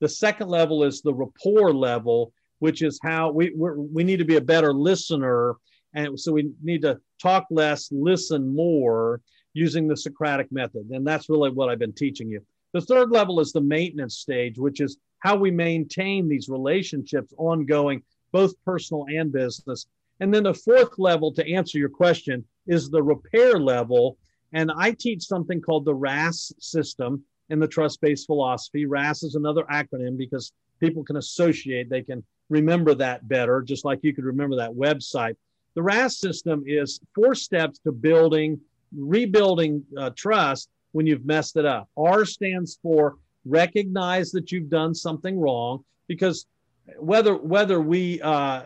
The 0.00 0.08
second 0.08 0.48
level 0.48 0.84
is 0.84 1.02
the 1.02 1.12
rapport 1.12 1.74
level, 1.74 2.32
which 2.58 2.82
is 2.82 2.98
how 3.02 3.30
we 3.30 3.52
we 3.54 4.04
need 4.04 4.18
to 4.18 4.24
be 4.24 4.36
a 4.36 4.40
better 4.40 4.72
listener, 4.72 5.56
and 5.94 6.18
so 6.18 6.32
we 6.32 6.50
need 6.62 6.82
to 6.82 6.98
talk 7.20 7.46
less, 7.50 7.90
listen 7.90 8.54
more, 8.54 9.20
using 9.54 9.88
the 9.88 9.96
Socratic 9.96 10.52
method. 10.52 10.86
And 10.90 11.06
that's 11.06 11.28
really 11.30 11.50
what 11.50 11.68
I've 11.68 11.78
been 11.78 11.92
teaching 11.92 12.28
you. 12.28 12.44
The 12.72 12.82
third 12.82 13.10
level 13.10 13.40
is 13.40 13.52
the 13.52 13.60
maintenance 13.60 14.18
stage, 14.18 14.58
which 14.58 14.80
is 14.80 14.98
how 15.20 15.36
we 15.36 15.50
maintain 15.50 16.28
these 16.28 16.48
relationships 16.48 17.32
ongoing, 17.38 18.02
both 18.32 18.52
personal 18.64 19.06
and 19.08 19.32
business. 19.32 19.86
And 20.20 20.32
then 20.32 20.42
the 20.42 20.54
fourth 20.54 20.98
level, 20.98 21.32
to 21.32 21.50
answer 21.50 21.78
your 21.78 21.88
question, 21.88 22.44
is 22.66 22.90
the 22.90 23.02
repair 23.02 23.58
level. 23.58 24.18
And 24.52 24.70
I 24.76 24.92
teach 24.92 25.24
something 25.24 25.60
called 25.60 25.84
the 25.84 25.94
RAS 25.94 26.52
system 26.58 27.24
in 27.48 27.58
the 27.58 27.68
trust 27.68 28.00
based 28.00 28.26
philosophy. 28.26 28.86
RAS 28.86 29.22
is 29.22 29.34
another 29.34 29.64
acronym 29.72 30.18
because 30.18 30.52
people 30.80 31.02
can 31.04 31.16
associate, 31.16 31.88
they 31.88 32.02
can 32.02 32.24
remember 32.48 32.94
that 32.94 33.26
better, 33.28 33.62
just 33.62 33.84
like 33.84 34.00
you 34.02 34.14
could 34.14 34.24
remember 34.24 34.56
that 34.56 34.70
website. 34.70 35.36
The 35.74 35.82
RAS 35.82 36.18
system 36.18 36.64
is 36.66 37.00
four 37.14 37.34
steps 37.34 37.78
to 37.80 37.92
building, 37.92 38.60
rebuilding 38.96 39.84
uh, 39.96 40.10
trust 40.16 40.70
when 40.92 41.06
you've 41.06 41.26
messed 41.26 41.56
it 41.56 41.66
up. 41.66 41.88
R 41.96 42.24
stands 42.24 42.78
for 42.82 43.16
recognize 43.44 44.32
that 44.32 44.50
you've 44.50 44.70
done 44.70 44.94
something 44.94 45.38
wrong 45.38 45.84
because 46.08 46.46
whether 46.98 47.36
whether 47.36 47.80
we 47.80 48.20
uh, 48.22 48.62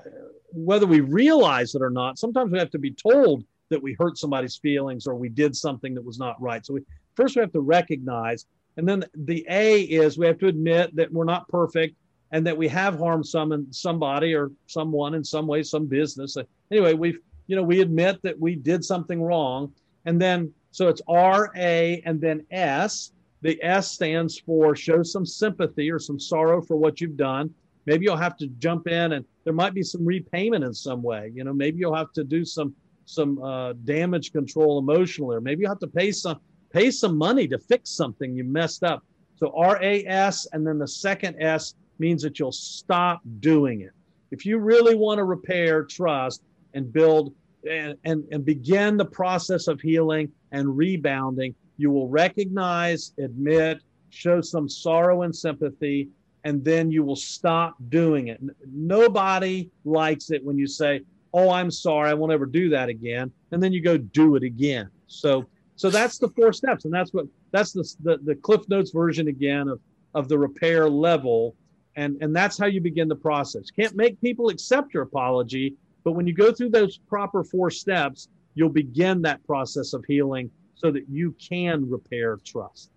whether 0.52 0.86
we 0.86 1.00
realize 1.00 1.74
it 1.74 1.82
or 1.82 1.90
not, 1.90 2.18
sometimes 2.18 2.52
we 2.52 2.58
have 2.58 2.70
to 2.70 2.78
be 2.78 2.92
told 2.92 3.44
that 3.70 3.82
we 3.82 3.96
hurt 3.98 4.18
somebody's 4.18 4.56
feelings 4.56 5.06
or 5.06 5.14
we 5.14 5.28
did 5.28 5.54
something 5.54 5.94
that 5.94 6.04
was 6.04 6.18
not 6.18 6.40
right. 6.40 6.66
So 6.66 6.74
we, 6.74 6.80
first 7.14 7.36
we 7.36 7.40
have 7.40 7.52
to 7.52 7.60
recognize, 7.60 8.46
and 8.76 8.88
then 8.88 9.04
the 9.14 9.46
A 9.48 9.82
is 9.82 10.18
we 10.18 10.26
have 10.26 10.38
to 10.38 10.48
admit 10.48 10.94
that 10.96 11.12
we're 11.12 11.24
not 11.24 11.48
perfect 11.48 11.94
and 12.32 12.46
that 12.46 12.56
we 12.56 12.68
have 12.68 12.98
harmed 12.98 13.26
some 13.26 13.52
and 13.52 13.74
somebody 13.74 14.34
or 14.34 14.50
someone 14.66 15.14
in 15.14 15.24
some 15.24 15.46
way, 15.46 15.62
some 15.62 15.86
business. 15.86 16.36
Anyway, 16.70 16.94
we've 16.94 17.18
you 17.46 17.56
know 17.56 17.62
we 17.62 17.80
admit 17.80 18.20
that 18.22 18.38
we 18.38 18.54
did 18.54 18.84
something 18.84 19.22
wrong, 19.22 19.72
and 20.04 20.20
then 20.20 20.52
so 20.70 20.88
it's 20.88 21.02
R 21.08 21.52
A 21.56 22.02
and 22.04 22.20
then 22.20 22.44
S. 22.50 23.12
The 23.42 23.58
S 23.62 23.90
stands 23.90 24.38
for 24.38 24.76
show 24.76 25.02
some 25.02 25.24
sympathy 25.24 25.90
or 25.90 25.98
some 25.98 26.20
sorrow 26.20 26.60
for 26.60 26.76
what 26.76 27.00
you've 27.00 27.16
done. 27.16 27.52
Maybe 27.86 28.04
you'll 28.04 28.16
have 28.16 28.36
to 28.36 28.46
jump 28.58 28.86
in 28.86 29.12
and 29.12 29.24
there 29.44 29.54
might 29.54 29.72
be 29.72 29.82
some 29.82 30.04
repayment 30.04 30.62
in 30.62 30.74
some 30.74 31.02
way. 31.02 31.32
You 31.34 31.44
know, 31.44 31.54
maybe 31.54 31.78
you'll 31.78 31.94
have 31.94 32.12
to 32.12 32.24
do 32.24 32.44
some 32.44 32.74
some 33.06 33.42
uh, 33.42 33.72
damage 33.84 34.30
control 34.30 34.78
emotionally, 34.78 35.36
or 35.36 35.40
maybe 35.40 35.62
you 35.62 35.68
have 35.68 35.80
to 35.80 35.86
pay 35.88 36.12
some 36.12 36.38
pay 36.70 36.90
some 36.90 37.16
money 37.16 37.48
to 37.48 37.58
fix 37.58 37.90
something 37.90 38.36
you 38.36 38.44
messed 38.44 38.84
up. 38.84 39.02
So 39.36 39.52
RAS 39.58 40.46
and 40.52 40.66
then 40.66 40.78
the 40.78 40.86
second 40.86 41.40
S 41.40 41.74
means 42.00 42.22
that 42.22 42.38
you'll 42.38 42.50
stop 42.50 43.20
doing 43.38 43.82
it. 43.82 43.92
If 44.30 44.46
you 44.46 44.58
really 44.58 44.94
want 44.94 45.18
to 45.18 45.24
repair 45.24 45.84
trust 45.84 46.42
and 46.74 46.92
build 46.92 47.34
and, 47.68 47.96
and, 48.04 48.24
and 48.32 48.44
begin 48.44 48.96
the 48.96 49.04
process 49.04 49.68
of 49.68 49.80
healing 49.80 50.32
and 50.50 50.76
rebounding, 50.76 51.54
you 51.76 51.90
will 51.90 52.08
recognize, 52.08 53.12
admit, 53.18 53.82
show 54.10 54.40
some 54.40 54.68
sorrow 54.68 55.22
and 55.22 55.34
sympathy, 55.34 56.08
and 56.44 56.64
then 56.64 56.90
you 56.90 57.04
will 57.04 57.16
stop 57.16 57.76
doing 57.88 58.28
it. 58.28 58.40
Nobody 58.72 59.70
likes 59.84 60.30
it 60.30 60.44
when 60.44 60.58
you 60.58 60.66
say, 60.66 61.02
"Oh, 61.32 61.50
I'm 61.50 61.70
sorry, 61.70 62.10
I 62.10 62.14
won't 62.14 62.32
ever 62.32 62.46
do 62.46 62.70
that 62.70 62.88
again," 62.88 63.30
and 63.52 63.62
then 63.62 63.72
you 63.72 63.82
go 63.82 63.96
do 63.96 64.36
it 64.36 64.42
again. 64.42 64.88
So, 65.06 65.44
so 65.76 65.90
that's 65.90 66.18
the 66.18 66.28
four 66.28 66.52
steps, 66.52 66.84
and 66.86 66.94
that's 66.94 67.12
what 67.12 67.26
that's 67.50 67.72
the 67.72 67.84
the, 68.02 68.18
the 68.24 68.34
Cliff 68.34 68.68
Notes 68.68 68.90
version 68.90 69.28
again 69.28 69.68
of 69.68 69.80
of 70.14 70.28
the 70.28 70.38
repair 70.38 70.88
level, 70.88 71.54
and 71.96 72.16
and 72.20 72.34
that's 72.34 72.56
how 72.58 72.66
you 72.66 72.80
begin 72.80 73.08
the 73.08 73.16
process. 73.16 73.70
Can't 73.70 73.96
make 73.96 74.20
people 74.20 74.48
accept 74.48 74.94
your 74.94 75.02
apology, 75.02 75.74
but 76.04 76.12
when 76.12 76.26
you 76.26 76.34
go 76.34 76.52
through 76.52 76.70
those 76.70 76.98
proper 76.98 77.42
four 77.44 77.70
steps, 77.70 78.28
you'll 78.54 78.68
begin 78.68 79.22
that 79.22 79.44
process 79.44 79.92
of 79.92 80.04
healing 80.06 80.50
so 80.74 80.90
that 80.90 81.04
you 81.08 81.34
can 81.40 81.88
repair 81.88 82.38
trust. 82.44 82.90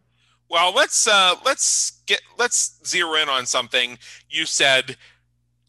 Well, 0.50 0.74
let's 0.74 1.08
uh, 1.08 1.36
let's 1.46 2.04
get 2.06 2.22
let's 2.38 2.80
zero 2.86 3.16
in 3.16 3.30
on 3.30 3.46
something 3.46 3.98
you 4.30 4.46
said 4.46 4.98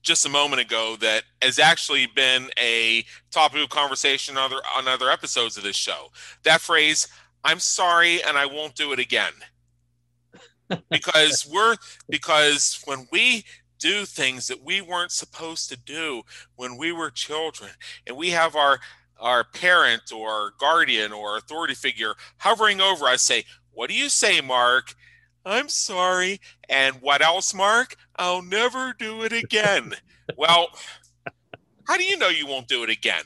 just 0.02 0.26
a 0.26 0.28
moment 0.28 0.60
ago 0.60 0.96
that 1.00 1.22
has 1.40 1.58
actually 1.58 2.06
been 2.06 2.50
a 2.60 3.04
topic 3.30 3.62
of 3.62 3.70
conversation 3.70 4.36
on 4.36 4.44
other 4.44 4.62
on 4.76 4.86
other 4.86 5.10
episodes 5.10 5.56
of 5.56 5.62
this 5.62 5.76
show. 5.76 6.08
That 6.42 6.60
phrase, 6.60 7.08
"I'm 7.42 7.60
sorry 7.60 8.22
and 8.22 8.36
I 8.36 8.46
won't 8.46 8.74
do 8.74 8.92
it 8.92 8.98
again," 8.98 9.32
because 10.90 11.48
we're 11.50 11.76
because 12.08 12.80
when 12.84 13.06
we 13.10 13.44
do 13.78 14.04
things 14.04 14.46
that 14.46 14.62
we 14.62 14.80
weren't 14.80 15.12
supposed 15.12 15.68
to 15.68 15.76
do 15.76 16.22
when 16.56 16.76
we 16.76 16.92
were 16.92 17.10
children, 17.10 17.70
and 18.06 18.16
we 18.16 18.30
have 18.30 18.56
our 18.56 18.78
our 19.20 19.44
parent 19.44 20.12
or 20.12 20.52
guardian 20.58 21.12
or 21.12 21.36
authority 21.36 21.74
figure 21.74 22.14
hovering 22.38 22.80
over 22.80 23.06
us, 23.06 23.22
say, 23.22 23.44
what 23.72 23.88
do 23.88 23.94
you 23.94 24.08
say, 24.08 24.40
Mark? 24.40 24.94
I'm 25.46 25.68
sorry. 25.68 26.40
And 26.68 26.96
what 26.96 27.22
else, 27.22 27.54
Mark? 27.54 27.96
I'll 28.16 28.42
never 28.42 28.94
do 28.98 29.22
it 29.22 29.32
again. 29.32 29.92
well, 30.36 30.68
how 31.86 31.96
do 31.96 32.04
you 32.04 32.16
know 32.16 32.28
you 32.28 32.46
won't 32.46 32.68
do 32.68 32.82
it 32.82 32.90
again? 32.90 33.24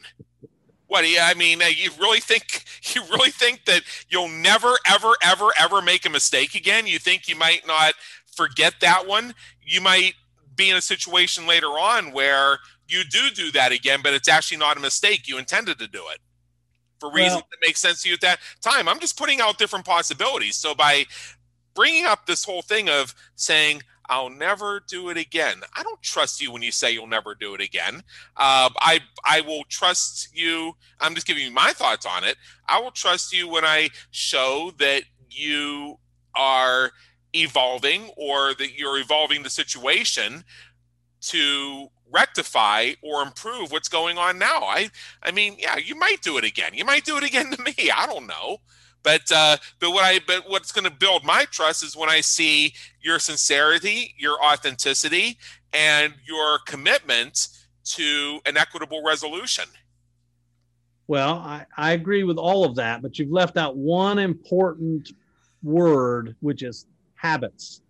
What 0.89 1.03
do 1.03 1.09
you, 1.09 1.21
I 1.21 1.35
mean, 1.35 1.63
uh, 1.63 1.67
you 1.67 1.91
really 2.01 2.21
think 2.21 2.65
you 2.95 3.03
really 3.05 3.31
think 3.31 3.65
that 3.67 3.83
you'll 4.09 4.29
never, 4.29 4.75
ever, 4.87 5.13
ever, 5.23 5.51
ever 5.59 5.81
make 5.81 6.05
a 6.05 6.11
mistake 6.11 6.55
again? 6.55 6.87
You 6.87 6.99
think 6.99 7.29
you 7.29 7.37
might 7.37 7.67
not 7.67 7.95
forget 8.35 8.75
that 8.81 9.07
one? 9.07 9.35
You 9.63 9.81
might 9.81 10.15
be 10.57 10.71
in 10.71 10.77
a 10.77 10.83
situation 10.83 11.47
later 11.47 11.69
on 11.69 12.13
where 12.13 12.59
you 12.89 13.05
do 13.05 13.31
do 13.31 13.53
that 13.53 13.71
again, 13.71 14.01
but 14.03 14.15
it's 14.15 14.29
actually 14.29 14.57
not 14.57 14.77
a 14.77 14.81
mistake. 14.81 15.29
You 15.29 15.39
intended 15.39 15.79
to 15.79 15.87
do 15.87 16.03
it 16.13 16.21
for 16.99 17.13
reasons 17.13 17.35
well, 17.35 17.49
that 17.51 17.67
make 17.67 17.77
sense 17.77 18.03
to 18.03 18.09
you 18.09 18.15
at 18.15 18.21
that 18.23 18.39
time. 18.61 18.89
I'm 18.89 18.99
just 18.99 19.17
putting 19.17 19.41
out 19.41 19.59
different 19.59 19.85
possibilities. 19.85 20.57
So 20.57 20.75
by 20.75 21.05
bringing 21.75 22.07
up 22.07 22.27
this 22.27 22.45
whole 22.45 22.63
thing 22.63 22.89
of 22.89 23.15
saying 23.37 23.83
I'll 24.09 24.31
never 24.31 24.81
do 24.89 25.11
it 25.11 25.17
again. 25.17 25.61
I 25.77 25.83
don't 25.83 26.03
trust 26.03 26.41
you 26.41 26.51
when 26.51 26.63
you 26.63 26.73
say 26.73 26.93
you'll 26.93 27.07
never 27.07 27.35
do 27.35 27.55
it 27.55 27.61
again. 27.61 28.03
Uh, 28.37 28.71
I 28.81 29.01
I 29.25 29.43
will 29.43 29.65
trust 29.69 30.29
you. 30.35 30.73
I'm 31.01 31.15
just 31.15 31.27
giving 31.27 31.45
you 31.45 31.51
my 31.53 31.73
thoughts 31.73 32.07
on 32.07 32.25
it. 32.25 32.37
I 32.69 32.81
will 32.81 32.91
trust 32.91 33.33
you 33.33 33.49
when 33.49 33.65
I 33.65 33.91
show 34.11 34.73
that 34.79 35.03
you 35.31 35.99
are 36.35 36.93
evolving 37.35 38.11
or 38.17 38.55
that 38.55 38.79
you're 38.79 38.99
evolving 38.99 39.43
the 39.43 39.51
situation 39.51 40.45
to 41.21 41.89
rectify 42.11 42.93
or 43.03 43.23
improve 43.23 43.71
what's 43.71 43.89
going 43.89 44.19
on 44.19 44.39
now. 44.39 44.63
I 44.63 44.91
I 45.23 45.31
mean, 45.33 45.57
yeah, 45.59 45.77
you 45.77 45.95
might 45.95 46.23
do 46.23 46.39
it 46.39 46.45
again. 46.45 46.75
You 46.75 46.85
might 46.85 47.05
do 47.05 47.17
it 47.17 47.25
again 47.25 47.51
to 47.51 47.63
me. 47.63 47.75
I 47.95 48.07
don't 48.07 48.27
know. 48.27 48.59
But 49.09 49.33
uh, 49.33 49.57
but 49.81 49.93
what 49.93 50.05
I 50.05 50.21
but 50.27 50.51
what's 50.51 50.71
going 50.71 50.85
to 50.85 50.91
build 50.91 51.25
my 51.25 51.47
trust 51.47 51.83
is 51.83 51.97
when 51.97 52.11
I 52.11 52.21
see 52.21 52.75
your 53.01 53.19
sincerity, 53.19 54.15
your 54.19 54.37
authenticity, 54.45 55.39
and 55.73 56.13
your 56.27 56.59
commitment 56.67 57.49
to 57.85 58.41
an 58.45 58.59
equitable 58.59 59.03
resolution. 59.03 59.65
Well, 61.07 61.37
I, 61.37 61.65
I 61.79 61.93
agree 61.93 62.23
with 62.25 62.37
all 62.37 62.67
of 62.67 62.75
that, 62.75 63.01
but 63.01 63.19
you've 63.19 63.31
left 63.31 63.57
out 63.57 63.79
one 63.79 64.19
important 64.19 65.11
word, 65.63 66.37
which 66.41 66.63
is 66.63 66.85
habits. 67.15 67.81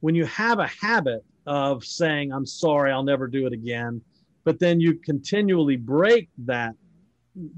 When 0.00 0.16
you 0.16 0.24
have 0.24 0.58
a 0.58 0.66
habit 0.66 1.24
of 1.46 1.84
saying, 1.84 2.32
I'm 2.32 2.44
sorry, 2.44 2.90
I'll 2.90 3.04
never 3.04 3.28
do 3.28 3.46
it 3.46 3.52
again, 3.52 4.02
but 4.42 4.58
then 4.58 4.80
you 4.80 4.94
continually 4.94 5.76
break 5.76 6.28
that 6.38 6.74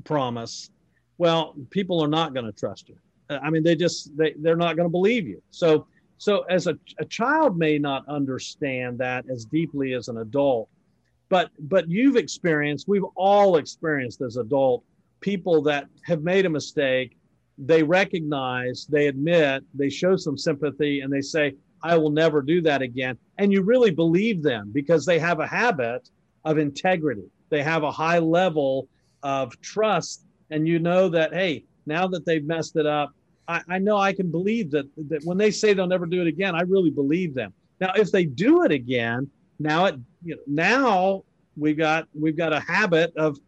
promise, 0.04 0.68
well, 1.18 1.54
people 1.70 2.02
are 2.02 2.08
not 2.08 2.32
going 2.32 2.46
to 2.46 2.52
trust 2.52 2.88
you. 2.88 2.96
Uh, 3.28 3.38
I 3.42 3.50
mean, 3.50 3.62
they 3.62 3.76
just 3.76 4.16
they 4.16 4.34
they're 4.38 4.56
not 4.56 4.76
going 4.76 4.88
to 4.88 4.92
believe 4.92 5.26
you. 5.26 5.42
So 5.50 5.86
so 6.16 6.42
as 6.44 6.66
a, 6.66 6.78
a 6.98 7.04
child 7.04 7.58
may 7.58 7.78
not 7.78 8.08
understand 8.08 8.98
that 8.98 9.24
as 9.30 9.44
deeply 9.44 9.92
as 9.94 10.08
an 10.08 10.18
adult, 10.18 10.68
but 11.28 11.50
but 11.58 11.88
you've 11.88 12.16
experienced, 12.16 12.88
we've 12.88 13.04
all 13.16 13.56
experienced 13.56 14.22
as 14.22 14.36
adult 14.36 14.84
people 15.20 15.60
that 15.62 15.86
have 16.04 16.22
made 16.22 16.46
a 16.46 16.50
mistake. 16.50 17.16
They 17.58 17.82
recognize, 17.82 18.86
they 18.86 19.08
admit, 19.08 19.64
they 19.74 19.90
show 19.90 20.16
some 20.16 20.38
sympathy, 20.38 21.00
and 21.00 21.12
they 21.12 21.20
say, 21.20 21.56
"I 21.82 21.96
will 21.96 22.10
never 22.10 22.40
do 22.40 22.62
that 22.62 22.82
again." 22.82 23.18
And 23.38 23.52
you 23.52 23.62
really 23.62 23.90
believe 23.90 24.42
them 24.42 24.70
because 24.72 25.04
they 25.04 25.18
have 25.18 25.40
a 25.40 25.46
habit 25.46 26.08
of 26.44 26.58
integrity. 26.58 27.28
They 27.50 27.62
have 27.64 27.82
a 27.82 27.90
high 27.90 28.20
level 28.20 28.88
of 29.24 29.60
trust 29.60 30.27
and 30.50 30.66
you 30.66 30.78
know 30.78 31.08
that 31.08 31.34
hey 31.34 31.64
now 31.86 32.06
that 32.06 32.24
they've 32.24 32.44
messed 32.44 32.76
it 32.76 32.86
up 32.86 33.12
I, 33.46 33.62
I 33.68 33.78
know 33.78 33.96
i 33.96 34.12
can 34.12 34.30
believe 34.30 34.70
that 34.72 34.86
that 35.08 35.22
when 35.24 35.38
they 35.38 35.50
say 35.50 35.74
they'll 35.74 35.86
never 35.86 36.06
do 36.06 36.20
it 36.20 36.26
again 36.26 36.54
i 36.54 36.62
really 36.62 36.90
believe 36.90 37.34
them. 37.34 37.52
Now 37.80 37.92
if 37.94 38.10
they 38.10 38.24
do 38.24 38.64
it 38.64 38.72
again 38.72 39.30
now 39.58 39.86
it 39.86 39.96
you 40.22 40.36
know 40.36 40.42
now 40.46 41.24
we've 41.58 41.76
got 41.76 42.08
we've 42.18 42.36
got 42.36 42.52
a 42.52 42.60
habit 42.60 43.12
of 43.16 43.38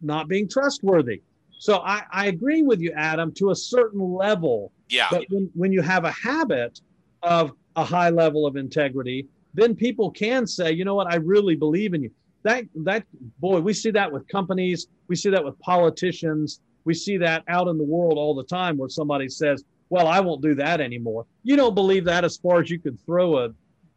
not 0.00 0.28
being 0.28 0.48
trustworthy. 0.48 1.22
So 1.58 1.78
I, 1.78 2.02
I 2.12 2.26
agree 2.26 2.62
with 2.62 2.80
you 2.80 2.92
adam 2.92 3.32
to 3.34 3.50
a 3.50 3.56
certain 3.56 4.00
level. 4.00 4.70
Yeah. 4.88 5.08
But 5.10 5.24
when, 5.28 5.50
when 5.54 5.72
you 5.72 5.82
have 5.82 6.04
a 6.04 6.12
habit 6.12 6.80
of 7.22 7.52
a 7.74 7.82
high 7.82 8.10
level 8.10 8.46
of 8.46 8.56
integrity 8.56 9.26
then 9.54 9.74
people 9.74 10.10
can 10.10 10.46
say 10.46 10.70
you 10.72 10.84
know 10.84 10.94
what? 10.94 11.12
I 11.12 11.16
really 11.16 11.56
believe 11.56 11.94
in 11.94 12.02
you 12.02 12.10
that 12.42 12.64
that 12.84 13.04
boy 13.38 13.60
we 13.60 13.72
see 13.72 13.90
that 13.90 14.10
with 14.10 14.26
companies. 14.28 14.86
We 15.08 15.16
see 15.16 15.30
that 15.30 15.44
with 15.44 15.58
politicians. 15.60 16.60
We 16.84 16.94
see 16.94 17.16
that 17.18 17.44
out 17.48 17.68
in 17.68 17.76
the 17.76 17.84
world 17.84 18.16
all 18.16 18.34
the 18.34 18.44
time 18.44 18.76
where 18.76 18.88
somebody 18.88 19.28
says 19.28 19.64
well 19.90 20.06
i 20.06 20.20
won't 20.20 20.42
do 20.42 20.54
that 20.54 20.80
anymore. 20.80 21.26
You 21.42 21.56
don't 21.56 21.74
believe 21.74 22.04
that 22.04 22.24
as 22.24 22.36
far 22.36 22.60
as 22.60 22.70
you 22.70 22.78
could 22.78 22.98
throw 23.04 23.38
a 23.38 23.50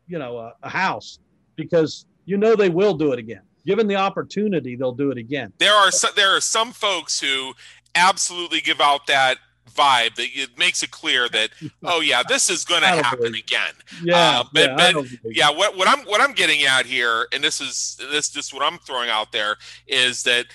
you 0.07 0.19
know 0.19 0.37
a, 0.37 0.53
a 0.63 0.69
house 0.69 1.19
because 1.55 2.05
you 2.25 2.37
know 2.37 2.55
they 2.55 2.69
will 2.69 2.93
do 2.93 3.11
it 3.11 3.19
again. 3.19 3.41
Given 3.65 3.87
the 3.87 3.95
opportunity 3.95 4.75
they'll 4.75 4.91
do 4.91 5.11
it 5.11 5.17
again. 5.17 5.53
There 5.57 5.73
are 5.73 5.91
there 6.15 6.35
are 6.35 6.41
some 6.41 6.71
folks 6.71 7.19
who 7.19 7.53
absolutely 7.95 8.61
give 8.61 8.81
out 8.81 9.07
that 9.07 9.37
vibe 9.71 10.15
that 10.15 10.27
it 10.33 10.57
makes 10.57 10.83
it 10.83 10.91
clear 10.91 11.27
that 11.29 11.49
oh 11.83 12.01
yeah 12.01 12.21
this 12.27 12.49
is 12.49 12.63
going 12.63 12.81
to 12.81 12.87
happen 12.87 13.35
again 13.35 13.73
yeah 14.03 14.39
uh, 14.39 14.43
but, 14.53 14.69
yeah, 14.77 14.91
but 14.93 15.35
yeah 15.35 15.49
what, 15.49 15.77
what 15.77 15.87
i'm 15.87 16.05
what 16.05 16.21
i'm 16.21 16.33
getting 16.33 16.63
at 16.63 16.85
here 16.85 17.27
and 17.31 17.43
this 17.43 17.61
is 17.61 17.99
this 18.11 18.29
just 18.29 18.53
what 18.53 18.63
i'm 18.63 18.77
throwing 18.79 19.09
out 19.09 19.31
there 19.31 19.57
is 19.87 20.23
that 20.23 20.45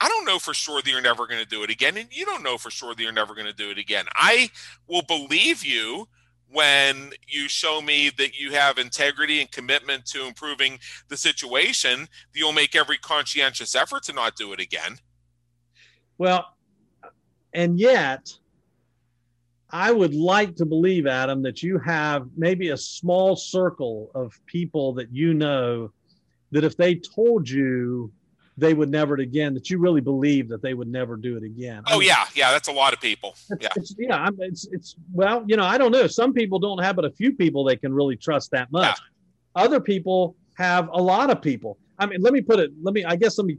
I 0.00 0.08
don't 0.08 0.24
know 0.24 0.38
for 0.38 0.54
sure 0.54 0.80
that 0.80 0.88
you're 0.88 1.00
never 1.00 1.26
going 1.26 1.40
to 1.40 1.48
do 1.48 1.62
it 1.64 1.70
again, 1.70 1.96
and 1.96 2.08
you 2.12 2.24
don't 2.24 2.44
know 2.44 2.56
for 2.56 2.70
sure 2.70 2.94
that 2.94 3.02
you're 3.02 3.12
never 3.12 3.34
going 3.34 3.46
to 3.46 3.52
do 3.52 3.70
it 3.70 3.78
again. 3.78 4.04
I 4.14 4.50
will 4.86 5.02
believe 5.02 5.64
you 5.64 6.06
when 6.50 7.10
you 7.26 7.48
show 7.48 7.80
me 7.80 8.10
that 8.16 8.38
you 8.38 8.52
have 8.52 8.78
integrity 8.78 9.40
and 9.40 9.50
commitment 9.50 10.06
to 10.06 10.26
improving 10.26 10.78
the 11.08 11.16
situation. 11.16 12.00
That 12.02 12.38
you'll 12.38 12.52
make 12.52 12.76
every 12.76 12.98
conscientious 12.98 13.74
effort 13.74 14.04
to 14.04 14.12
not 14.12 14.36
do 14.36 14.52
it 14.52 14.60
again. 14.60 14.98
Well, 16.16 16.46
and 17.52 17.78
yet 17.78 18.32
I 19.70 19.92
would 19.92 20.14
like 20.14 20.56
to 20.56 20.64
believe, 20.64 21.06
Adam, 21.06 21.42
that 21.42 21.62
you 21.62 21.78
have 21.78 22.26
maybe 22.36 22.70
a 22.70 22.76
small 22.76 23.36
circle 23.36 24.10
of 24.14 24.32
people 24.46 24.94
that 24.94 25.12
you 25.12 25.34
know 25.34 25.92
that 26.52 26.64
if 26.64 26.76
they 26.76 26.94
told 26.94 27.48
you 27.48 28.10
they 28.56 28.74
would 28.74 28.90
never 28.90 29.14
again, 29.16 29.54
that 29.54 29.70
you 29.70 29.78
really 29.78 30.00
believe 30.00 30.48
that 30.48 30.62
they 30.62 30.74
would 30.74 30.88
never 30.88 31.16
do 31.16 31.36
it 31.36 31.44
again. 31.44 31.82
Oh 31.86 31.96
I 31.96 31.98
mean, 31.98 32.08
yeah, 32.08 32.24
yeah, 32.34 32.50
that's 32.50 32.68
a 32.68 32.72
lot 32.72 32.92
of 32.92 33.00
people. 33.00 33.36
Yeah, 33.60 33.68
it's, 33.76 33.94
yeah, 33.98 34.30
it's 34.38 34.66
it's 34.72 34.96
well, 35.12 35.44
you 35.46 35.56
know, 35.56 35.64
I 35.64 35.78
don't 35.78 35.92
know. 35.92 36.06
Some 36.06 36.32
people 36.32 36.58
don't 36.58 36.82
have, 36.82 36.96
but 36.96 37.04
a 37.04 37.10
few 37.10 37.32
people 37.34 37.62
they 37.62 37.76
can 37.76 37.92
really 37.92 38.16
trust 38.16 38.50
that 38.52 38.72
much. 38.72 38.98
Yeah. 38.98 39.62
Other 39.64 39.80
people 39.80 40.34
have 40.56 40.88
a 40.88 41.00
lot 41.00 41.30
of 41.30 41.40
people. 41.40 41.78
I 41.98 42.06
mean, 42.06 42.20
let 42.20 42.32
me 42.32 42.40
put 42.40 42.58
it. 42.58 42.72
Let 42.82 42.94
me. 42.94 43.04
I 43.04 43.16
guess 43.16 43.38
let 43.38 43.46
me 43.46 43.58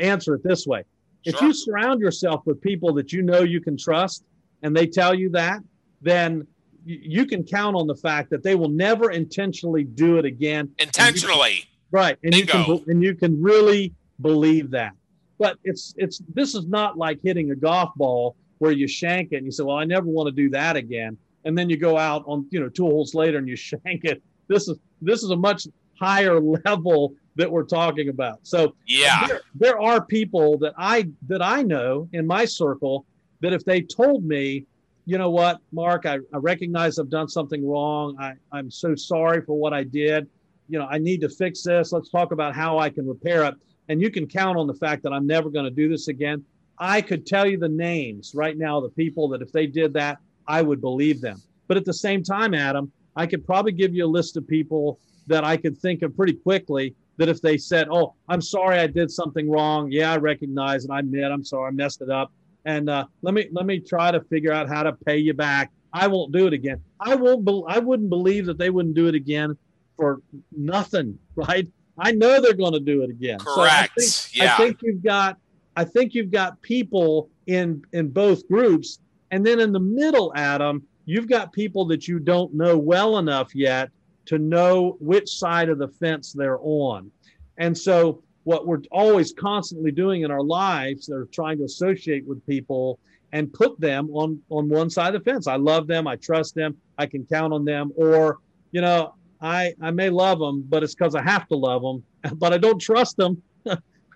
answer 0.00 0.34
it 0.34 0.42
this 0.42 0.66
way. 0.66 0.84
Sure. 1.24 1.34
If 1.34 1.40
you 1.42 1.52
surround 1.52 2.00
yourself 2.00 2.42
with 2.46 2.60
people 2.60 2.94
that 2.94 3.12
you 3.12 3.22
know 3.22 3.42
you 3.42 3.60
can 3.60 3.76
trust, 3.76 4.24
and 4.62 4.76
they 4.76 4.86
tell 4.86 5.14
you 5.14 5.30
that, 5.30 5.60
then 6.02 6.46
you 6.84 7.26
can 7.26 7.44
count 7.44 7.76
on 7.76 7.86
the 7.86 7.94
fact 7.94 8.30
that 8.30 8.42
they 8.42 8.54
will 8.54 8.68
never 8.68 9.10
intentionally 9.10 9.84
do 9.84 10.18
it 10.18 10.24
again. 10.24 10.70
Intentionally. 10.78 11.50
And 11.50 11.58
you, 11.58 11.64
right. 11.90 12.18
And 12.24 12.32
Bingo. 12.32 12.58
you 12.58 12.64
can 12.64 12.90
and 12.90 13.02
you 13.02 13.14
can 13.14 13.42
really 13.42 13.94
believe 14.20 14.70
that. 14.70 14.92
But 15.38 15.58
it's 15.64 15.94
it's 15.96 16.20
this 16.34 16.54
is 16.54 16.66
not 16.66 16.98
like 16.98 17.20
hitting 17.22 17.50
a 17.50 17.56
golf 17.56 17.90
ball 17.96 18.36
where 18.58 18.72
you 18.72 18.86
shank 18.86 19.32
it 19.32 19.36
and 19.36 19.46
you 19.46 19.52
say, 19.52 19.62
Well, 19.62 19.76
I 19.76 19.84
never 19.84 20.06
want 20.06 20.28
to 20.28 20.32
do 20.32 20.50
that 20.50 20.76
again. 20.76 21.16
And 21.44 21.56
then 21.56 21.70
you 21.70 21.76
go 21.76 21.96
out 21.96 22.24
on, 22.26 22.46
you 22.50 22.60
know, 22.60 22.68
two 22.68 22.84
holes 22.84 23.14
later 23.14 23.38
and 23.38 23.48
you 23.48 23.56
shank 23.56 24.04
it. 24.04 24.22
This 24.48 24.68
is 24.68 24.78
this 25.02 25.22
is 25.22 25.30
a 25.30 25.36
much 25.36 25.66
higher 25.98 26.40
level 26.64 27.14
that 27.36 27.50
we're 27.50 27.64
talking 27.64 28.08
about. 28.08 28.40
So 28.42 28.74
yeah, 28.86 29.26
there, 29.26 29.40
there 29.54 29.80
are 29.80 30.04
people 30.04 30.58
that 30.58 30.74
I 30.76 31.08
that 31.28 31.42
I 31.42 31.62
know 31.62 32.08
in 32.12 32.26
my 32.26 32.44
circle 32.44 33.06
that 33.40 33.52
if 33.52 33.64
they 33.64 33.80
told 33.80 34.24
me, 34.24 34.66
you 35.06 35.18
know 35.18 35.30
what, 35.30 35.60
Mark, 35.72 36.06
I, 36.06 36.18
I 36.32 36.36
recognize 36.36 36.98
I've 36.98 37.10
done 37.10 37.28
something 37.28 37.66
wrong. 37.66 38.16
I, 38.20 38.34
I'm 38.52 38.70
so 38.70 38.94
sorry 38.94 39.42
for 39.42 39.58
what 39.58 39.72
I 39.72 39.82
did. 39.82 40.28
You 40.68 40.78
know, 40.78 40.86
I 40.86 40.98
need 40.98 41.20
to 41.22 41.28
fix 41.28 41.62
this. 41.62 41.92
Let's 41.92 42.10
talk 42.10 42.32
about 42.32 42.54
how 42.54 42.78
I 42.78 42.90
can 42.90 43.08
repair 43.08 43.44
it. 43.44 43.54
And 43.88 44.00
you 44.00 44.10
can 44.10 44.26
count 44.26 44.56
on 44.56 44.66
the 44.66 44.74
fact 44.74 45.02
that 45.02 45.12
I'm 45.12 45.26
never 45.26 45.50
going 45.50 45.64
to 45.64 45.70
do 45.70 45.88
this 45.88 46.08
again. 46.08 46.44
I 46.78 47.00
could 47.00 47.26
tell 47.26 47.46
you 47.46 47.58
the 47.58 47.68
names 47.68 48.32
right 48.34 48.56
now, 48.56 48.80
the 48.80 48.90
people 48.90 49.28
that 49.30 49.42
if 49.42 49.52
they 49.52 49.66
did 49.66 49.92
that, 49.94 50.18
I 50.46 50.62
would 50.62 50.80
believe 50.80 51.20
them. 51.20 51.42
But 51.66 51.76
at 51.76 51.84
the 51.84 51.92
same 51.92 52.22
time, 52.22 52.54
Adam, 52.54 52.92
I 53.16 53.26
could 53.26 53.44
probably 53.44 53.72
give 53.72 53.94
you 53.94 54.06
a 54.06 54.08
list 54.08 54.36
of 54.36 54.46
people 54.46 55.00
that 55.26 55.44
I 55.44 55.56
could 55.56 55.76
think 55.76 56.02
of 56.02 56.16
pretty 56.16 56.34
quickly 56.34 56.94
that 57.16 57.28
if 57.28 57.42
they 57.42 57.58
said, 57.58 57.88
"Oh, 57.90 58.14
I'm 58.28 58.40
sorry, 58.40 58.78
I 58.78 58.86
did 58.86 59.10
something 59.10 59.50
wrong. 59.50 59.90
Yeah, 59.92 60.12
I 60.12 60.16
recognize 60.16 60.84
and 60.84 60.92
I 60.92 61.00
admit 61.00 61.30
I'm 61.30 61.44
sorry, 61.44 61.68
I 61.68 61.70
messed 61.72 62.00
it 62.00 62.10
up 62.10 62.32
and 62.64 62.90
uh, 62.90 63.06
let 63.22 63.34
me 63.34 63.48
let 63.52 63.66
me 63.66 63.80
try 63.80 64.10
to 64.10 64.20
figure 64.22 64.52
out 64.52 64.68
how 64.68 64.82
to 64.82 64.92
pay 64.92 65.18
you 65.18 65.34
back. 65.34 65.70
I 65.92 66.06
won't 66.06 66.32
do 66.32 66.46
it 66.46 66.52
again. 66.52 66.80
I 67.00 67.14
won't. 67.14 67.44
Be, 67.44 67.62
I 67.66 67.78
wouldn't 67.78 68.10
believe 68.10 68.46
that 68.46 68.58
they 68.58 68.70
wouldn't 68.70 68.94
do 68.94 69.06
it 69.08 69.14
again 69.14 69.56
for 69.96 70.20
nothing, 70.56 71.18
right? 71.34 71.66
I 71.98 72.12
know 72.12 72.40
they're 72.40 72.54
going 72.54 72.72
to 72.72 72.80
do 72.80 73.02
it 73.02 73.10
again. 73.10 73.38
Correct. 73.38 74.00
So 74.00 74.02
I 74.02 74.22
think, 74.22 74.36
yeah. 74.36 74.54
I 74.54 74.56
think 74.56 74.78
you've 74.82 75.02
got. 75.02 75.36
I 75.76 75.84
think 75.84 76.14
you've 76.14 76.30
got 76.30 76.60
people 76.62 77.30
in 77.46 77.82
in 77.92 78.08
both 78.08 78.46
groups, 78.48 79.00
and 79.30 79.44
then 79.44 79.60
in 79.60 79.72
the 79.72 79.80
middle, 79.80 80.32
Adam, 80.36 80.82
you've 81.04 81.28
got 81.28 81.52
people 81.52 81.84
that 81.86 82.08
you 82.08 82.18
don't 82.18 82.54
know 82.54 82.76
well 82.76 83.18
enough 83.18 83.54
yet 83.54 83.90
to 84.26 84.38
know 84.38 84.96
which 85.00 85.28
side 85.30 85.68
of 85.68 85.78
the 85.78 85.88
fence 85.88 86.32
they're 86.32 86.58
on, 86.60 87.10
and 87.58 87.76
so 87.76 88.22
what 88.44 88.66
we're 88.66 88.80
always 88.90 89.32
constantly 89.32 89.90
doing 89.92 90.22
in 90.22 90.30
our 90.30 90.42
lives 90.42 91.06
they're 91.06 91.26
trying 91.26 91.58
to 91.58 91.64
associate 91.64 92.26
with 92.26 92.44
people 92.46 92.98
and 93.32 93.52
put 93.52 93.78
them 93.80 94.08
on 94.12 94.40
on 94.50 94.68
one 94.68 94.90
side 94.90 95.14
of 95.14 95.22
the 95.22 95.30
fence. 95.30 95.46
I 95.46 95.56
love 95.56 95.86
them. 95.86 96.06
I 96.08 96.16
trust 96.16 96.54
them. 96.54 96.76
I 96.98 97.06
can 97.06 97.24
count 97.26 97.52
on 97.52 97.64
them. 97.64 97.92
Or 97.96 98.38
you 98.72 98.80
know 98.80 99.14
i 99.42 99.72
i 99.80 99.90
may 99.90 100.10
love 100.10 100.38
them 100.38 100.62
but 100.68 100.82
it's 100.82 100.94
because 100.94 101.14
i 101.14 101.22
have 101.22 101.48
to 101.48 101.56
love 101.56 101.80
them 101.82 102.04
but 102.38 102.52
i 102.52 102.58
don't 102.58 102.78
trust 102.78 103.16
them. 103.16 103.42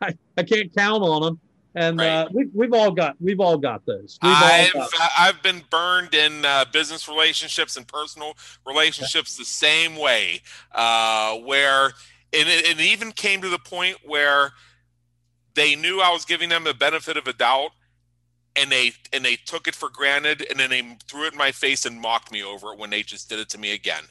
I, 0.03 0.15
I 0.37 0.43
can't 0.43 0.75
count 0.75 1.03
on 1.03 1.23
them. 1.23 1.41
And 1.77 1.99
Right. 1.99 2.09
uh, 2.09 2.29
we, 2.33 2.47
we've 2.55 2.73
all 2.73 2.91
got 2.93 3.17
we've 3.21 3.41
all 3.41 3.59
got 3.59 3.85
those. 3.87 4.19
We've 4.23 4.33
I've 4.33 4.73
got- 4.73 4.91
I've 5.19 5.43
been 5.43 5.63
burned 5.71 6.15
in 6.15 6.45
uh, 6.45 6.67
business 6.73 7.09
relationships 7.09 7.77
and 7.77 7.87
personal 7.89 8.37
relationships 8.67 9.37
the 9.37 9.45
same 9.45 9.97
way, 9.97 10.41
uh, 10.73 11.37
where 11.39 11.93
and 12.35 12.49
it, 12.49 12.67
it 12.67 12.81
even 12.81 13.13
came 13.13 13.41
to 13.43 13.49
the 13.49 13.59
point 13.59 13.99
where 14.05 14.53
they 15.55 15.75
knew 15.75 16.01
I 16.01 16.11
was 16.11 16.25
giving 16.25 16.49
them 16.49 16.65
the 16.65 16.75
benefit 16.75 17.17
of 17.17 17.27
a 17.27 17.33
doubt, 17.33 17.71
and 18.57 18.71
they 18.71 18.93
and 19.13 19.25
they 19.25 19.37
took 19.37 19.69
it 19.69 19.75
for 19.75 19.89
granted, 19.89 20.47
and 20.51 20.59
then 20.59 20.71
they 20.71 20.97
threw 21.09 21.27
it 21.27 21.33
in 21.33 21.39
my 21.39 21.53
face 21.53 21.87
and 21.87 22.01
mocked 22.01 22.33
me 22.33 22.43
over 22.43 22.73
it 22.73 22.79
when 22.79 22.91
they 22.91 23.03
just 23.03 23.29
did 23.29 23.39
it 23.39 23.49
to 23.51 23.59
me 23.59 23.73
again. 23.73 24.05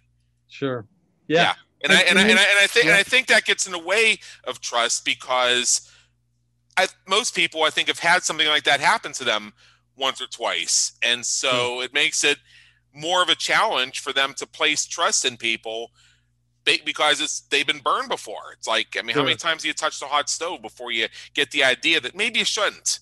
sure. 0.47 0.85
Yeah. 1.27 1.53
And 1.83 1.91
I 1.91 2.01
and 2.01 2.17
I, 2.17 2.21
and 2.21 2.39
I, 2.39 2.43
and 2.43 2.59
I 2.59 2.67
think 2.67 2.85
and 2.85 2.95
I 2.95 3.03
think 3.03 3.27
that 3.27 3.43
gets 3.43 3.65
in 3.65 3.73
the 3.73 3.79
way 3.79 4.19
of 4.45 4.61
trust 4.61 5.03
because 5.03 5.91
I, 6.77 6.87
most 7.07 7.35
people 7.35 7.63
I 7.63 7.71
think 7.71 7.89
have 7.89 7.99
had 7.99 8.23
something 8.23 8.47
like 8.47 8.63
that 8.63 8.79
happen 8.79 9.11
to 9.13 9.25
them 9.25 9.53
once 9.97 10.21
or 10.21 10.27
twice, 10.27 10.93
and 11.01 11.25
so 11.25 11.77
hmm. 11.77 11.83
it 11.83 11.93
makes 11.93 12.23
it 12.23 12.37
more 12.93 13.21
of 13.21 13.29
a 13.29 13.35
challenge 13.35 13.99
for 13.99 14.13
them 14.13 14.33
to 14.35 14.47
place 14.47 14.85
trust 14.85 15.25
in 15.25 15.35
people 15.35 15.91
because 16.65 17.21
it's 17.21 17.41
they've 17.41 17.67
been 17.67 17.79
burned 17.79 18.09
before. 18.09 18.53
It's 18.57 18.67
like 18.67 18.95
I 18.97 19.01
mean, 19.01 19.15
how 19.15 19.23
many 19.23 19.35
times 19.35 19.63
do 19.63 19.67
you 19.67 19.73
touch 19.73 19.99
the 19.99 20.05
hot 20.05 20.29
stove 20.29 20.61
before 20.61 20.91
you 20.91 21.07
get 21.33 21.51
the 21.51 21.63
idea 21.63 21.99
that 21.99 22.15
maybe 22.15 22.39
you 22.39 22.45
shouldn't? 22.45 22.99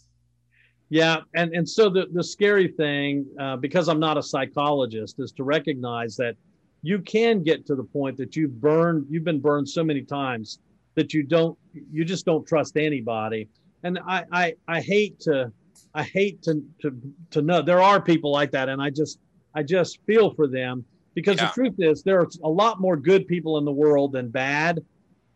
Yeah, 0.90 1.22
and 1.36 1.54
and 1.54 1.68
so 1.68 1.90
the 1.90 2.08
the 2.12 2.24
scary 2.24 2.68
thing, 2.68 3.26
uh, 3.40 3.56
because 3.56 3.88
I'm 3.88 4.00
not 4.00 4.18
a 4.18 4.24
psychologist, 4.24 5.20
is 5.20 5.32
to 5.34 5.44
recognize 5.44 6.18
that 6.18 6.36
you 6.82 7.00
can 7.00 7.44
get 7.44 7.66
to 7.68 7.76
the 7.76 7.84
point 7.84 8.18
that 8.18 8.36
you've 8.36 8.60
burned, 8.60 9.06
you've 9.10 9.24
been 9.24 9.40
burned 9.40 9.70
so 9.70 9.84
many 9.84 10.02
times 10.02 10.60
that 10.96 11.14
you 11.14 11.24
don't, 11.24 11.58
you 11.92 12.04
just 12.04 12.26
don't 12.26 12.46
trust 12.46 12.76
anybody. 12.76 13.48
And 13.84 14.00
I 14.06 14.26
I 14.32 14.54
I 14.68 14.82
hate 14.82 15.20
to, 15.22 15.52
I 15.94 16.04
hate 16.04 16.42
to 16.44 16.62
to 16.82 16.94
to 17.32 17.42
know 17.42 17.62
there 17.62 17.82
are 17.82 18.02
people 18.02 18.32
like 18.32 18.52
that, 18.52 18.68
and 18.68 18.82
I 18.82 18.90
just 18.90 19.20
I 19.56 19.64
just 19.64 20.00
feel 20.06 20.34
for 20.34 20.48
them 20.48 20.84
because 21.14 21.38
Yeah. 21.38 21.48
the 21.48 21.54
truth 21.54 21.76
is 21.80 22.04
there 22.04 22.20
are 22.20 22.30
a 22.44 22.50
lot 22.50 22.80
more 22.80 22.98
good 22.98 23.28
people 23.28 23.58
in 23.58 23.66
the 23.66 23.72
world 23.72 24.14
than 24.14 24.30
bad, 24.30 24.84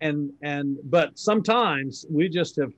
and 0.01 0.31
and 0.41 0.77
but 0.85 1.17
sometimes 1.17 2.05
we 2.09 2.29
just 2.29 2.55
have 2.57 2.71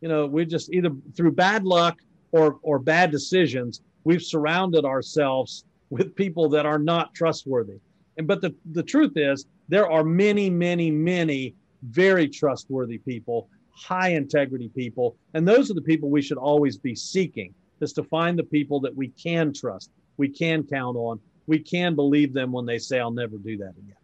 you 0.00 0.08
know 0.08 0.26
we 0.26 0.44
just 0.44 0.72
either 0.72 0.90
through 1.16 1.32
bad 1.32 1.64
luck 1.64 1.98
or 2.32 2.58
or 2.62 2.78
bad 2.78 3.10
decisions 3.10 3.82
we've 4.04 4.22
surrounded 4.22 4.84
ourselves 4.84 5.64
with 5.90 6.14
people 6.14 6.48
that 6.50 6.66
are 6.66 6.78
not 6.78 7.14
trustworthy. 7.14 7.78
And 8.18 8.26
but 8.26 8.40
the 8.40 8.54
the 8.72 8.82
truth 8.82 9.12
is 9.16 9.46
there 9.68 9.90
are 9.90 10.04
many 10.04 10.50
many 10.50 10.90
many 10.90 11.54
very 11.82 12.28
trustworthy 12.28 12.98
people 12.98 13.48
high 13.76 14.10
integrity 14.10 14.68
people. 14.68 15.16
And 15.34 15.46
those 15.48 15.68
are 15.68 15.74
the 15.74 15.82
people 15.82 16.08
we 16.08 16.22
should 16.22 16.38
always 16.38 16.78
be 16.78 16.94
seeking 16.94 17.52
is 17.80 17.92
to 17.94 18.04
find 18.04 18.38
the 18.38 18.44
people 18.44 18.78
that 18.80 18.94
we 18.94 19.08
can 19.08 19.52
trust 19.52 19.90
we 20.16 20.28
can 20.28 20.62
count 20.62 20.96
on 20.96 21.18
we 21.46 21.58
can 21.58 21.94
believe 21.94 22.32
them 22.32 22.52
when 22.52 22.66
they 22.66 22.78
say 22.78 22.98
i'll 22.98 23.10
never 23.10 23.36
do 23.36 23.56
that 23.56 23.70
again 23.70 23.96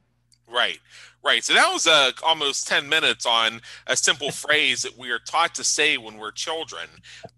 Right, 0.52 0.80
right. 1.22 1.44
So 1.44 1.54
that 1.54 1.72
was 1.72 1.86
uh, 1.86 2.10
almost 2.24 2.66
10 2.66 2.88
minutes 2.88 3.24
on 3.24 3.60
a 3.86 3.96
simple 3.96 4.30
phrase 4.32 4.82
that 4.82 4.98
we 4.98 5.10
are 5.10 5.20
taught 5.20 5.54
to 5.56 5.64
say 5.64 5.96
when 5.96 6.18
we're 6.18 6.32
children 6.32 6.88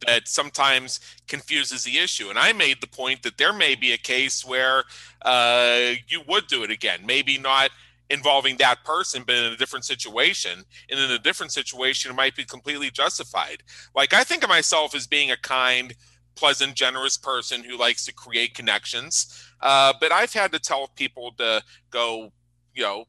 that 0.06 0.28
sometimes 0.28 1.00
confuses 1.28 1.84
the 1.84 1.98
issue. 1.98 2.30
And 2.30 2.38
I 2.38 2.52
made 2.52 2.80
the 2.80 2.86
point 2.86 3.22
that 3.22 3.36
there 3.36 3.52
may 3.52 3.74
be 3.74 3.92
a 3.92 3.98
case 3.98 4.44
where 4.44 4.84
uh, 5.22 5.92
you 6.08 6.22
would 6.26 6.46
do 6.46 6.62
it 6.62 6.70
again, 6.70 7.00
maybe 7.04 7.36
not 7.36 7.70
involving 8.08 8.56
that 8.58 8.84
person, 8.84 9.24
but 9.26 9.36
in 9.36 9.52
a 9.52 9.56
different 9.56 9.84
situation. 9.84 10.64
And 10.90 11.00
in 11.00 11.10
a 11.10 11.18
different 11.18 11.52
situation, 11.52 12.10
it 12.10 12.14
might 12.14 12.36
be 12.36 12.44
completely 12.44 12.90
justified. 12.90 13.62
Like 13.94 14.14
I 14.14 14.24
think 14.24 14.42
of 14.42 14.48
myself 14.48 14.94
as 14.94 15.06
being 15.06 15.30
a 15.30 15.36
kind, 15.36 15.94
pleasant, 16.34 16.74
generous 16.74 17.16
person 17.16 17.62
who 17.62 17.76
likes 17.76 18.04
to 18.06 18.12
create 18.12 18.54
connections. 18.54 19.51
Uh, 19.62 19.92
but 20.00 20.12
I've 20.12 20.32
had 20.32 20.52
to 20.52 20.58
tell 20.58 20.88
people 20.88 21.32
to 21.38 21.62
go 21.90 22.32
you 22.74 22.82
know 22.82 23.04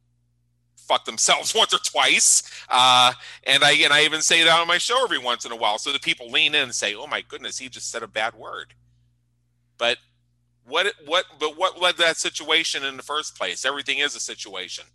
fuck 0.78 1.06
themselves 1.06 1.56
once 1.56 1.74
or 1.74 1.80
twice. 1.80 2.44
Uh, 2.70 3.14
and 3.46 3.64
i 3.64 3.72
and 3.74 3.94
i 3.94 4.04
even 4.04 4.22
say 4.22 4.44
that 4.44 4.60
on 4.60 4.68
my 4.68 4.78
show 4.78 5.04
every 5.04 5.18
once 5.20 5.46
in 5.46 5.52
a 5.52 5.56
while. 5.56 5.78
So 5.78 5.92
that 5.92 6.02
people 6.02 6.30
lean 6.30 6.56
in 6.56 6.64
and 6.64 6.76
say 6.76 6.96
oh 6.96 7.08
my 7.08 7.22
goodness 7.22 7.58
he 7.58 7.70
just 7.70 7.92
said 7.92 8.04
a 8.04 8.08
bad 8.08 8.36
word. 8.36 8.74
But 9.78 9.98
what 10.66 10.94
what 11.06 11.26
but 11.40 11.58
what 11.58 11.82
led 11.82 11.98
that 11.98 12.18
situation 12.18 12.84
in 12.84 12.98
the 12.98 13.04
first 13.04 13.38
place? 13.38 13.66
Everything 13.66 14.00
is 14.00 14.16
a 14.16 14.20
situation 14.20 14.86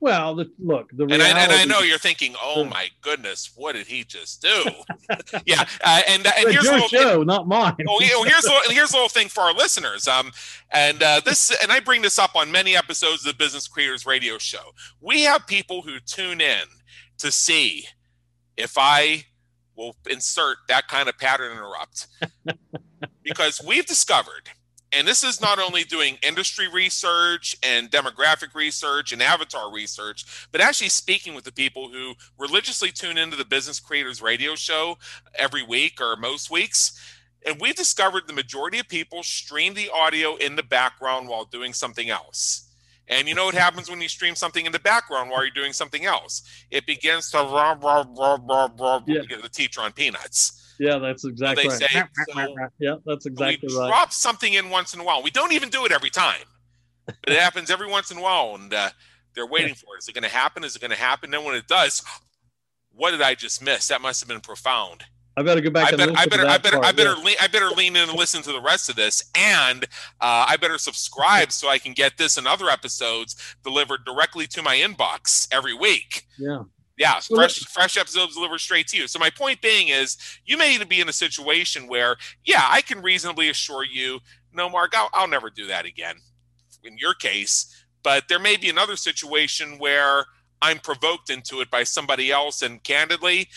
well 0.00 0.34
the, 0.34 0.50
look 0.58 0.90
the 0.92 1.04
and 1.04 1.22
I, 1.22 1.28
and 1.28 1.52
I 1.52 1.64
know 1.64 1.80
you're 1.80 1.98
thinking 1.98 2.34
oh 2.42 2.64
my 2.64 2.88
goodness 3.00 3.50
what 3.56 3.74
did 3.74 3.86
he 3.86 4.04
just 4.04 4.40
do 4.42 4.64
yeah 5.46 5.64
uh, 5.84 6.00
and 6.08 6.26
and 6.26 6.34
It's 6.36 6.52
here's 6.52 6.64
a 6.64 6.68
your 6.68 6.74
little 6.74 6.88
show 6.88 7.22
not 7.22 7.48
mine 7.48 7.74
Oh, 7.88 7.98
well, 8.00 8.24
here's 8.24 8.44
a 8.44 8.48
little, 8.48 8.72
here's 8.72 8.90
a 8.90 8.94
little 8.94 9.08
thing 9.08 9.28
for 9.28 9.42
our 9.42 9.54
listeners. 9.54 10.06
Um, 10.06 10.32
and 10.70 11.02
uh, 11.02 11.20
this, 11.24 11.54
and 11.62 11.72
I 11.72 11.80
bring 11.80 12.02
this 12.02 12.18
up 12.18 12.36
on 12.36 12.50
many 12.52 12.76
episodes 12.76 13.24
of 13.26 13.32
the 13.32 13.38
Business 13.38 13.66
Creators 13.68 14.04
Radio 14.04 14.38
Show. 14.38 14.72
We 15.00 15.22
have 15.22 15.46
people 15.46 15.82
who 15.82 16.00
tune 16.00 16.40
in 16.40 16.64
to 17.18 17.30
see 17.30 17.86
if 18.56 18.74
I 18.76 19.24
will 19.76 19.96
insert 20.10 20.58
that 20.68 20.88
kind 20.88 21.08
of 21.08 21.16
pattern 21.18 21.52
interrupt, 21.52 22.08
because 23.22 23.62
we've 23.64 23.86
discovered, 23.86 24.50
and 24.92 25.06
this 25.06 25.22
is 25.22 25.40
not 25.40 25.58
only 25.58 25.84
doing 25.84 26.16
industry 26.22 26.66
research 26.68 27.56
and 27.62 27.90
demographic 27.90 28.54
research 28.54 29.12
and 29.12 29.22
avatar 29.22 29.72
research, 29.72 30.48
but 30.50 30.60
actually 30.60 30.88
speaking 30.88 31.34
with 31.34 31.44
the 31.44 31.52
people 31.52 31.90
who 31.90 32.14
religiously 32.38 32.90
tune 32.90 33.18
into 33.18 33.36
the 33.36 33.44
Business 33.44 33.80
Creators 33.80 34.22
Radio 34.22 34.54
Show 34.54 34.96
every 35.34 35.62
week 35.62 36.00
or 36.00 36.16
most 36.16 36.50
weeks. 36.50 36.98
And 37.46 37.60
we've 37.60 37.74
discovered 37.76 38.26
the 38.26 38.32
majority 38.32 38.78
of 38.78 38.88
people 38.88 39.22
stream 39.22 39.74
the 39.74 39.90
audio 39.94 40.36
in 40.36 40.56
the 40.56 40.62
background 40.62 41.28
while 41.28 41.44
doing 41.44 41.72
something 41.72 42.10
else. 42.10 42.64
And 43.08 43.26
you 43.26 43.34
know 43.34 43.46
what 43.46 43.54
happens 43.54 43.88
when 43.88 44.00
you 44.00 44.08
stream 44.08 44.34
something 44.34 44.66
in 44.66 44.72
the 44.72 44.78
background 44.78 45.30
while 45.30 45.42
you're 45.42 45.54
doing 45.54 45.72
something 45.72 46.04
else? 46.04 46.42
It 46.70 46.84
begins 46.86 47.30
to 47.30 47.38
rah, 47.38 47.76
rah, 47.80 48.04
rah, 48.16 48.38
rah, 48.42 48.68
rah, 48.78 49.02
Yeah. 49.06 49.22
the 49.40 49.48
teacher 49.48 49.80
on 49.80 49.92
peanuts. 49.92 50.67
Yeah, 50.78 50.98
that's 50.98 51.24
exactly 51.24 51.64
they 51.64 51.68
right. 51.68 51.78
say, 51.78 52.02
so- 52.32 52.68
yeah, 52.78 52.96
that's 53.04 53.26
exactly 53.26 53.68
we 53.68 53.76
right. 53.76 53.88
drop 53.88 54.12
something 54.12 54.54
in 54.54 54.70
once 54.70 54.94
in 54.94 55.00
a 55.00 55.04
while. 55.04 55.22
We 55.22 55.30
don't 55.30 55.52
even 55.52 55.70
do 55.70 55.84
it 55.84 55.92
every 55.92 56.10
time, 56.10 56.44
but 57.06 57.16
it 57.26 57.38
happens 57.38 57.70
every 57.70 57.88
once 57.88 58.10
in 58.10 58.18
a 58.18 58.22
while, 58.22 58.54
and 58.54 58.72
uh, 58.72 58.90
they're 59.34 59.46
waiting 59.46 59.74
for 59.74 59.96
it. 59.96 60.02
Is 60.02 60.08
it 60.08 60.14
going 60.14 60.22
to 60.22 60.28
happen? 60.28 60.64
Is 60.64 60.76
it 60.76 60.80
going 60.80 60.92
to 60.92 60.96
happen? 60.96 61.30
Then 61.30 61.44
when 61.44 61.56
it 61.56 61.66
does, 61.66 62.02
what 62.92 63.10
did 63.10 63.22
I 63.22 63.34
just 63.34 63.62
miss? 63.62 63.88
That 63.88 64.00
must 64.00 64.20
have 64.20 64.28
been 64.28 64.40
profound. 64.40 65.04
I 65.36 65.42
better 65.42 65.60
go 65.60 65.70
back 65.70 65.92
I 65.92 65.96
better, 65.96 66.10
listen 66.10 66.16
I 66.16 66.26
better, 66.26 66.46
I 66.48 66.58
better, 66.58 66.84
I 66.84 66.92
better, 66.92 67.16
yeah. 67.16 67.24
lean, 67.24 67.36
I 67.40 67.46
better 67.46 67.68
lean 67.68 67.94
in 67.94 68.08
and 68.08 68.18
listen 68.18 68.42
to 68.42 68.50
the 68.50 68.60
rest 68.60 68.88
of 68.88 68.96
this, 68.96 69.30
and 69.36 69.84
uh, 70.20 70.46
I 70.48 70.56
better 70.56 70.78
subscribe 70.78 71.52
so 71.52 71.68
I 71.68 71.78
can 71.78 71.92
get 71.92 72.18
this 72.18 72.38
and 72.38 72.48
other 72.48 72.68
episodes 72.68 73.36
delivered 73.62 74.04
directly 74.04 74.48
to 74.48 74.62
my 74.62 74.76
inbox 74.76 75.46
every 75.52 75.74
week. 75.74 76.24
Yeah. 76.38 76.64
Yeah, 76.98 77.20
fresh 77.20 77.60
fresh 77.66 77.96
episodes 77.96 78.34
delivered 78.34 78.58
straight 78.58 78.88
to 78.88 78.96
you. 78.96 79.06
So 79.06 79.20
my 79.20 79.30
point 79.30 79.60
being 79.62 79.88
is, 79.88 80.16
you 80.44 80.58
may 80.58 80.74
even 80.74 80.88
be 80.88 81.00
in 81.00 81.08
a 81.08 81.12
situation 81.12 81.86
where, 81.86 82.16
yeah, 82.44 82.66
I 82.68 82.80
can 82.80 83.00
reasonably 83.02 83.48
assure 83.50 83.84
you, 83.84 84.18
no, 84.52 84.68
Mark, 84.68 84.94
I'll, 84.96 85.08
I'll 85.14 85.28
never 85.28 85.48
do 85.48 85.68
that 85.68 85.84
again. 85.84 86.16
In 86.82 86.98
your 86.98 87.14
case, 87.14 87.84
but 88.02 88.28
there 88.28 88.40
may 88.40 88.56
be 88.56 88.68
another 88.68 88.96
situation 88.96 89.78
where 89.78 90.26
I'm 90.60 90.78
provoked 90.78 91.30
into 91.30 91.60
it 91.60 91.70
by 91.70 91.84
somebody 91.84 92.32
else, 92.32 92.62
and 92.62 92.82
candidly, 92.82 93.48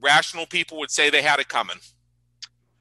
rational 0.00 0.46
people 0.46 0.78
would 0.78 0.90
say 0.90 1.10
they 1.10 1.22
had 1.22 1.40
it 1.40 1.48
coming 1.48 1.78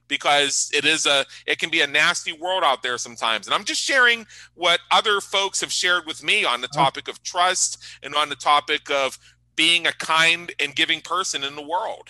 because 0.07 0.69
it 0.73 0.85
is 0.85 1.05
a 1.05 1.25
it 1.47 1.57
can 1.57 1.69
be 1.69 1.81
a 1.81 1.87
nasty 1.87 2.33
world 2.33 2.63
out 2.63 2.83
there 2.83 2.97
sometimes 2.97 3.47
and 3.47 3.53
i'm 3.53 3.63
just 3.63 3.81
sharing 3.81 4.25
what 4.53 4.79
other 4.91 5.21
folks 5.21 5.61
have 5.61 5.71
shared 5.71 6.05
with 6.05 6.23
me 6.23 6.45
on 6.45 6.61
the 6.61 6.67
oh. 6.75 6.77
topic 6.77 7.07
of 7.07 7.23
trust 7.23 7.81
and 8.03 8.13
on 8.13 8.29
the 8.29 8.35
topic 8.35 8.91
of 8.91 9.17
being 9.55 9.85
a 9.87 9.91
kind 9.93 10.53
and 10.59 10.75
giving 10.75 11.01
person 11.01 11.43
in 11.43 11.55
the 11.55 11.61
world 11.61 12.09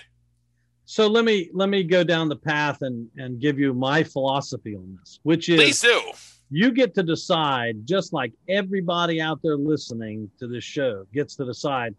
So 0.86 1.08
let 1.08 1.26
me 1.26 1.50
let 1.54 1.70
me 1.70 1.84
go 1.84 2.04
down 2.04 2.30
the 2.30 2.36
path 2.36 2.82
and 2.82 3.08
and 3.18 3.40
give 3.40 3.58
you 3.60 3.74
my 3.74 4.04
philosophy 4.04 4.76
on 4.76 4.98
this, 5.00 5.20
which 5.24 5.50
is 5.50 5.56
please 5.58 5.82
do 5.82 6.02
you 6.50 6.72
get 6.72 6.94
to 6.94 7.04
decide, 7.04 7.86
just 7.86 8.14
like 8.14 8.32
everybody 8.48 9.20
out 9.20 9.40
there 9.42 9.58
listening 9.58 10.30
to 10.40 10.48
this 10.48 10.64
show 10.64 11.06
gets 11.14 11.36
to 11.38 11.46
decide 11.46 11.96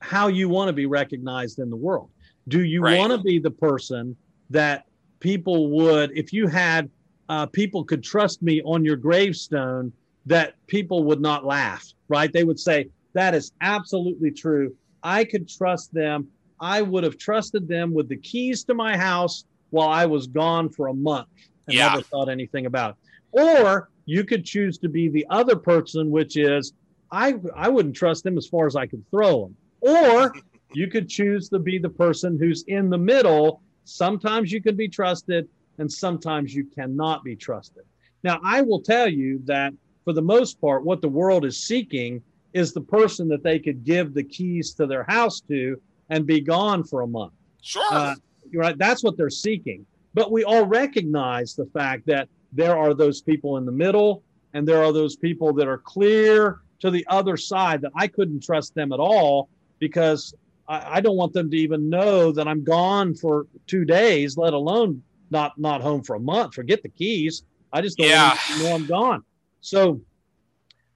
how 0.00 0.26
you 0.28 0.48
want 0.48 0.68
to 0.68 0.74
be 0.74 0.84
recognized 0.84 1.58
in 1.58 1.70
the 1.70 1.76
world. 1.76 2.10
Do 2.48 2.62
you 2.62 2.82
Right. 2.82 2.98
want 2.98 3.12
to 3.12 3.18
be 3.18 3.38
the 3.38 3.50
person 3.50 4.14
that 4.50 4.84
people 5.20 5.70
would, 5.70 6.10
if 6.14 6.32
you 6.34 6.48
had 6.48 6.90
uh, 7.30 7.46
people 7.46 7.82
could 7.84 8.02
trust 8.02 8.42
me 8.42 8.60
on 8.62 8.84
your 8.84 8.96
gravestone, 8.96 9.90
that 10.26 10.54
people 10.66 11.04
would 11.04 11.22
not 11.22 11.46
laugh, 11.46 11.82
right? 12.08 12.30
They 12.30 12.44
would 12.44 12.60
say, 12.60 12.90
that 13.14 13.34
is 13.34 13.52
absolutely 13.62 14.32
true. 14.32 14.76
I 15.04 15.24
could 15.24 15.48
trust 15.48 15.92
them. 15.92 16.28
I 16.60 16.82
would 16.82 17.04
have 17.04 17.18
trusted 17.18 17.68
them 17.68 17.92
with 17.92 18.08
the 18.08 18.16
keys 18.16 18.64
to 18.64 18.74
my 18.74 18.96
house 18.96 19.44
while 19.70 19.88
I 19.88 20.06
was 20.06 20.26
gone 20.26 20.70
for 20.70 20.88
a 20.88 20.94
month 20.94 21.28
and 21.68 21.76
Yeah. 21.76 21.90
never 21.90 22.02
thought 22.02 22.28
anything 22.28 22.66
about 22.66 22.92
it. 22.92 22.96
Or 23.40 23.90
you 24.06 24.24
could 24.24 24.44
choose 24.44 24.78
to 24.78 24.88
be 24.88 25.08
the 25.08 25.26
other 25.30 25.56
person, 25.56 26.10
which 26.10 26.36
is 26.36 26.72
I 27.12 27.34
I 27.54 27.68
wouldn't 27.68 27.94
trust 27.96 28.24
them 28.24 28.38
as 28.38 28.46
far 28.48 28.66
as 28.66 28.74
I 28.76 28.86
could 28.86 29.04
throw 29.10 29.42
them. 29.42 29.56
Or 29.80 30.34
you 30.74 30.88
could 30.88 31.08
choose 31.08 31.48
to 31.50 31.58
be 31.58 31.78
the 31.78 31.90
person 31.90 32.38
who's 32.40 32.64
in 32.66 32.90
the 32.90 32.98
middle 32.98 33.62
Sometimes 33.84 34.50
you 34.50 34.62
can 34.62 34.76
be 34.76 34.88
trusted, 34.88 35.46
and 35.78 35.92
sometimes 35.92 36.54
you 36.54 36.64
cannot 36.74 37.22
be 37.22 37.36
trusted. 37.36 37.84
Now, 38.22 38.40
I 38.42 38.62
will 38.62 38.80
tell 38.80 39.08
you 39.08 39.40
that 39.44 39.74
for 40.04 40.12
the 40.12 40.22
most 40.22 40.60
part, 40.60 40.84
what 40.84 41.02
the 41.02 41.08
world 41.08 41.44
is 41.44 41.62
seeking 41.64 42.22
is 42.54 42.72
the 42.72 42.80
person 42.80 43.28
that 43.28 43.42
they 43.42 43.58
could 43.58 43.84
give 43.84 44.14
the 44.14 44.22
keys 44.24 44.72
to 44.74 44.86
their 44.86 45.04
house 45.04 45.40
to 45.40 45.80
and 46.08 46.24
be 46.26 46.40
gone 46.40 46.82
for 46.84 47.02
a 47.02 47.06
month. 47.06 47.32
Sure. 47.60 47.82
Uh, 47.90 48.14
right. 48.54 48.78
That's 48.78 49.02
what 49.04 49.16
they're 49.16 49.28
seeking. 49.30 49.84
But 50.14 50.30
we 50.30 50.44
all 50.44 50.64
recognize 50.64 51.54
the 51.54 51.66
fact 51.66 52.06
that 52.06 52.28
there 52.52 52.78
are 52.78 52.94
those 52.94 53.20
people 53.20 53.56
in 53.56 53.66
the 53.66 53.72
middle 53.72 54.22
and 54.54 54.66
there 54.66 54.82
are 54.84 54.92
those 54.92 55.16
people 55.16 55.52
that 55.54 55.66
are 55.66 55.78
clear 55.78 56.60
to 56.78 56.90
the 56.90 57.04
other 57.08 57.36
side 57.36 57.80
that 57.82 57.90
I 57.96 58.06
couldn't 58.06 58.42
trust 58.44 58.74
them 58.74 58.92
at 58.92 59.00
all 59.00 59.48
because 59.80 60.32
I, 60.68 60.98
I 60.98 61.00
don't 61.00 61.16
want 61.16 61.32
them 61.32 61.50
to 61.50 61.56
even 61.56 61.90
know 61.90 62.30
that 62.30 62.46
I'm 62.46 62.62
gone 62.62 63.14
for 63.14 63.46
two 63.66 63.84
days, 63.84 64.36
let 64.36 64.52
alone 64.52 65.02
not 65.30 65.58
not 65.58 65.80
home 65.80 66.04
for 66.04 66.14
a 66.14 66.20
month. 66.20 66.54
Forget 66.54 66.82
the 66.84 66.88
keys. 66.90 67.42
I 67.72 67.80
just 67.80 67.98
don't 67.98 68.08
Yeah. 68.08 68.38
know 68.60 68.74
I'm 68.74 68.86
gone. 68.86 69.24
So 69.62 70.00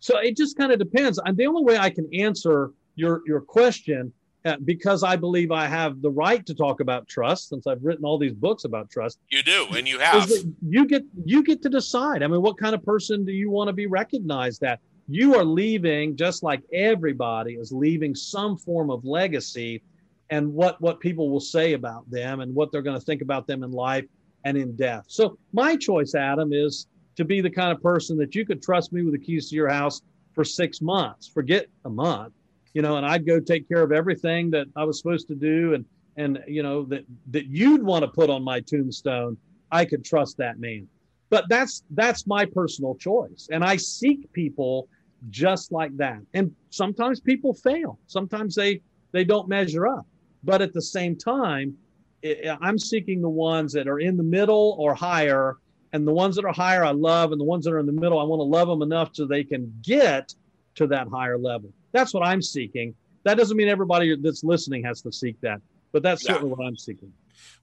so 0.00 0.18
it 0.18 0.36
just 0.36 0.56
kind 0.56 0.72
of 0.72 0.78
depends. 0.78 1.18
And 1.24 1.36
the 1.36 1.46
only 1.46 1.64
way 1.64 1.78
I 1.78 1.90
can 1.90 2.08
answer 2.14 2.72
your 2.94 3.22
your 3.26 3.40
question 3.40 4.12
uh, 4.44 4.56
because 4.64 5.02
I 5.02 5.16
believe 5.16 5.50
I 5.50 5.66
have 5.66 6.00
the 6.00 6.10
right 6.10 6.44
to 6.46 6.54
talk 6.54 6.80
about 6.80 7.08
trust 7.08 7.48
since 7.48 7.66
I've 7.66 7.82
written 7.82 8.04
all 8.04 8.18
these 8.18 8.34
books 8.34 8.64
about 8.64 8.90
trust 8.90 9.18
You 9.30 9.42
do, 9.42 9.66
and 9.76 9.86
you 9.88 9.98
have. 9.98 10.30
you 10.66 10.86
get 10.86 11.04
you 11.24 11.42
get 11.42 11.62
to 11.62 11.68
decide. 11.68 12.22
I 12.22 12.28
mean, 12.28 12.42
what 12.42 12.58
kind 12.58 12.74
of 12.74 12.82
person 12.84 13.24
do 13.24 13.32
you 13.32 13.50
want 13.50 13.68
to 13.68 13.72
be 13.72 13.86
recognized 13.86 14.62
at? 14.62 14.80
You 15.08 15.36
are 15.36 15.44
leaving 15.44 16.16
just 16.16 16.42
like 16.42 16.62
everybody 16.72 17.54
is 17.54 17.72
leaving 17.72 18.14
some 18.14 18.56
form 18.58 18.90
of 18.90 19.04
legacy 19.04 19.82
and 20.30 20.52
what 20.52 20.80
what 20.80 21.00
people 21.00 21.30
will 21.30 21.40
say 21.40 21.72
about 21.72 22.08
them 22.10 22.40
and 22.40 22.54
what 22.54 22.70
they're 22.70 22.82
going 22.82 22.98
to 22.98 23.04
think 23.04 23.22
about 23.22 23.46
them 23.46 23.64
in 23.64 23.72
life 23.72 24.04
and 24.44 24.56
in 24.56 24.76
death. 24.76 25.04
So 25.08 25.38
my 25.52 25.76
choice, 25.76 26.14
Adam, 26.14 26.52
is 26.52 26.86
to 27.18 27.24
be 27.24 27.40
the 27.40 27.50
kind 27.50 27.72
of 27.72 27.82
person 27.82 28.16
that 28.16 28.34
you 28.36 28.46
could 28.46 28.62
trust 28.62 28.92
me 28.92 29.02
with 29.02 29.12
the 29.12 29.18
keys 29.18 29.50
to 29.50 29.56
your 29.56 29.68
house 29.68 30.02
for 30.34 30.44
six 30.44 30.80
months. 30.80 31.26
Forget 31.26 31.66
a 31.84 31.90
month, 31.90 32.32
you 32.74 32.80
know, 32.80 32.96
and 32.96 33.04
I'd 33.04 33.26
go 33.26 33.40
take 33.40 33.68
care 33.68 33.82
of 33.82 33.90
everything 33.90 34.50
that 34.52 34.68
I 34.76 34.84
was 34.84 34.98
supposed 34.98 35.26
to 35.28 35.34
do 35.34 35.74
and 35.74 35.84
and 36.16 36.42
you 36.46 36.62
know 36.62 36.84
that 36.84 37.04
that 37.30 37.46
you'd 37.46 37.82
want 37.82 38.04
to 38.04 38.08
put 38.08 38.30
on 38.30 38.44
my 38.44 38.60
tombstone. 38.60 39.36
I 39.72 39.84
could 39.84 40.04
trust 40.04 40.36
that 40.38 40.60
man. 40.60 40.86
But 41.28 41.44
that's 41.48 41.82
that's 41.90 42.24
my 42.26 42.44
personal 42.44 42.94
choice. 42.94 43.48
And 43.50 43.64
I 43.64 43.76
seek 43.76 44.32
people 44.32 44.88
just 45.28 45.72
like 45.72 45.96
that. 45.96 46.20
And 46.34 46.54
sometimes 46.70 47.20
people 47.20 47.52
fail. 47.52 47.98
Sometimes 48.06 48.54
they 48.54 48.80
they 49.10 49.24
don't 49.24 49.48
measure 49.48 49.88
up. 49.88 50.06
But 50.44 50.62
at 50.62 50.72
the 50.72 50.82
same 50.82 51.16
time, 51.16 51.76
I'm 52.60 52.78
seeking 52.78 53.20
the 53.22 53.28
ones 53.28 53.72
that 53.72 53.88
are 53.88 53.98
in 53.98 54.16
the 54.16 54.22
middle 54.22 54.76
or 54.78 54.94
higher. 54.94 55.56
And 55.92 56.06
the 56.06 56.12
ones 56.12 56.36
that 56.36 56.44
are 56.44 56.52
higher, 56.52 56.84
I 56.84 56.90
love. 56.90 57.32
And 57.32 57.40
the 57.40 57.44
ones 57.44 57.64
that 57.64 57.72
are 57.72 57.78
in 57.78 57.86
the 57.86 57.92
middle, 57.92 58.18
I 58.18 58.24
want 58.24 58.40
to 58.40 58.44
love 58.44 58.68
them 58.68 58.82
enough 58.82 59.10
so 59.14 59.24
they 59.24 59.44
can 59.44 59.72
get 59.82 60.34
to 60.74 60.86
that 60.88 61.08
higher 61.08 61.38
level. 61.38 61.72
That's 61.92 62.12
what 62.12 62.26
I'm 62.26 62.42
seeking. 62.42 62.94
That 63.24 63.36
doesn't 63.36 63.56
mean 63.56 63.68
everybody 63.68 64.14
that's 64.16 64.44
listening 64.44 64.84
has 64.84 65.02
to 65.02 65.12
seek 65.12 65.40
that, 65.40 65.60
but 65.92 66.02
that's 66.02 66.24
Yeah. 66.24 66.32
certainly 66.34 66.54
what 66.54 66.64
I'm 66.66 66.76
seeking. 66.76 67.12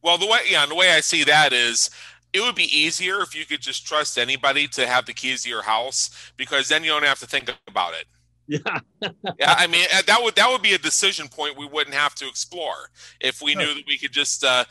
Well, 0.02 0.18
the 0.18 0.26
way 0.28 0.40
yeah, 0.50 0.64
and 0.64 0.72
the 0.72 0.76
way 0.76 0.92
I 0.92 1.00
see 1.02 1.24
that 1.24 1.54
is 1.54 1.90
it 2.34 2.42
would 2.42 2.56
be 2.56 2.66
easier 2.78 3.22
if 3.22 3.34
you 3.34 3.46
could 3.46 3.62
just 3.62 3.88
trust 3.88 4.18
anybody 4.18 4.68
to 4.70 4.86
have 4.86 5.06
the 5.06 5.14
keys 5.14 5.44
to 5.44 5.50
your 5.50 5.62
house 5.64 6.10
because 6.36 6.68
then 6.68 6.84
you 6.84 6.90
don't 6.90 7.04
have 7.04 7.20
to 7.20 7.26
think 7.28 7.50
about 7.68 7.94
it. 7.94 8.06
Yeah. 8.48 8.80
Yeah, 9.40 9.56
I 9.58 9.68
mean 9.68 9.86
that 10.08 10.20
would 10.22 10.36
that 10.36 10.50
would 10.50 10.62
be 10.62 10.74
a 10.74 10.78
decision 10.78 11.28
point 11.28 11.58
we 11.58 11.66
wouldn't 11.66 11.96
have 11.96 12.16
to 12.16 12.28
explore 12.28 12.90
if 13.20 13.42
we 13.42 13.56
knew 13.56 13.74
that 13.74 13.84
we 13.88 13.98
could 13.98 14.12
just 14.12 14.44
uh, 14.44 14.66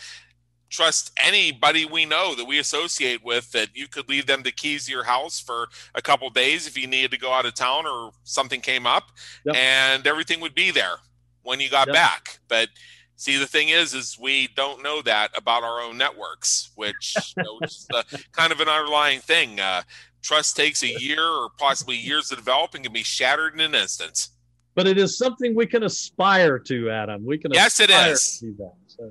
trust 0.75 1.13
anybody 1.25 1.85
we 1.85 2.05
know 2.05 2.35
that 2.35 2.45
we 2.45 2.59
associate 2.59 3.25
with 3.25 3.51
that 3.53 3.69
you 3.75 3.87
could 3.87 4.09
leave 4.09 4.27
them 4.27 4.43
the 4.43 4.51
keys 4.51 4.87
to 4.87 4.91
your 4.93 5.05
house 5.05 5.39
for 5.39 5.69
a 5.95 6.03
couple 6.03 6.29
days 6.31 6.67
if 6.67 6.77
you 6.77 6.89
needed 6.89 7.13
to 7.13 7.17
go 7.19 7.31
out 7.33 7.47
of 7.47 7.55
town 7.55 7.87
or 7.87 8.11
something 8.25 8.61
came 8.61 8.85
up 8.87 9.05
Yep. 9.47 9.55
and 9.57 10.07
everything 10.07 10.41
would 10.41 10.55
be 10.55 10.73
there 10.73 10.97
when 11.45 11.61
you 11.61 11.71
got 11.71 11.87
Yep. 11.87 11.95
back 11.95 12.39
but 12.49 12.69
see 13.15 13.39
the 13.39 13.47
thing 13.47 13.69
is 13.69 13.95
is 13.95 14.19
we 14.21 14.49
don't 14.57 14.83
know 14.83 15.01
that 15.03 15.31
about 15.37 15.63
our 15.63 15.81
own 15.81 15.97
networks 15.97 16.71
which 16.75 17.35
you 17.37 17.45
know, 17.45 17.61
is 17.65 17.87
the, 17.91 18.05
kind 18.33 18.51
of 18.53 18.59
an 18.59 18.69
underlying 18.69 19.21
thing 19.21 19.61
uh, 19.61 19.83
trust 20.23 20.57
takes 20.57 20.83
a 20.83 20.89
year 21.01 21.23
or 21.25 21.51
possibly 21.57 21.97
years 21.97 22.31
to 22.31 22.35
develop 22.35 22.75
and 22.75 22.83
can 22.83 22.93
be 22.93 23.05
shattered 23.05 23.55
in 23.55 23.61
an 23.61 23.75
instant 23.77 24.27
But 24.75 24.89
it 24.89 24.99
is 24.99 25.17
something 25.17 25.55
we 25.55 25.67
can 25.67 25.85
aspire 25.85 26.59
to, 26.59 26.91
Adam. 26.91 27.25
We 27.25 27.39
can 27.39 27.53
Yes, 27.55 27.79
it 27.79 27.91
is. 27.91 28.43
that. 28.59 28.75
So 28.89 29.05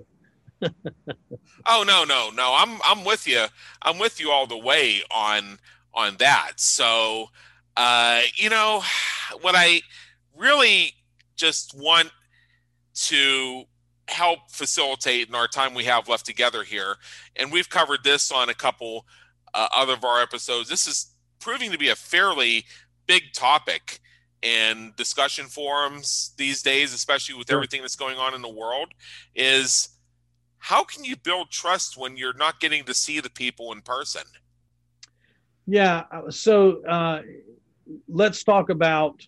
Oh 1.66 1.84
no, 1.88 2.04
no, 2.04 2.30
no. 2.34 2.56
I'm 2.58 2.80
I'm 2.86 3.06
with 3.06 3.28
you. 3.28 3.46
I'm 3.82 4.00
with 4.00 4.20
you 4.20 4.32
all 4.32 4.48
the 4.48 4.58
way 4.58 5.02
on 5.12 5.60
on 5.94 6.18
that. 6.18 6.54
So 6.58 7.28
uh, 7.78 8.22
you 8.36 8.50
know, 8.50 8.84
what 9.42 9.56
I 9.58 9.82
really 10.38 10.94
just 11.36 11.76
want 11.78 12.12
to 12.94 13.64
help 14.08 14.52
facilitate 14.52 15.30
in 15.30 15.36
our 15.36 15.48
time 15.48 15.74
we 15.74 15.86
have 15.86 16.08
left 16.08 16.26
together 16.26 16.64
here, 16.64 16.98
and 17.36 17.52
we've 17.52 17.70
covered 17.70 18.04
this 18.04 18.32
on 18.32 18.50
a 18.50 18.54
couple 18.54 19.06
uh, 19.54 19.68
other 19.74 19.94
of 19.94 20.04
our 20.04 20.22
episodes. 20.22 20.70
This 20.70 20.88
is 20.88 21.12
proving 21.40 21.72
to 21.72 21.78
be 21.78 21.90
a 21.90 21.96
fairly 21.96 22.66
big 23.08 23.34
topic 23.34 24.00
in 24.42 24.94
discussion 24.98 25.46
forums 25.46 26.34
these 26.38 26.62
days, 26.62 26.94
especially 26.94 27.36
with 27.36 27.52
everything 27.52 27.82
that's 27.82 27.96
going 27.96 28.18
on 28.18 28.34
in 28.34 28.42
the 28.42 28.50
world. 28.50 28.90
Is 29.34 29.90
how 30.64 30.82
can 30.86 31.04
you 31.04 31.18
build 31.18 31.52
trust 31.52 31.98
when 31.98 32.16
you're 32.16 32.34
not 32.34 32.62
getting 32.62 32.86
to 32.86 32.94
see 32.94 33.20
the 33.20 33.30
people 33.30 33.74
in 33.74 33.82
person? 33.82 34.22
yeah. 35.68 36.04
uh, 36.10 36.32
So 36.32 36.82
uh, 36.86 37.22
let's 38.08 38.46
talk 38.46 38.70
about 38.70 39.28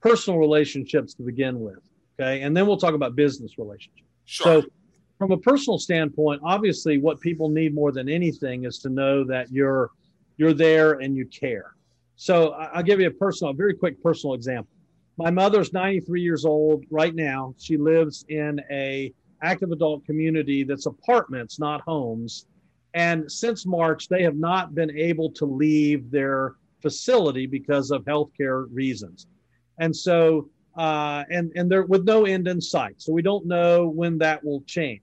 personal 0.00 0.38
relationships 0.38 1.14
to 1.14 1.24
begin 1.24 1.60
with. 1.60 1.80
Okay, 2.14 2.42
and 2.42 2.56
then 2.56 2.68
we'll 2.68 2.76
talk 2.76 2.94
about 2.94 3.16
business 3.16 3.58
relationships. 3.58 4.06
Sure. 4.24 4.62
So, 4.62 4.68
from 5.18 5.32
a 5.32 5.38
personal 5.38 5.78
standpoint, 5.78 6.40
obviously, 6.44 6.98
what 6.98 7.18
people 7.20 7.48
need 7.48 7.74
more 7.74 7.90
than 7.90 8.08
anything 8.08 8.64
is 8.64 8.78
to 8.80 8.88
know 8.88 9.24
that 9.24 9.50
you're 9.50 9.90
you're 10.36 10.52
there 10.52 10.92
and 11.00 11.16
you 11.16 11.26
care. 11.26 11.74
So, 12.14 12.52
I'll 12.52 12.84
give 12.84 13.00
you 13.00 13.08
a 13.08 13.10
personal, 13.10 13.50
a 13.50 13.54
very 13.54 13.74
quick 13.74 14.00
personal 14.00 14.34
example. 14.34 14.70
My 15.16 15.30
mother's 15.30 15.72
93 15.72 16.22
years 16.22 16.44
old 16.44 16.84
right 16.88 17.14
now. 17.16 17.52
She 17.58 17.76
lives 17.76 18.24
in 18.28 18.60
a 18.70 19.12
active 19.42 19.70
adult 19.70 20.04
community 20.04 20.64
that's 20.64 20.86
apartments, 20.86 21.58
not 21.58 21.80
homes. 21.82 22.46
And 22.94 23.30
since 23.30 23.66
March, 23.66 24.08
they 24.08 24.22
have 24.22 24.36
not 24.36 24.74
been 24.74 24.90
able 24.96 25.30
to 25.32 25.44
leave 25.44 26.10
their 26.10 26.56
facility 26.80 27.46
because 27.46 27.90
of 27.90 28.04
healthcare 28.04 28.66
reasons. 28.70 29.26
And 29.78 29.94
so 29.94 30.48
uh, 30.76 31.24
and 31.30 31.52
and 31.54 31.70
they're 31.70 31.84
with 31.84 32.04
no 32.04 32.24
end 32.24 32.48
in 32.48 32.60
sight. 32.60 32.94
So 32.98 33.12
we 33.12 33.22
don't 33.22 33.46
know 33.46 33.88
when 33.88 34.18
that 34.18 34.42
will 34.42 34.62
change. 34.62 35.02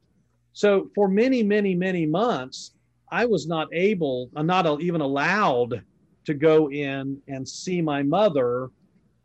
So 0.53 0.89
for 0.95 1.07
many, 1.07 1.43
many, 1.43 1.75
many 1.75 2.05
months, 2.05 2.73
I 3.11 3.25
was 3.25 3.47
not 3.47 3.67
able, 3.71 4.29
I'm 4.35 4.47
not 4.47 4.81
even 4.81 5.01
allowed 5.01 5.83
to 6.25 6.33
go 6.33 6.69
in 6.69 7.21
and 7.27 7.47
see 7.47 7.81
my 7.81 8.03
mother, 8.03 8.69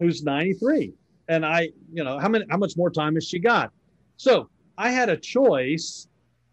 who's 0.00 0.22
93. 0.22 0.92
And 1.28 1.44
I, 1.44 1.70
you 1.92 2.04
know, 2.04 2.18
how 2.18 2.28
many, 2.28 2.44
how 2.50 2.56
much 2.56 2.76
more 2.76 2.90
time 2.90 3.14
has 3.14 3.26
she 3.26 3.38
got? 3.38 3.72
So 4.16 4.48
I 4.77 4.91
had 4.91 5.09
a 5.09 5.16
choice, 5.16 6.09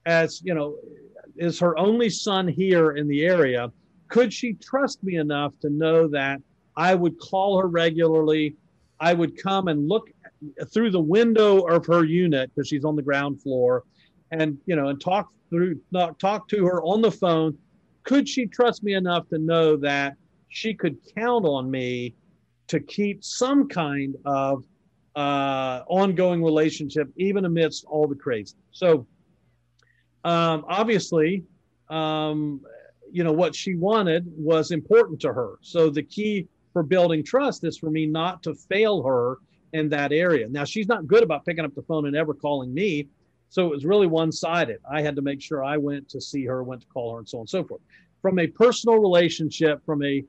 as 0.06 0.42
you 0.44 0.54
know, 0.54 0.76
is 1.38 1.60
her 1.60 1.78
only 1.78 2.10
son 2.10 2.48
here 2.48 2.92
in 2.92 3.08
the 3.08 3.26
area. 3.26 3.72
Could 4.10 4.34
she 4.34 4.54
trust 4.54 5.04
me 5.04 5.16
enough 5.16 5.54
to 5.62 5.70
know 5.70 6.08
that 6.10 6.42
I 6.76 6.96
would 6.96 7.20
call 7.20 7.60
her 7.60 7.68
regularly? 7.68 8.56
I 9.00 9.14
would 9.14 9.42
come 9.42 9.68
and 9.68 9.88
look 9.88 10.10
through 10.74 10.92
the 10.92 11.00
window 11.00 11.62
of 11.62 11.86
her 11.88 12.04
unit 12.04 12.52
because 12.54 12.68
she's 12.68 12.86
on 12.86 12.96
the 12.96 13.02
ground 13.02 13.42
floor, 13.42 13.84
and 14.32 14.58
you 14.66 14.76
know, 14.76 14.90
and 14.90 15.02
talk 15.02 15.30
through, 15.50 15.80
talk 16.20 16.48
to 16.50 16.66
her 16.66 16.82
on 16.84 17.02
the 17.02 17.12
phone. 17.12 17.58
Could 18.04 18.28
she 18.28 18.46
trust 18.46 18.84
me 18.84 18.94
enough 18.94 19.28
to 19.30 19.38
know 19.38 19.76
that 19.78 20.16
she 20.50 20.74
could 20.74 20.98
count 21.16 21.46
on 21.46 21.70
me 21.72 22.16
to 22.68 22.80
keep 22.80 23.24
some 23.24 23.68
kind 23.68 24.16
of 24.26 24.64
uh, 25.16 25.82
ongoing 25.88 26.44
relationship, 26.44 27.10
even 27.18 27.46
amidst 27.46 27.86
all 27.86 28.08
the 28.08 28.16
crazy? 28.16 28.56
So, 28.72 29.08
um, 30.24 30.66
obviously, 30.68 31.44
um, 31.90 32.62
you 33.12 33.24
know, 33.24 33.34
what 33.34 33.56
she 33.56 33.76
wanted 33.76 34.26
was 34.28 34.72
important 34.72 35.20
to 35.22 35.34
her. 35.34 35.56
So 35.62 35.90
the 35.90 36.04
key 36.04 36.48
for 36.74 36.84
building 36.84 37.24
trust 37.24 37.64
is 37.64 37.78
for 37.78 37.90
me 37.90 38.06
not 38.06 38.42
to 38.44 38.56
fail 38.56 39.04
her 39.04 39.38
in 39.74 39.90
that 39.90 40.12
area. 40.12 40.48
Now 40.50 40.64
she's 40.64 40.88
not 40.88 41.08
good 41.08 41.24
about 41.24 41.46
picking 41.46 41.66
up 41.66 41.76
the 41.76 41.82
phone 41.82 42.06
and 42.08 42.16
ever 42.16 42.34
calling 42.34 42.74
me. 42.74 43.08
So 43.50 43.66
it 43.66 43.70
was 43.70 43.86
really 43.86 44.08
one-sided. 44.08 44.80
I 44.90 45.02
had 45.02 45.16
to 45.18 45.22
make 45.22 45.42
sure 45.42 45.64
I 45.64 45.76
went 45.76 46.08
to 46.10 46.22
see 46.22 46.46
her, 46.46 46.64
went 46.64 46.82
to 46.82 46.88
call 46.88 47.14
her, 47.14 47.20
and 47.20 47.28
so 47.28 47.40
on 47.40 47.42
and 47.42 47.50
so 47.50 47.64
forth. 47.66 47.82
From 48.22 48.40
a 48.40 48.48
personal 48.48 49.00
relationship, 49.00 49.84
from 49.86 50.04
a 50.04 50.24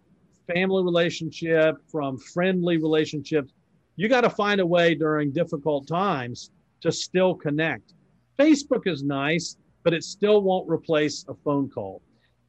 family 0.53 0.83
relationship, 0.83 1.77
from 1.89 2.19
friendly 2.19 2.79
relationships, 2.79 3.53
you 3.97 4.09
got 4.09 4.23
to 4.23 4.31
find 4.31 4.61
a 4.61 4.67
way 4.67 4.95
during 4.95 5.33
difficult 5.33 5.87
times 5.87 6.51
to 6.81 6.91
still 6.91 7.35
connect. 7.35 7.95
Facebook 8.39 8.87
is 8.87 9.03
nice, 9.03 9.57
but 9.83 9.95
it 9.95 10.05
still 10.05 10.43
won't 10.43 10.69
replace 10.69 11.25
a 11.29 11.35
phone 11.45 11.69
call. 11.69 12.03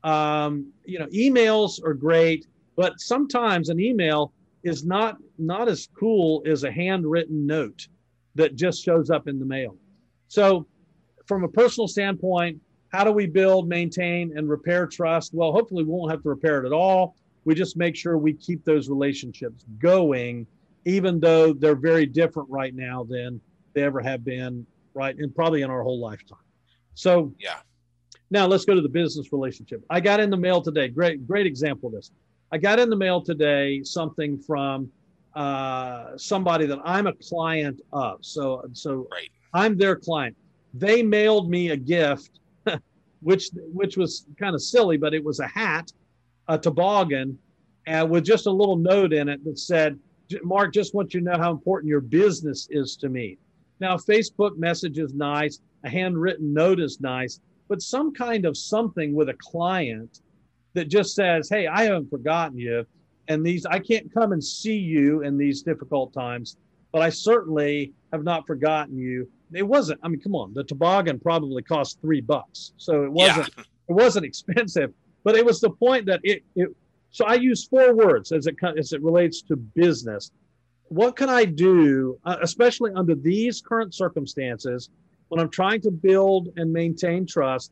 Um, 0.03 0.71
you 0.85 0.99
know, 0.99 1.07
emails 1.07 1.83
are 1.83 1.93
great, 1.93 2.47
but 2.75 2.99
sometimes 2.99 3.69
an 3.69 3.79
email 3.79 4.33
is 4.63 4.85
not 4.85 5.17
not 5.37 5.67
as 5.67 5.87
cool 5.97 6.41
as 6.45 6.63
a 6.63 6.71
handwritten 6.71 7.45
note 7.45 7.87
that 8.35 8.55
just 8.55 8.83
shows 8.83 9.09
up 9.09 9.27
in 9.27 9.39
the 9.39 9.45
mail. 9.45 9.77
So, 10.27 10.65
from 11.25 11.43
a 11.43 11.47
personal 11.47 11.87
standpoint, 11.87 12.59
how 12.89 13.03
do 13.03 13.11
we 13.11 13.27
build, 13.27 13.67
maintain, 13.67 14.37
and 14.37 14.49
repair 14.49 14.87
trust? 14.87 15.33
Well, 15.33 15.51
hopefully, 15.51 15.83
we 15.83 15.91
won't 15.91 16.11
have 16.11 16.23
to 16.23 16.29
repair 16.29 16.63
it 16.63 16.65
at 16.65 16.73
all. 16.73 17.15
We 17.45 17.55
just 17.55 17.75
make 17.75 17.95
sure 17.95 18.17
we 18.17 18.33
keep 18.33 18.63
those 18.63 18.89
relationships 18.89 19.65
going, 19.79 20.47
even 20.85 21.19
though 21.19 21.53
they're 21.53 21.75
very 21.75 22.05
different 22.05 22.49
right 22.49 22.75
now 22.75 23.03
than 23.03 23.39
they 23.73 23.83
ever 23.83 24.01
have 24.01 24.23
been, 24.23 24.65
right? 24.93 25.15
And 25.17 25.33
probably 25.33 25.61
in 25.61 25.69
our 25.69 25.83
whole 25.83 25.99
lifetime. 25.99 26.37
So, 26.93 27.33
yeah. 27.39 27.57
Now 28.29 28.47
let's 28.47 28.65
go 28.65 28.73
to 28.73 28.81
the 28.81 28.89
business 28.89 29.31
relationship. 29.31 29.83
I 29.89 29.99
got 29.99 30.19
in 30.19 30.29
the 30.29 30.37
mail 30.37 30.61
today. 30.61 30.87
Great, 30.87 31.27
great 31.27 31.45
example 31.45 31.87
of 31.87 31.93
this. 31.93 32.11
I 32.51 32.57
got 32.57 32.79
in 32.79 32.89
the 32.89 32.95
mail 32.95 33.21
today 33.21 33.83
something 33.83 34.39
from 34.39 34.91
uh, 35.35 36.17
somebody 36.17 36.65
that 36.65 36.79
I'm 36.83 37.07
a 37.07 37.13
client 37.13 37.81
of. 37.91 38.19
So, 38.21 38.63
so 38.73 39.07
right. 39.11 39.29
I'm 39.53 39.77
their 39.77 39.95
client. 39.95 40.35
They 40.73 41.03
mailed 41.03 41.49
me 41.49 41.69
a 41.69 41.77
gift, 41.77 42.39
which 43.21 43.49
which 43.71 43.97
was 43.97 44.25
kind 44.39 44.55
of 44.55 44.61
silly, 44.61 44.97
but 44.97 45.13
it 45.13 45.23
was 45.23 45.39
a 45.39 45.47
hat, 45.47 45.91
a 46.47 46.57
toboggan, 46.57 47.37
and 47.87 48.09
with 48.09 48.23
just 48.23 48.47
a 48.47 48.51
little 48.51 48.77
note 48.77 49.13
in 49.13 49.29
it 49.29 49.43
that 49.45 49.59
said, 49.59 49.99
"Mark, 50.43 50.73
just 50.73 50.93
want 50.93 51.13
you 51.13 51.19
to 51.19 51.25
know 51.25 51.37
how 51.37 51.51
important 51.51 51.89
your 51.89 52.01
business 52.01 52.67
is 52.71 52.95
to 52.97 53.09
me." 53.09 53.37
Now, 53.79 53.97
Facebook 53.97 54.57
message 54.57 54.99
is 54.99 55.13
nice, 55.13 55.59
a 55.83 55.89
handwritten 55.89 56.53
note 56.53 56.79
is 56.79 57.01
nice, 57.01 57.39
but 57.67 57.81
some 57.81 58.13
kind 58.13 58.45
of 58.45 58.57
something 58.57 59.13
with 59.13 59.29
a 59.29 59.35
client 59.35 60.21
that 60.73 60.87
just 60.87 61.15
says, 61.15 61.49
"Hey, 61.49 61.67
I 61.67 61.83
haven't 61.83 62.09
forgotten 62.09 62.57
you." 62.57 62.85
and 63.27 63.45
these 63.45 63.65
I 63.65 63.79
can't 63.79 64.13
come 64.13 64.31
and 64.31 64.43
see 64.43 64.77
you 64.77 65.21
in 65.21 65.37
these 65.37 65.61
difficult 65.61 66.13
times, 66.13 66.57
but 66.91 67.01
I 67.01 67.09
certainly 67.09 67.93
have 68.11 68.23
not 68.23 68.45
forgotten 68.45 68.97
you. 68.97 69.29
It 69.53 69.63
wasn't. 69.63 69.99
I 70.03 70.07
mean, 70.07 70.19
come 70.19 70.35
on, 70.35 70.53
the 70.53 70.63
toboggan 70.63 71.19
probably 71.19 71.61
cost 71.63 72.01
three 72.01 72.21
bucks, 72.21 72.73
so 72.77 73.03
it 73.03 73.11
wasn't. 73.11 73.49
Yeah. 73.57 73.63
It 73.89 73.93
wasn't 73.93 74.25
expensive, 74.31 74.93
but 75.23 75.35
it 75.35 75.45
was 75.45 75.61
the 75.61 75.69
point 75.69 76.05
that 76.07 76.19
it. 76.23 76.43
it 76.55 76.69
so 77.13 77.25
I 77.25 77.35
use 77.35 77.65
four 77.65 77.95
words 77.95 78.31
as 78.33 78.47
it 78.47 78.55
as 78.77 78.91
it 78.91 79.01
relates 79.01 79.41
to 79.43 79.55
business. 79.55 80.31
What 80.89 81.15
can 81.15 81.29
I 81.29 81.45
do, 81.45 82.19
uh, 82.25 82.37
especially 82.41 82.91
under 82.95 83.15
these 83.15 83.61
current 83.61 83.95
circumstances, 83.95 84.89
when 85.29 85.39
I'm 85.39 85.49
trying 85.49 85.79
to 85.81 85.91
build 85.91 86.49
and 86.57 86.73
maintain 86.73 87.25
trust? 87.25 87.71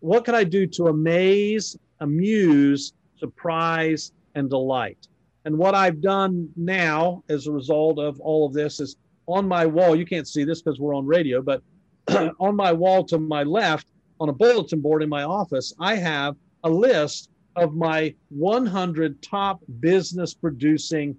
What 0.00 0.24
can 0.24 0.34
I 0.34 0.44
do 0.44 0.66
to 0.68 0.84
amaze, 0.84 1.76
amuse, 2.00 2.92
surprise, 3.18 4.12
and 4.34 4.48
delight. 4.50 5.08
And 5.44 5.56
what 5.56 5.74
I've 5.74 6.00
done 6.00 6.48
now 6.56 7.22
as 7.28 7.46
a 7.46 7.52
result 7.52 7.98
of 7.98 8.20
all 8.20 8.46
of 8.46 8.52
this 8.52 8.80
is 8.80 8.96
on 9.26 9.48
my 9.48 9.66
wall, 9.66 9.96
you 9.96 10.04
can't 10.04 10.28
see 10.28 10.44
this 10.44 10.62
because 10.62 10.78
we're 10.78 10.94
on 10.94 11.06
radio, 11.06 11.42
but 11.42 11.62
on 12.38 12.54
my 12.54 12.72
wall 12.72 13.04
to 13.04 13.18
my 13.18 13.42
left, 13.42 13.88
on 14.20 14.28
a 14.28 14.32
bulletin 14.32 14.80
board 14.80 15.02
in 15.02 15.08
my 15.08 15.22
office, 15.22 15.72
I 15.80 15.96
have 15.96 16.36
a 16.64 16.70
list 16.70 17.30
of 17.56 17.74
my 17.74 18.14
100 18.28 19.20
top 19.22 19.60
business 19.80 20.34
producing 20.34 21.16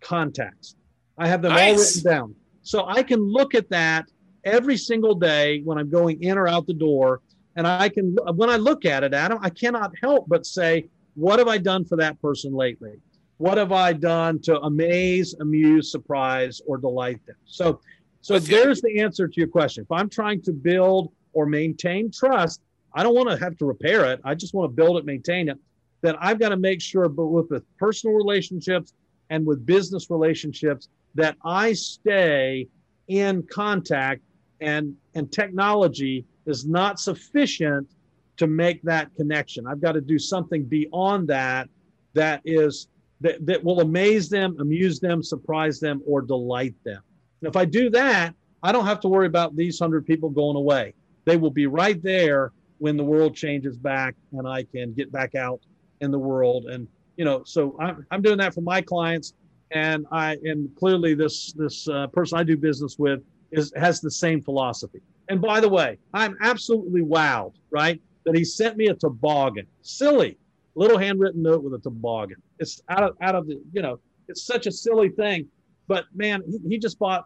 contacts. 0.00 0.76
I 1.16 1.26
have 1.26 1.42
them 1.42 1.52
nice. 1.52 1.72
all 1.72 1.78
written 1.78 2.02
down. 2.02 2.34
So 2.62 2.86
I 2.86 3.02
can 3.02 3.20
look 3.20 3.54
at 3.54 3.68
that 3.70 4.06
every 4.44 4.76
single 4.76 5.14
day 5.14 5.62
when 5.64 5.78
I'm 5.78 5.90
going 5.90 6.22
in 6.22 6.38
or 6.38 6.46
out 6.46 6.66
the 6.66 6.74
door. 6.74 7.22
And 7.56 7.66
I 7.66 7.88
can, 7.88 8.16
when 8.34 8.50
I 8.50 8.56
look 8.56 8.84
at 8.84 9.02
it, 9.02 9.14
Adam, 9.14 9.38
I 9.40 9.50
cannot 9.50 9.92
help 10.00 10.28
but 10.28 10.46
say, 10.46 10.88
what 11.14 11.38
have 11.38 11.48
I 11.48 11.58
done 11.58 11.84
for 11.84 11.96
that 11.96 12.20
person 12.20 12.52
lately? 12.52 13.00
What 13.38 13.58
have 13.58 13.72
I 13.72 13.92
done 13.92 14.40
to 14.42 14.60
amaze, 14.60 15.34
amuse, 15.40 15.90
surprise, 15.90 16.60
or 16.66 16.76
delight 16.76 17.24
them? 17.26 17.36
So, 17.46 17.80
so 18.20 18.38
there's 18.38 18.80
the 18.80 19.00
answer 19.00 19.26
to 19.26 19.34
your 19.36 19.48
question. 19.48 19.82
If 19.84 19.90
I'm 19.90 20.08
trying 20.08 20.42
to 20.42 20.52
build 20.52 21.12
or 21.32 21.46
maintain 21.46 22.10
trust, 22.12 22.60
I 22.94 23.02
don't 23.02 23.14
want 23.14 23.28
to 23.30 23.36
have 23.36 23.56
to 23.58 23.64
repair 23.64 24.12
it. 24.12 24.20
I 24.24 24.34
just 24.34 24.54
want 24.54 24.70
to 24.70 24.74
build 24.74 24.98
it, 24.98 25.04
maintain 25.04 25.48
it. 25.48 25.58
Then 26.00 26.14
I've 26.20 26.38
got 26.38 26.50
to 26.50 26.56
make 26.56 26.80
sure, 26.80 27.08
but 27.08 27.26
with 27.26 27.62
personal 27.78 28.16
relationships 28.16 28.94
and 29.30 29.46
with 29.46 29.66
business 29.66 30.10
relationships, 30.10 30.88
that 31.14 31.36
I 31.44 31.72
stay 31.72 32.68
in 33.08 33.42
contact 33.50 34.22
and 34.60 34.94
and 35.14 35.30
technology 35.32 36.24
is 36.46 36.66
not 36.66 36.98
sufficient 36.98 37.88
to 38.36 38.46
make 38.46 38.82
that 38.82 39.14
connection. 39.16 39.66
I've 39.66 39.80
got 39.80 39.92
to 39.92 40.00
do 40.00 40.18
something 40.18 40.64
beyond 40.64 41.28
that 41.28 41.68
that 42.14 42.40
is 42.44 42.88
that, 43.20 43.44
that 43.46 43.62
will 43.62 43.80
amaze 43.80 44.28
them, 44.28 44.56
amuse 44.60 45.00
them, 45.00 45.22
surprise 45.22 45.80
them, 45.80 46.00
or 46.06 46.22
delight 46.22 46.74
them. 46.84 47.02
And 47.40 47.48
if 47.48 47.56
I 47.56 47.64
do 47.64 47.90
that, 47.90 48.34
I 48.62 48.70
don't 48.72 48.86
have 48.86 49.00
to 49.00 49.08
worry 49.08 49.26
about 49.26 49.56
these 49.56 49.78
hundred 49.78 50.06
people 50.06 50.30
going 50.30 50.56
away. 50.56 50.94
They 51.24 51.36
will 51.36 51.50
be 51.50 51.66
right 51.66 52.00
there 52.02 52.52
when 52.78 52.96
the 52.96 53.04
world 53.04 53.34
changes 53.34 53.76
back 53.76 54.14
and 54.32 54.46
I 54.46 54.62
can 54.62 54.92
get 54.94 55.10
back 55.10 55.34
out 55.34 55.60
in 56.00 56.10
the 56.10 56.18
world. 56.18 56.66
And 56.66 56.88
you 57.16 57.24
know, 57.24 57.42
so 57.44 57.76
I'm, 57.80 58.06
I'm 58.10 58.22
doing 58.22 58.38
that 58.38 58.54
for 58.54 58.60
my 58.60 58.80
clients, 58.80 59.34
and 59.72 60.06
I 60.12 60.36
and 60.44 60.68
clearly 60.76 61.14
this 61.14 61.52
this 61.52 61.88
uh, 61.88 62.06
person 62.08 62.38
I 62.38 62.44
do 62.44 62.56
business 62.56 62.98
with 62.98 63.20
is 63.50 63.72
has 63.76 64.00
the 64.00 64.10
same 64.10 64.40
philosophy. 64.40 65.00
And 65.30 65.42
by 65.42 65.60
the 65.60 65.68
way, 65.68 65.98
I'm 66.14 66.36
absolutely 66.40 67.02
wowed, 67.02 67.52
right? 67.70 68.00
that 68.28 68.36
he 68.36 68.44
sent 68.44 68.76
me 68.76 68.88
a 68.88 68.94
toboggan. 68.94 69.66
Silly 69.80 70.36
little 70.74 70.98
handwritten 70.98 71.42
note 71.42 71.62
with 71.62 71.72
a 71.74 71.78
toboggan. 71.78 72.36
It's 72.58 72.82
out 72.90 73.02
of 73.02 73.16
out 73.22 73.34
of 73.34 73.46
the 73.46 73.60
you 73.72 73.82
know 73.82 73.98
it's 74.28 74.44
such 74.44 74.66
a 74.66 74.72
silly 74.72 75.08
thing, 75.08 75.48
but 75.86 76.04
man, 76.14 76.42
he, 76.46 76.58
he 76.68 76.78
just 76.78 76.98
bought 76.98 77.24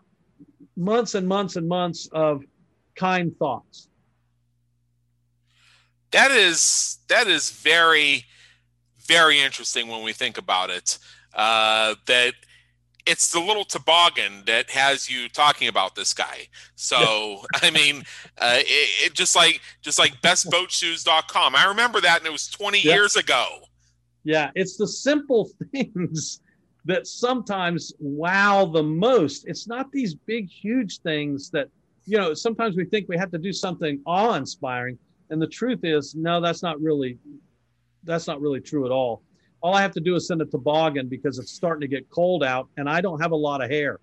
months 0.77 1.17
and 1.17 1.27
months 1.27 1.57
and 1.57 1.69
months 1.69 2.09
of 2.13 2.43
kind 2.95 3.37
thoughts. 3.37 3.89
That 6.13 6.31
is 6.31 6.99
that 7.09 7.27
is 7.27 7.51
very 7.51 8.25
very 9.07 9.41
interesting 9.41 9.89
when 9.89 10.03
we 10.03 10.13
think 10.13 10.39
about 10.39 10.71
it. 10.71 10.99
Uh, 11.35 11.95
that 12.07 12.35
it's 13.07 13.33
the 13.33 13.41
little 13.41 13.65
toboggan 13.65 14.45
that 14.47 14.71
has 14.71 15.11
you 15.11 15.29
talking 15.29 15.69
about 15.69 15.95
this 15.95 16.15
guy. 16.15 16.49
So 16.77 17.43
I 17.55 17.71
mean, 17.71 18.05
uh, 18.39 18.59
it, 18.59 19.07
it, 19.07 19.15
just 19.15 19.35
like 19.35 19.61
just 19.81 19.99
like 19.99 20.21
bestboatshoes.com. 20.23 21.57
I 21.57 21.67
remember 21.67 22.01
that, 22.01 22.19
and 22.19 22.27
it 22.27 22.33
was 22.33 22.49
20 22.49 22.81
yeah. 22.81 22.95
years 22.95 23.17
ago. 23.17 23.47
Yeah, 24.25 24.51
it's 24.55 24.77
the 24.77 24.87
simple 24.87 25.51
things 25.73 26.41
that 26.85 27.07
sometimes 27.07 27.93
wow 27.99 28.67
the 28.67 28.83
most. 28.83 29.47
It's 29.47 29.67
not 29.67 29.91
these 29.93 30.15
big, 30.15 30.49
huge 30.49 31.01
things 31.01 31.51
that 31.51 31.69
you 32.05 32.19
know. 32.19 32.35
Sometimes 32.35 32.77
we 32.77 32.85
think 32.85 33.09
we 33.09 33.17
have 33.17 33.31
to 33.33 33.39
do 33.39 33.53
something 33.53 34.01
awe-inspiring, 34.07 34.99
and 35.31 35.41
the 35.41 35.47
truth 35.47 35.81
is, 35.83 36.15
no, 36.15 36.41
that's 36.41 36.63
not 36.63 36.81
really 36.81 37.19
that's 38.05 38.27
not 38.27 38.41
really 38.41 38.61
true 38.61 38.85
at 38.85 38.93
all 38.93 39.23
all 39.63 39.75
I 39.75 39.83
have 39.83 39.93
to 39.93 40.01
do 40.01 40.17
is 40.17 40.27
send 40.27 40.43
a 40.43 40.45
toboggan 40.45 41.09
because 41.09 41.39
it's 41.39 41.53
starting 41.53 41.81
to 41.83 41.89
get 41.89 42.11
cold 42.11 42.43
out 42.43 42.69
and 42.77 42.89
I 42.89 43.01
don't 43.01 43.21
have 43.21 43.31
a 43.31 43.37
lot 43.37 43.63
of 43.63 43.71
hair. 43.71 44.01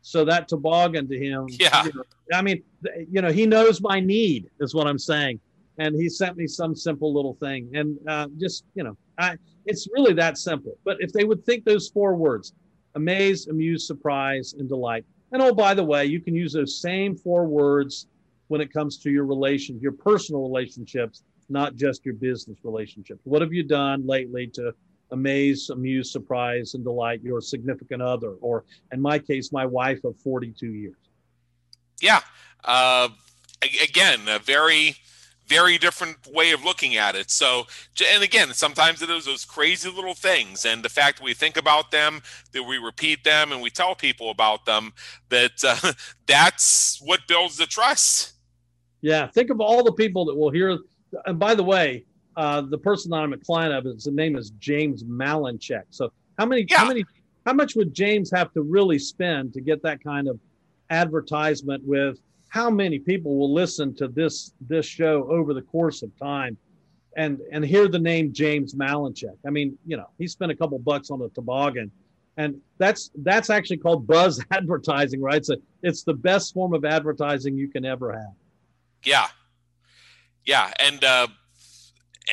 So 0.00 0.24
that 0.24 0.48
toboggan 0.48 1.06
to 1.08 1.18
him, 1.18 1.46
yeah. 1.50 1.84
You 1.84 1.92
know, 1.94 2.02
I 2.32 2.42
mean, 2.42 2.62
you 3.10 3.20
know, 3.20 3.30
he 3.30 3.46
knows 3.46 3.80
my 3.80 4.00
need 4.00 4.50
is 4.58 4.74
what 4.74 4.86
I'm 4.86 4.98
saying. 4.98 5.38
And 5.78 5.94
he 5.94 6.08
sent 6.08 6.36
me 6.36 6.46
some 6.46 6.74
simple 6.74 7.14
little 7.14 7.34
thing 7.34 7.70
and 7.74 7.98
uh, 8.08 8.28
just, 8.38 8.64
you 8.74 8.84
know, 8.84 8.96
I, 9.18 9.36
it's 9.66 9.86
really 9.92 10.12
that 10.14 10.38
simple. 10.38 10.76
But 10.84 10.96
if 11.00 11.12
they 11.12 11.24
would 11.24 11.44
think 11.44 11.64
those 11.64 11.88
four 11.88 12.16
words, 12.16 12.54
amaze, 12.94 13.46
amuse, 13.46 13.86
surprise, 13.86 14.54
and 14.58 14.68
delight. 14.68 15.04
And 15.30 15.40
oh, 15.40 15.54
by 15.54 15.72
the 15.74 15.84
way, 15.84 16.04
you 16.06 16.20
can 16.20 16.34
use 16.34 16.52
those 16.52 16.80
same 16.80 17.16
four 17.16 17.46
words 17.46 18.06
when 18.48 18.60
it 18.60 18.72
comes 18.72 18.98
to 18.98 19.10
your 19.10 19.24
relation, 19.24 19.78
your 19.80 19.92
personal 19.92 20.42
relationships, 20.42 21.22
not 21.52 21.76
just 21.76 22.04
your 22.04 22.14
business 22.14 22.58
relationships. 22.64 23.20
What 23.24 23.42
have 23.42 23.52
you 23.52 23.62
done 23.62 24.06
lately 24.06 24.46
to 24.54 24.74
amaze, 25.12 25.70
amuse, 25.70 26.10
surprise, 26.10 26.74
and 26.74 26.82
delight 26.82 27.22
your 27.22 27.40
significant 27.40 28.02
other, 28.02 28.32
or 28.40 28.64
in 28.92 29.00
my 29.00 29.18
case, 29.18 29.52
my 29.52 29.64
wife 29.64 30.02
of 30.04 30.16
42 30.16 30.66
years. 30.66 30.96
Yeah. 32.00 32.20
Uh, 32.64 33.10
again, 33.82 34.20
a 34.26 34.38
very, 34.38 34.96
very 35.46 35.76
different 35.76 36.26
way 36.26 36.52
of 36.52 36.64
looking 36.64 36.96
at 36.96 37.14
it. 37.14 37.30
So, 37.30 37.66
and 38.12 38.22
again, 38.22 38.54
sometimes 38.54 39.02
it 39.02 39.10
is 39.10 39.26
those 39.26 39.44
crazy 39.44 39.90
little 39.90 40.14
things, 40.14 40.64
and 40.64 40.82
the 40.82 40.88
fact 40.88 41.18
that 41.18 41.24
we 41.24 41.34
think 41.34 41.56
about 41.56 41.90
them, 41.90 42.22
that 42.52 42.62
we 42.62 42.78
repeat 42.78 43.22
them, 43.22 43.52
and 43.52 43.60
we 43.60 43.70
tell 43.70 43.94
people 43.94 44.30
about 44.30 44.64
them, 44.64 44.92
that 45.28 45.62
uh, 45.62 45.92
that's 46.26 47.00
what 47.04 47.20
builds 47.28 47.58
the 47.58 47.66
trust. 47.66 48.32
Yeah. 49.02 49.26
Think 49.28 49.50
of 49.50 49.60
all 49.60 49.84
the 49.84 49.92
people 49.92 50.24
that 50.26 50.36
will 50.36 50.50
hear. 50.50 50.78
And 51.26 51.38
by 51.38 51.54
the 51.54 51.62
way, 51.62 52.04
uh, 52.36 52.62
the 52.62 52.78
person 52.78 53.10
that 53.10 53.18
I'm 53.18 53.32
a 53.32 53.38
client 53.38 53.74
of, 53.74 53.84
his 53.84 54.06
name 54.06 54.36
is 54.36 54.50
James 54.58 55.04
Malinchak. 55.04 55.84
So 55.90 56.12
how 56.38 56.46
many, 56.46 56.66
yeah. 56.68 56.78
how 56.78 56.86
many, 56.86 57.04
how 57.44 57.52
much 57.52 57.74
would 57.76 57.92
James 57.92 58.30
have 58.30 58.52
to 58.54 58.62
really 58.62 58.98
spend 58.98 59.52
to 59.54 59.60
get 59.60 59.82
that 59.82 60.02
kind 60.02 60.28
of 60.28 60.38
advertisement 60.90 61.82
with 61.84 62.18
how 62.48 62.68
many 62.70 62.98
people 62.98 63.36
will 63.36 63.52
listen 63.52 63.94
to 63.94 64.08
this 64.08 64.52
this 64.68 64.84
show 64.84 65.26
over 65.30 65.54
the 65.54 65.62
course 65.62 66.02
of 66.02 66.14
time 66.18 66.56
and 67.16 67.40
and 67.50 67.64
hear 67.64 67.88
the 67.88 67.98
name 67.98 68.32
James 68.32 68.74
Malinchak. 68.74 69.36
I 69.46 69.50
mean, 69.50 69.78
you 69.86 69.96
know, 69.96 70.08
he 70.18 70.26
spent 70.26 70.52
a 70.52 70.56
couple 70.56 70.78
bucks 70.78 71.10
on 71.10 71.20
a 71.22 71.28
toboggan. 71.30 71.90
And 72.38 72.60
that's 72.78 73.10
that's 73.16 73.50
actually 73.50 73.78
called 73.78 74.06
buzz 74.14 74.42
advertising, 74.50 75.20
right? 75.20 75.44
So 75.44 75.56
it's 75.82 76.02
the 76.02 76.14
best 76.14 76.54
form 76.54 76.72
of 76.74 76.84
advertising 76.84 77.56
you 77.56 77.68
can 77.68 77.84
ever 77.84 78.12
have. 78.12 78.34
Yeah. 79.04 79.26
Yeah, 80.44 80.72
and 80.78 81.04
uh 81.04 81.28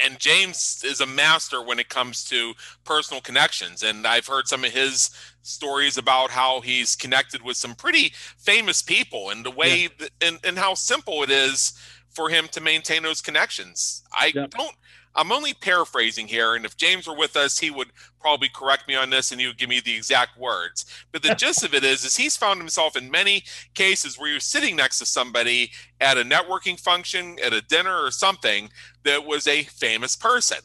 and 0.06 0.20
James 0.20 0.84
is 0.86 1.02
a 1.02 1.06
master 1.06 1.62
when 1.62 1.80
it 1.80 1.90
comes 1.90 2.24
to 2.26 2.54
personal 2.84 3.22
connections. 3.22 3.84
And 3.84 4.06
I've 4.06 4.28
heard 4.28 4.48
some 4.48 4.64
of 4.64 4.72
his 4.72 5.10
stories 5.42 5.98
about 5.98 6.30
how 6.30 6.62
he's 6.62 6.96
connected 6.96 7.42
with 7.42 7.58
some 7.58 7.74
pretty 7.74 8.14
famous 8.38 8.82
people 8.82 9.30
and 9.32 9.46
the 9.46 9.52
way 9.52 9.84
yeah. 9.84 9.88
that, 10.00 10.12
and, 10.22 10.40
and 10.44 10.60
how 10.60 10.76
simple 10.76 11.24
it 11.24 11.30
is 11.30 11.74
for 12.10 12.30
him 12.30 12.48
to 12.52 12.62
maintain 12.62 13.04
those 13.04 13.22
connections. 13.22 14.04
I 14.12 14.32
yeah. 14.34 14.48
don't 14.48 14.76
I'm 15.20 15.34
only 15.34 15.54
paraphrasing 15.54 16.30
here, 16.30 16.56
and 16.56 16.64
if 16.64 16.78
James 16.78 17.06
were 17.06 17.16
with 17.16 17.36
us, 17.36 17.60
he 17.60 17.72
would 17.72 17.90
probably 18.22 18.48
correct 18.48 18.88
me 18.88 18.96
on 18.96 19.10
this 19.10 19.34
and 19.34 19.42
he 19.42 19.48
would 19.48 19.58
give 19.58 19.68
me 19.68 19.82
the 19.82 19.94
exact 19.94 20.38
words. 20.40 20.86
But 21.12 21.24
the 21.24 21.36
gist 21.36 21.62
of 21.62 21.74
it 21.74 21.84
is, 21.84 22.06
is 22.06 22.16
he's 22.16 22.38
found 22.38 22.58
himself 22.58 22.96
in 22.96 23.12
many 23.12 23.44
cases 23.74 24.18
where 24.18 24.32
you're 24.32 24.40
sitting 24.40 24.78
next 24.78 24.98
to 25.00 25.06
somebody 25.06 25.72
at 26.00 26.18
a 26.18 26.24
networking 26.24 26.80
function, 26.80 27.38
at 27.44 27.52
a 27.52 27.60
dinner 27.60 28.02
or 28.02 28.12
something 28.12 28.70
that 29.04 29.26
was 29.26 29.46
a 29.46 29.64
famous 29.64 30.16
person 30.16 30.60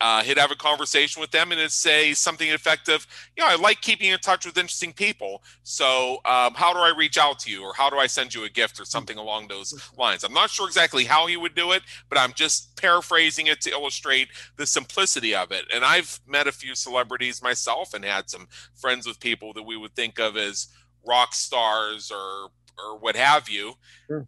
uh, 0.00 0.22
he'd 0.22 0.38
have 0.38 0.50
a 0.50 0.56
conversation 0.56 1.20
with 1.20 1.30
them 1.30 1.52
and 1.52 1.60
it'd 1.60 1.72
say 1.72 2.12
something 2.12 2.48
effective. 2.50 3.06
You 3.36 3.42
know, 3.42 3.50
I 3.50 3.56
like 3.56 3.80
keeping 3.80 4.10
in 4.10 4.18
touch 4.18 4.44
with 4.44 4.58
interesting 4.58 4.92
people. 4.92 5.42
So, 5.62 6.20
um, 6.24 6.54
how 6.54 6.72
do 6.72 6.80
I 6.80 6.92
reach 6.96 7.16
out 7.18 7.38
to 7.40 7.50
you, 7.50 7.62
or 7.62 7.72
how 7.74 7.88
do 7.88 7.96
I 7.96 8.06
send 8.06 8.34
you 8.34 8.44
a 8.44 8.50
gift, 8.50 8.78
or 8.78 8.84
something 8.84 9.16
along 9.18 9.48
those 9.48 9.74
lines? 9.96 10.24
I'm 10.24 10.34
not 10.34 10.50
sure 10.50 10.66
exactly 10.66 11.04
how 11.04 11.26
he 11.26 11.36
would 11.36 11.54
do 11.54 11.72
it, 11.72 11.82
but 12.08 12.18
I'm 12.18 12.32
just 12.34 12.76
paraphrasing 12.76 13.46
it 13.46 13.60
to 13.62 13.70
illustrate 13.70 14.28
the 14.56 14.66
simplicity 14.66 15.34
of 15.34 15.50
it. 15.52 15.64
And 15.72 15.84
I've 15.84 16.20
met 16.26 16.46
a 16.46 16.52
few 16.52 16.74
celebrities 16.74 17.42
myself 17.42 17.94
and 17.94 18.04
had 18.04 18.28
some 18.28 18.48
friends 18.74 19.06
with 19.06 19.20
people 19.20 19.52
that 19.54 19.62
we 19.62 19.76
would 19.76 19.94
think 19.94 20.18
of 20.18 20.36
as 20.36 20.68
rock 21.06 21.34
stars 21.34 22.10
or 22.10 22.50
or 22.78 22.98
what 22.98 23.16
have 23.16 23.48
you. 23.48 23.74
Sure. 24.06 24.26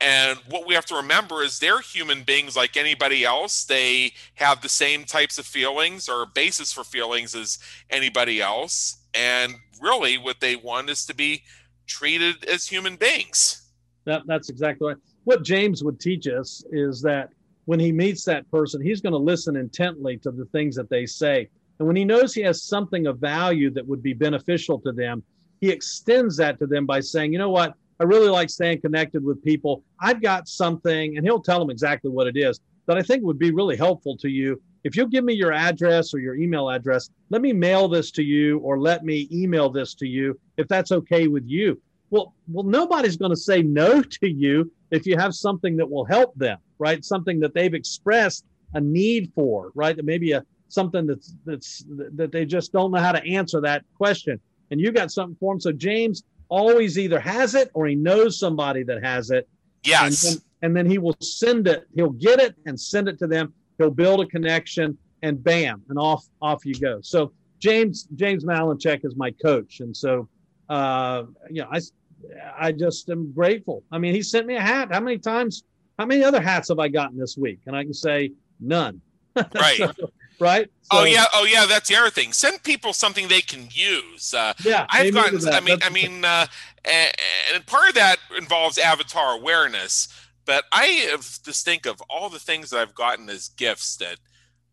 And 0.00 0.38
what 0.50 0.66
we 0.66 0.74
have 0.74 0.86
to 0.86 0.96
remember 0.96 1.42
is 1.42 1.58
they're 1.58 1.80
human 1.80 2.22
beings 2.22 2.54
like 2.54 2.76
anybody 2.76 3.24
else. 3.24 3.64
They 3.64 4.12
have 4.34 4.60
the 4.60 4.68
same 4.68 5.04
types 5.04 5.38
of 5.38 5.46
feelings 5.46 6.08
or 6.08 6.26
basis 6.26 6.72
for 6.72 6.84
feelings 6.84 7.34
as 7.34 7.58
anybody 7.88 8.42
else. 8.42 8.98
And 9.14 9.54
really, 9.80 10.18
what 10.18 10.40
they 10.40 10.56
want 10.56 10.90
is 10.90 11.06
to 11.06 11.14
be 11.14 11.42
treated 11.86 12.44
as 12.44 12.66
human 12.66 12.96
beings. 12.96 13.70
That, 14.04 14.22
that's 14.26 14.50
exactly 14.50 14.88
right. 14.88 14.96
What 15.24 15.42
James 15.42 15.82
would 15.82 15.98
teach 15.98 16.28
us 16.28 16.62
is 16.70 17.00
that 17.02 17.30
when 17.64 17.80
he 17.80 17.90
meets 17.90 18.24
that 18.24 18.48
person, 18.50 18.80
he's 18.80 19.00
going 19.00 19.12
to 19.12 19.18
listen 19.18 19.56
intently 19.56 20.18
to 20.18 20.30
the 20.30 20.44
things 20.46 20.76
that 20.76 20.90
they 20.90 21.06
say. 21.06 21.48
And 21.78 21.86
when 21.86 21.96
he 21.96 22.04
knows 22.04 22.32
he 22.32 22.42
has 22.42 22.62
something 22.62 23.06
of 23.06 23.18
value 23.18 23.70
that 23.70 23.86
would 23.86 24.02
be 24.02 24.12
beneficial 24.12 24.78
to 24.80 24.92
them, 24.92 25.22
he 25.60 25.70
extends 25.70 26.36
that 26.36 26.58
to 26.58 26.66
them 26.66 26.86
by 26.86 27.00
saying, 27.00 27.32
you 27.32 27.38
know 27.38 27.50
what? 27.50 27.74
I 27.98 28.04
really 28.04 28.28
like 28.28 28.50
staying 28.50 28.80
connected 28.80 29.24
with 29.24 29.42
people. 29.42 29.82
I've 30.00 30.20
got 30.20 30.48
something, 30.48 31.16
and 31.16 31.24
he'll 31.26 31.40
tell 31.40 31.58
them 31.58 31.70
exactly 31.70 32.10
what 32.10 32.26
it 32.26 32.36
is 32.36 32.60
that 32.86 32.96
I 32.96 33.02
think 33.02 33.24
would 33.24 33.38
be 33.38 33.50
really 33.50 33.76
helpful 33.76 34.16
to 34.18 34.28
you. 34.28 34.60
If 34.84 34.96
you'll 34.96 35.08
give 35.08 35.24
me 35.24 35.34
your 35.34 35.52
address 35.52 36.14
or 36.14 36.18
your 36.18 36.36
email 36.36 36.70
address, 36.70 37.10
let 37.30 37.42
me 37.42 37.52
mail 37.52 37.88
this 37.88 38.10
to 38.12 38.22
you 38.22 38.58
or 38.60 38.78
let 38.78 39.04
me 39.04 39.28
email 39.32 39.68
this 39.68 39.94
to 39.94 40.06
you 40.06 40.38
if 40.56 40.68
that's 40.68 40.92
okay 40.92 41.26
with 41.26 41.44
you. 41.46 41.80
Well, 42.10 42.34
well, 42.46 42.64
nobody's 42.64 43.16
going 43.16 43.32
to 43.32 43.36
say 43.36 43.62
no 43.62 44.02
to 44.20 44.28
you 44.28 44.70
if 44.90 45.06
you 45.06 45.16
have 45.16 45.34
something 45.34 45.76
that 45.76 45.90
will 45.90 46.04
help 46.04 46.34
them, 46.36 46.58
right? 46.78 47.04
Something 47.04 47.40
that 47.40 47.54
they've 47.54 47.74
expressed 47.74 48.44
a 48.74 48.80
need 48.80 49.32
for, 49.34 49.72
right? 49.74 49.96
Maybe 50.04 50.32
a 50.32 50.44
something 50.68 51.06
that's 51.06 51.34
that's 51.44 51.84
that 51.88 52.32
they 52.32 52.44
just 52.44 52.72
don't 52.72 52.90
know 52.90 53.00
how 53.00 53.12
to 53.12 53.24
answer 53.24 53.60
that 53.60 53.84
question, 53.96 54.40
and 54.70 54.80
you 54.80 54.92
got 54.92 55.10
something 55.10 55.36
for 55.40 55.54
them. 55.54 55.60
So, 55.60 55.72
James, 55.72 56.22
always 56.48 56.98
either 56.98 57.18
has 57.20 57.54
it 57.54 57.70
or 57.74 57.86
he 57.86 57.94
knows 57.94 58.38
somebody 58.38 58.82
that 58.84 59.02
has 59.02 59.30
it. 59.30 59.48
Yes. 59.84 60.24
And 60.24 60.32
then, 60.32 60.42
and 60.62 60.76
then 60.76 60.90
he 60.90 60.98
will 60.98 61.16
send 61.20 61.68
it. 61.68 61.86
He'll 61.94 62.10
get 62.10 62.40
it 62.40 62.54
and 62.66 62.78
send 62.78 63.08
it 63.08 63.18
to 63.20 63.26
them. 63.26 63.52
He'll 63.78 63.90
build 63.90 64.20
a 64.20 64.26
connection 64.26 64.96
and 65.22 65.42
bam, 65.42 65.82
and 65.88 65.98
off 65.98 66.24
off 66.40 66.64
you 66.64 66.74
go. 66.74 67.00
So 67.02 67.32
James 67.58 68.08
James 68.14 68.44
Malinchak 68.44 69.04
is 69.04 69.16
my 69.16 69.30
coach, 69.30 69.80
and 69.80 69.96
so 69.96 70.28
uh, 70.68 71.24
you 71.50 71.62
know 71.62 71.68
I 71.70 71.80
I 72.58 72.72
just 72.72 73.08
am 73.10 73.32
grateful. 73.32 73.82
I 73.92 73.98
mean, 73.98 74.14
he 74.14 74.22
sent 74.22 74.46
me 74.46 74.56
a 74.56 74.60
hat. 74.60 74.92
How 74.92 75.00
many 75.00 75.18
times? 75.18 75.64
How 75.98 76.06
many 76.06 76.22
other 76.22 76.40
hats 76.40 76.68
have 76.68 76.78
I 76.78 76.88
gotten 76.88 77.18
this 77.18 77.36
week? 77.36 77.60
And 77.66 77.74
I 77.74 77.82
can 77.82 77.94
say 77.94 78.32
none. 78.60 79.00
Right. 79.54 79.76
so, 79.76 79.92
right? 80.38 80.70
Oh, 80.90 80.98
so, 80.98 81.02
oh 81.02 81.04
yeah, 81.04 81.24
oh 81.34 81.44
yeah, 81.44 81.66
that's 81.66 81.88
the 81.88 81.96
other 81.96 82.10
thing. 82.10 82.32
Send 82.32 82.62
people 82.62 82.92
something 82.92 83.28
they 83.28 83.40
can 83.40 83.68
use. 83.70 84.32
Uh, 84.34 84.54
yeah, 84.64 84.86
I've 84.88 85.12
gotten. 85.12 85.46
I 85.48 85.60
mean, 85.60 85.78
I 85.82 85.90
mean, 85.90 86.24
uh, 86.24 86.46
and 87.54 87.66
part 87.66 87.88
of 87.88 87.94
that 87.94 88.16
involves 88.36 88.78
avatar 88.78 89.36
awareness. 89.36 90.08
But 90.44 90.64
I 90.70 90.86
have 91.10 91.42
just 91.42 91.64
think 91.64 91.86
of 91.86 92.00
all 92.08 92.28
the 92.28 92.38
things 92.38 92.70
that 92.70 92.78
I've 92.78 92.94
gotten 92.94 93.28
as 93.28 93.48
gifts 93.48 93.96
that 93.96 94.18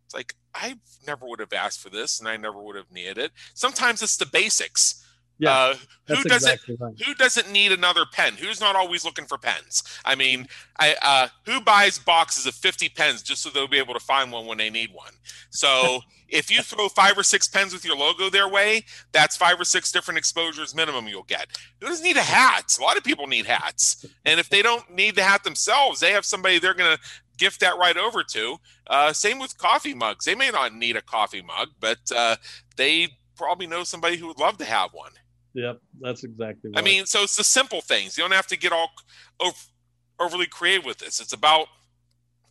it's 0.05 0.13
like 0.13 0.35
I 0.53 0.75
never 1.07 1.25
would 1.25 1.39
have 1.39 1.53
asked 1.53 1.81
for 1.81 1.89
this, 1.89 2.19
and 2.19 2.27
I 2.27 2.37
never 2.37 2.61
would 2.61 2.75
have 2.75 2.91
needed 2.91 3.17
it. 3.17 3.31
Sometimes 3.53 4.03
it's 4.03 4.17
the 4.17 4.27
basics 4.27 5.02
yeah, 5.39 5.51
uh, 5.51 5.75
who 6.07 6.23
doesn't 6.23 6.51
exactly 6.51 6.77
right. 6.79 6.93
who 7.05 7.13
doesn't 7.15 7.51
need 7.51 7.71
another 7.71 8.05
pen? 8.11 8.33
Who's 8.33 8.61
not 8.61 8.75
always 8.75 9.03
looking 9.03 9.25
for 9.25 9.37
pens? 9.37 9.83
I 10.05 10.15
mean, 10.15 10.47
I 10.79 10.95
uh, 11.01 11.27
who 11.45 11.61
buys 11.61 11.97
boxes 11.97 12.45
of 12.45 12.53
50 12.55 12.89
pens 12.89 13.23
just 13.23 13.41
so 13.41 13.49
they'll 13.49 13.67
be 13.67 13.77
able 13.77 13.93
to 13.93 13.99
find 13.99 14.31
one 14.31 14.45
when 14.45 14.57
they 14.57 14.69
need 14.69 14.93
one? 14.93 15.13
So 15.49 16.01
if 16.29 16.51
you 16.51 16.61
throw 16.61 16.87
five 16.87 17.17
or 17.17 17.23
six 17.23 17.47
pens 17.47 17.73
with 17.73 17.83
your 17.83 17.95
logo 17.95 18.29
their 18.29 18.47
way, 18.47 18.83
that's 19.11 19.35
five 19.35 19.59
or 19.59 19.65
six 19.65 19.91
different 19.91 20.17
exposures 20.17 20.75
minimum 20.75 21.07
you'll 21.07 21.23
get. 21.23 21.47
Who 21.81 21.87
doesn't 21.87 22.03
need 22.03 22.17
a 22.17 22.21
hat? 22.21 22.75
A 22.79 22.81
lot 22.81 22.97
of 22.97 23.03
people 23.03 23.27
need 23.27 23.45
hats, 23.45 24.05
and 24.25 24.39
if 24.39 24.49
they 24.49 24.61
don't 24.61 24.89
need 24.93 25.15
the 25.15 25.23
hat 25.23 25.43
themselves, 25.43 25.99
they 25.99 26.11
have 26.11 26.25
somebody 26.25 26.59
they're 26.59 26.73
going 26.73 26.95
to 26.95 27.03
gift 27.37 27.59
that 27.61 27.77
right 27.77 27.97
over 27.97 28.23
to. 28.23 28.57
Uh, 28.87 29.11
same 29.13 29.39
with 29.39 29.57
coffee 29.57 29.93
mugs. 29.93 30.25
They 30.25 30.35
may 30.35 30.51
not 30.51 30.73
need 30.75 30.95
a 30.95 31.01
coffee 31.01 31.41
mug, 31.41 31.69
but 31.79 31.99
uh, 32.15 32.35
they 32.75 33.09
probably 33.35 33.67
know 33.67 33.83
somebody 33.83 34.17
who 34.17 34.27
would 34.27 34.39
love 34.39 34.57
to 34.57 34.65
have 34.65 34.93
one. 34.93 35.11
Yep, 35.53 35.79
that's 36.01 36.23
exactly 36.23 36.71
right. 36.71 36.79
I 36.79 36.81
mean, 36.83 37.05
so 37.05 37.21
it's 37.23 37.35
the 37.35 37.43
simple 37.43 37.81
things. 37.81 38.17
You 38.17 38.23
don't 38.23 38.31
have 38.31 38.47
to 38.47 38.57
get 38.57 38.71
all 38.71 38.89
overly 40.19 40.47
creative 40.47 40.85
with 40.85 40.97
this. 40.97 41.19
It's 41.19 41.33
about 41.33 41.67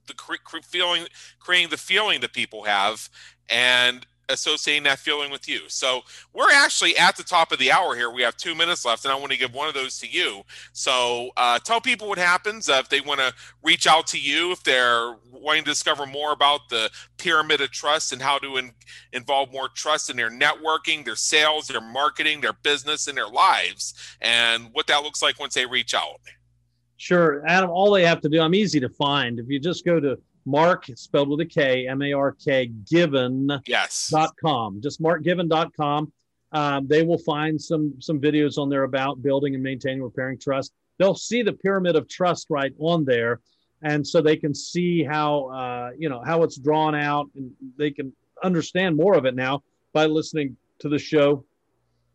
the 0.06 0.14
cre- 0.14 0.34
cre- 0.44 0.58
feeling, 0.64 1.06
creating 1.40 1.70
the 1.70 1.76
feeling 1.76 2.20
that 2.20 2.32
people 2.32 2.64
have, 2.64 3.08
and 3.48 4.06
associating 4.28 4.84
that 4.84 4.98
feeling 4.98 5.30
with 5.30 5.48
you. 5.48 5.60
So 5.68 6.02
we're 6.32 6.52
actually 6.52 6.96
at 6.96 7.16
the 7.16 7.22
top 7.22 7.52
of 7.52 7.58
the 7.58 7.70
hour 7.70 7.94
here. 7.94 8.10
We 8.10 8.22
have 8.22 8.36
two 8.36 8.54
minutes 8.54 8.84
left, 8.84 9.04
and 9.04 9.12
I 9.12 9.16
want 9.16 9.32
to 9.32 9.38
give 9.38 9.54
one 9.54 9.68
of 9.68 9.74
those 9.74 9.98
to 9.98 10.08
you. 10.08 10.42
So 10.72 11.30
uh, 11.36 11.58
tell 11.58 11.80
people 11.80 12.08
what 12.08 12.18
happens 12.18 12.68
uh, 12.68 12.80
if 12.82 12.88
they 12.88 13.00
want 13.00 13.20
to 13.20 13.32
reach 13.62 13.86
out 13.86 14.06
to 14.08 14.18
you, 14.18 14.52
if 14.52 14.62
they're 14.62 15.16
wanting 15.30 15.64
to 15.64 15.70
discover 15.70 16.06
more 16.06 16.32
about 16.32 16.68
the 16.68 16.90
pyramid 17.18 17.60
of 17.60 17.70
trust 17.70 18.12
and 18.12 18.22
how 18.22 18.38
to 18.38 18.56
in, 18.56 18.72
involve 19.12 19.52
more 19.52 19.68
trust 19.68 20.10
in 20.10 20.16
their 20.16 20.30
networking, 20.30 21.04
their 21.04 21.16
sales, 21.16 21.68
their 21.68 21.80
marketing, 21.80 22.40
their 22.40 22.54
business, 22.62 23.08
and 23.08 23.16
their 23.16 23.28
lives, 23.28 23.94
and 24.20 24.68
what 24.72 24.86
that 24.86 25.02
looks 25.02 25.22
like 25.22 25.38
once 25.38 25.54
they 25.54 25.66
reach 25.66 25.94
out. 25.94 26.20
Sure, 26.96 27.44
Adam. 27.48 27.68
All 27.68 27.90
they 27.90 28.04
have 28.04 28.20
to 28.20 28.28
do, 28.28 28.40
I'm 28.40 28.54
easy 28.54 28.78
to 28.78 28.88
find. 28.88 29.40
If 29.40 29.48
you 29.48 29.58
just 29.58 29.84
go 29.84 29.98
to 29.98 30.16
Mark, 30.44 30.86
spelled 30.94 31.28
with 31.28 31.40
a 31.40 31.46
K, 31.46 31.86
M 31.86 32.02
A 32.02 32.12
R 32.12 32.32
K, 32.32 32.66
given. 32.90 33.50
Yes. 33.66 34.08
Dot 34.10 34.34
com. 34.42 34.80
Just 34.82 35.00
markgiven.com. 35.00 36.12
Um, 36.52 36.86
they 36.86 37.02
will 37.02 37.18
find 37.18 37.60
some 37.60 37.94
some 37.98 38.20
videos 38.20 38.58
on 38.58 38.68
there 38.68 38.82
about 38.82 39.22
building 39.22 39.54
and 39.54 39.62
maintaining, 39.62 40.02
repairing 40.02 40.38
trust. 40.38 40.72
They'll 40.98 41.14
see 41.14 41.42
the 41.42 41.54
pyramid 41.54 41.96
of 41.96 42.08
trust 42.08 42.48
right 42.50 42.72
on 42.78 43.04
there, 43.04 43.40
and 43.82 44.06
so 44.06 44.20
they 44.20 44.36
can 44.36 44.54
see 44.54 45.02
how 45.02 45.46
uh, 45.46 45.90
you 45.98 46.08
know 46.08 46.22
how 46.24 46.42
it's 46.42 46.58
drawn 46.58 46.94
out, 46.94 47.30
and 47.34 47.50
they 47.78 47.90
can 47.90 48.12
understand 48.42 48.96
more 48.96 49.14
of 49.14 49.24
it 49.24 49.34
now 49.34 49.62
by 49.92 50.06
listening 50.06 50.56
to 50.80 50.88
the 50.88 50.98
show. 50.98 51.44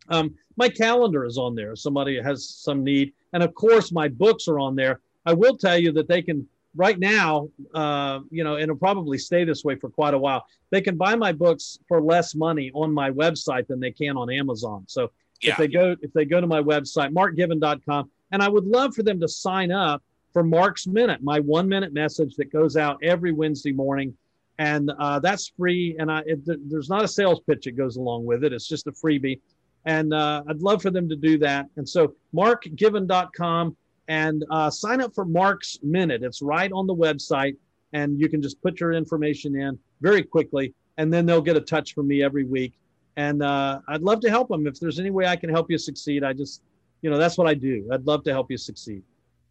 Um, 0.10 0.36
my 0.56 0.70
calendar 0.70 1.26
is 1.26 1.38
on 1.38 1.56
there. 1.56 1.76
Somebody 1.76 2.22
has 2.22 2.48
some 2.48 2.84
need, 2.84 3.14
and 3.34 3.42
of 3.42 3.56
course, 3.56 3.92
my 3.92 4.08
books 4.08 4.48
are 4.48 4.60
on 4.60 4.76
there. 4.76 5.02
I 5.26 5.34
will 5.34 5.58
tell 5.58 5.78
you 5.78 5.92
that 5.94 6.08
they 6.08 6.22
can 6.22 6.48
right 6.78 6.98
now, 6.98 7.50
uh, 7.74 8.20
you 8.30 8.44
know, 8.44 8.54
and 8.54 8.64
it'll 8.64 8.78
probably 8.78 9.18
stay 9.18 9.44
this 9.44 9.64
way 9.64 9.76
for 9.76 9.90
quite 9.90 10.14
a 10.14 10.18
while. 10.18 10.46
They 10.70 10.82
can 10.82 10.96
buy 10.96 11.16
my 11.16 11.32
books 11.32 11.80
for 11.88 12.02
less 12.02 12.36
money 12.36 12.72
on 12.74 12.94
my 12.94 13.12
website 13.12 13.68
than 13.68 13.80
they 13.80 13.92
can 13.92 14.16
on 14.16 14.32
Amazon. 14.32 14.86
So 14.88 15.12
yeah. 15.42 15.52
if 15.52 15.58
they 15.58 15.68
go 15.68 15.96
if 16.02 16.14
they 16.14 16.26
go 16.26 16.40
to 16.40 16.48
my 16.48 16.62
website, 16.62 17.12
markgiven.com, 17.12 18.10
and 18.32 18.44
I 18.44 18.48
would 18.48 18.66
love 18.66 18.96
for 18.96 19.04
them 19.04 19.20
to 19.20 19.28
sign 19.28 19.72
up 19.72 20.04
for 20.34 20.44
Mark's 20.44 20.88
Minute, 20.88 21.24
my 21.24 21.40
one 21.40 21.68
minute 21.68 21.94
message 21.94 22.36
that 22.36 22.52
goes 22.52 22.78
out 22.78 23.00
every 23.02 23.32
Wednesday 23.32 23.72
morning. 23.72 24.16
And 24.60 24.92
uh, 25.00 25.20
that's 25.20 25.52
free. 25.58 25.96
And 26.00 26.12
I, 26.12 26.24
it, 26.26 26.70
there's 26.70 26.90
not 26.90 27.04
a 27.04 27.08
sales 27.08 27.40
pitch 27.42 27.66
that 27.66 27.78
goes 27.78 27.98
along 27.98 28.26
with 28.26 28.44
it. 28.44 28.54
It's 28.54 28.68
just 28.68 28.88
a 28.88 28.92
freebie. 28.92 29.40
And 29.86 30.14
uh, 30.14 30.44
I'd 30.48 30.62
love 30.62 30.82
for 30.82 30.90
them 30.92 31.08
to 31.10 31.16
do 31.16 31.38
that. 31.40 31.68
And 31.78 31.88
so 31.88 32.16
markgiven.com, 32.36 33.78
and 34.08 34.46
uh, 34.52 34.70
sign 34.70 35.02
up 35.02 35.14
for 35.14 35.26
Mark's 35.26 35.80
Minute. 35.84 36.24
It's 36.24 36.42
right 36.42 36.72
on 36.72 36.88
the 36.88 36.96
website, 36.96 37.56
and 37.94 38.20
you 38.20 38.30
can 38.30 38.42
just 38.42 38.62
put 38.62 38.80
your 38.80 38.94
information 38.94 39.60
in 39.60 39.78
very 40.02 40.24
quickly, 40.24 40.74
and 40.98 41.14
then 41.14 41.26
they'll 41.26 41.42
get 41.42 41.58
a 41.58 41.62
touch 41.62 41.94
from 41.94 42.08
me 42.08 42.24
every 42.24 42.44
week. 42.44 42.74
And 43.18 43.42
uh, 43.42 43.80
I'd 43.88 44.02
love 44.02 44.20
to 44.22 44.30
help 44.30 44.50
them. 44.50 44.68
If 44.68 44.80
there's 44.80 45.00
any 45.00 45.10
way 45.10 45.26
I 45.26 45.36
can 45.36 45.50
help 45.50 45.72
you 45.72 45.78
succeed, 45.78 46.24
I 46.24 46.34
just, 46.34 46.62
you 47.02 47.10
know, 47.10 47.18
that's 47.18 47.38
what 47.38 47.48
I 47.48 47.56
do. 47.56 47.90
I'd 47.92 48.06
love 48.06 48.24
to 48.26 48.32
help 48.32 48.52
you 48.52 48.58
succeed. 48.58 49.02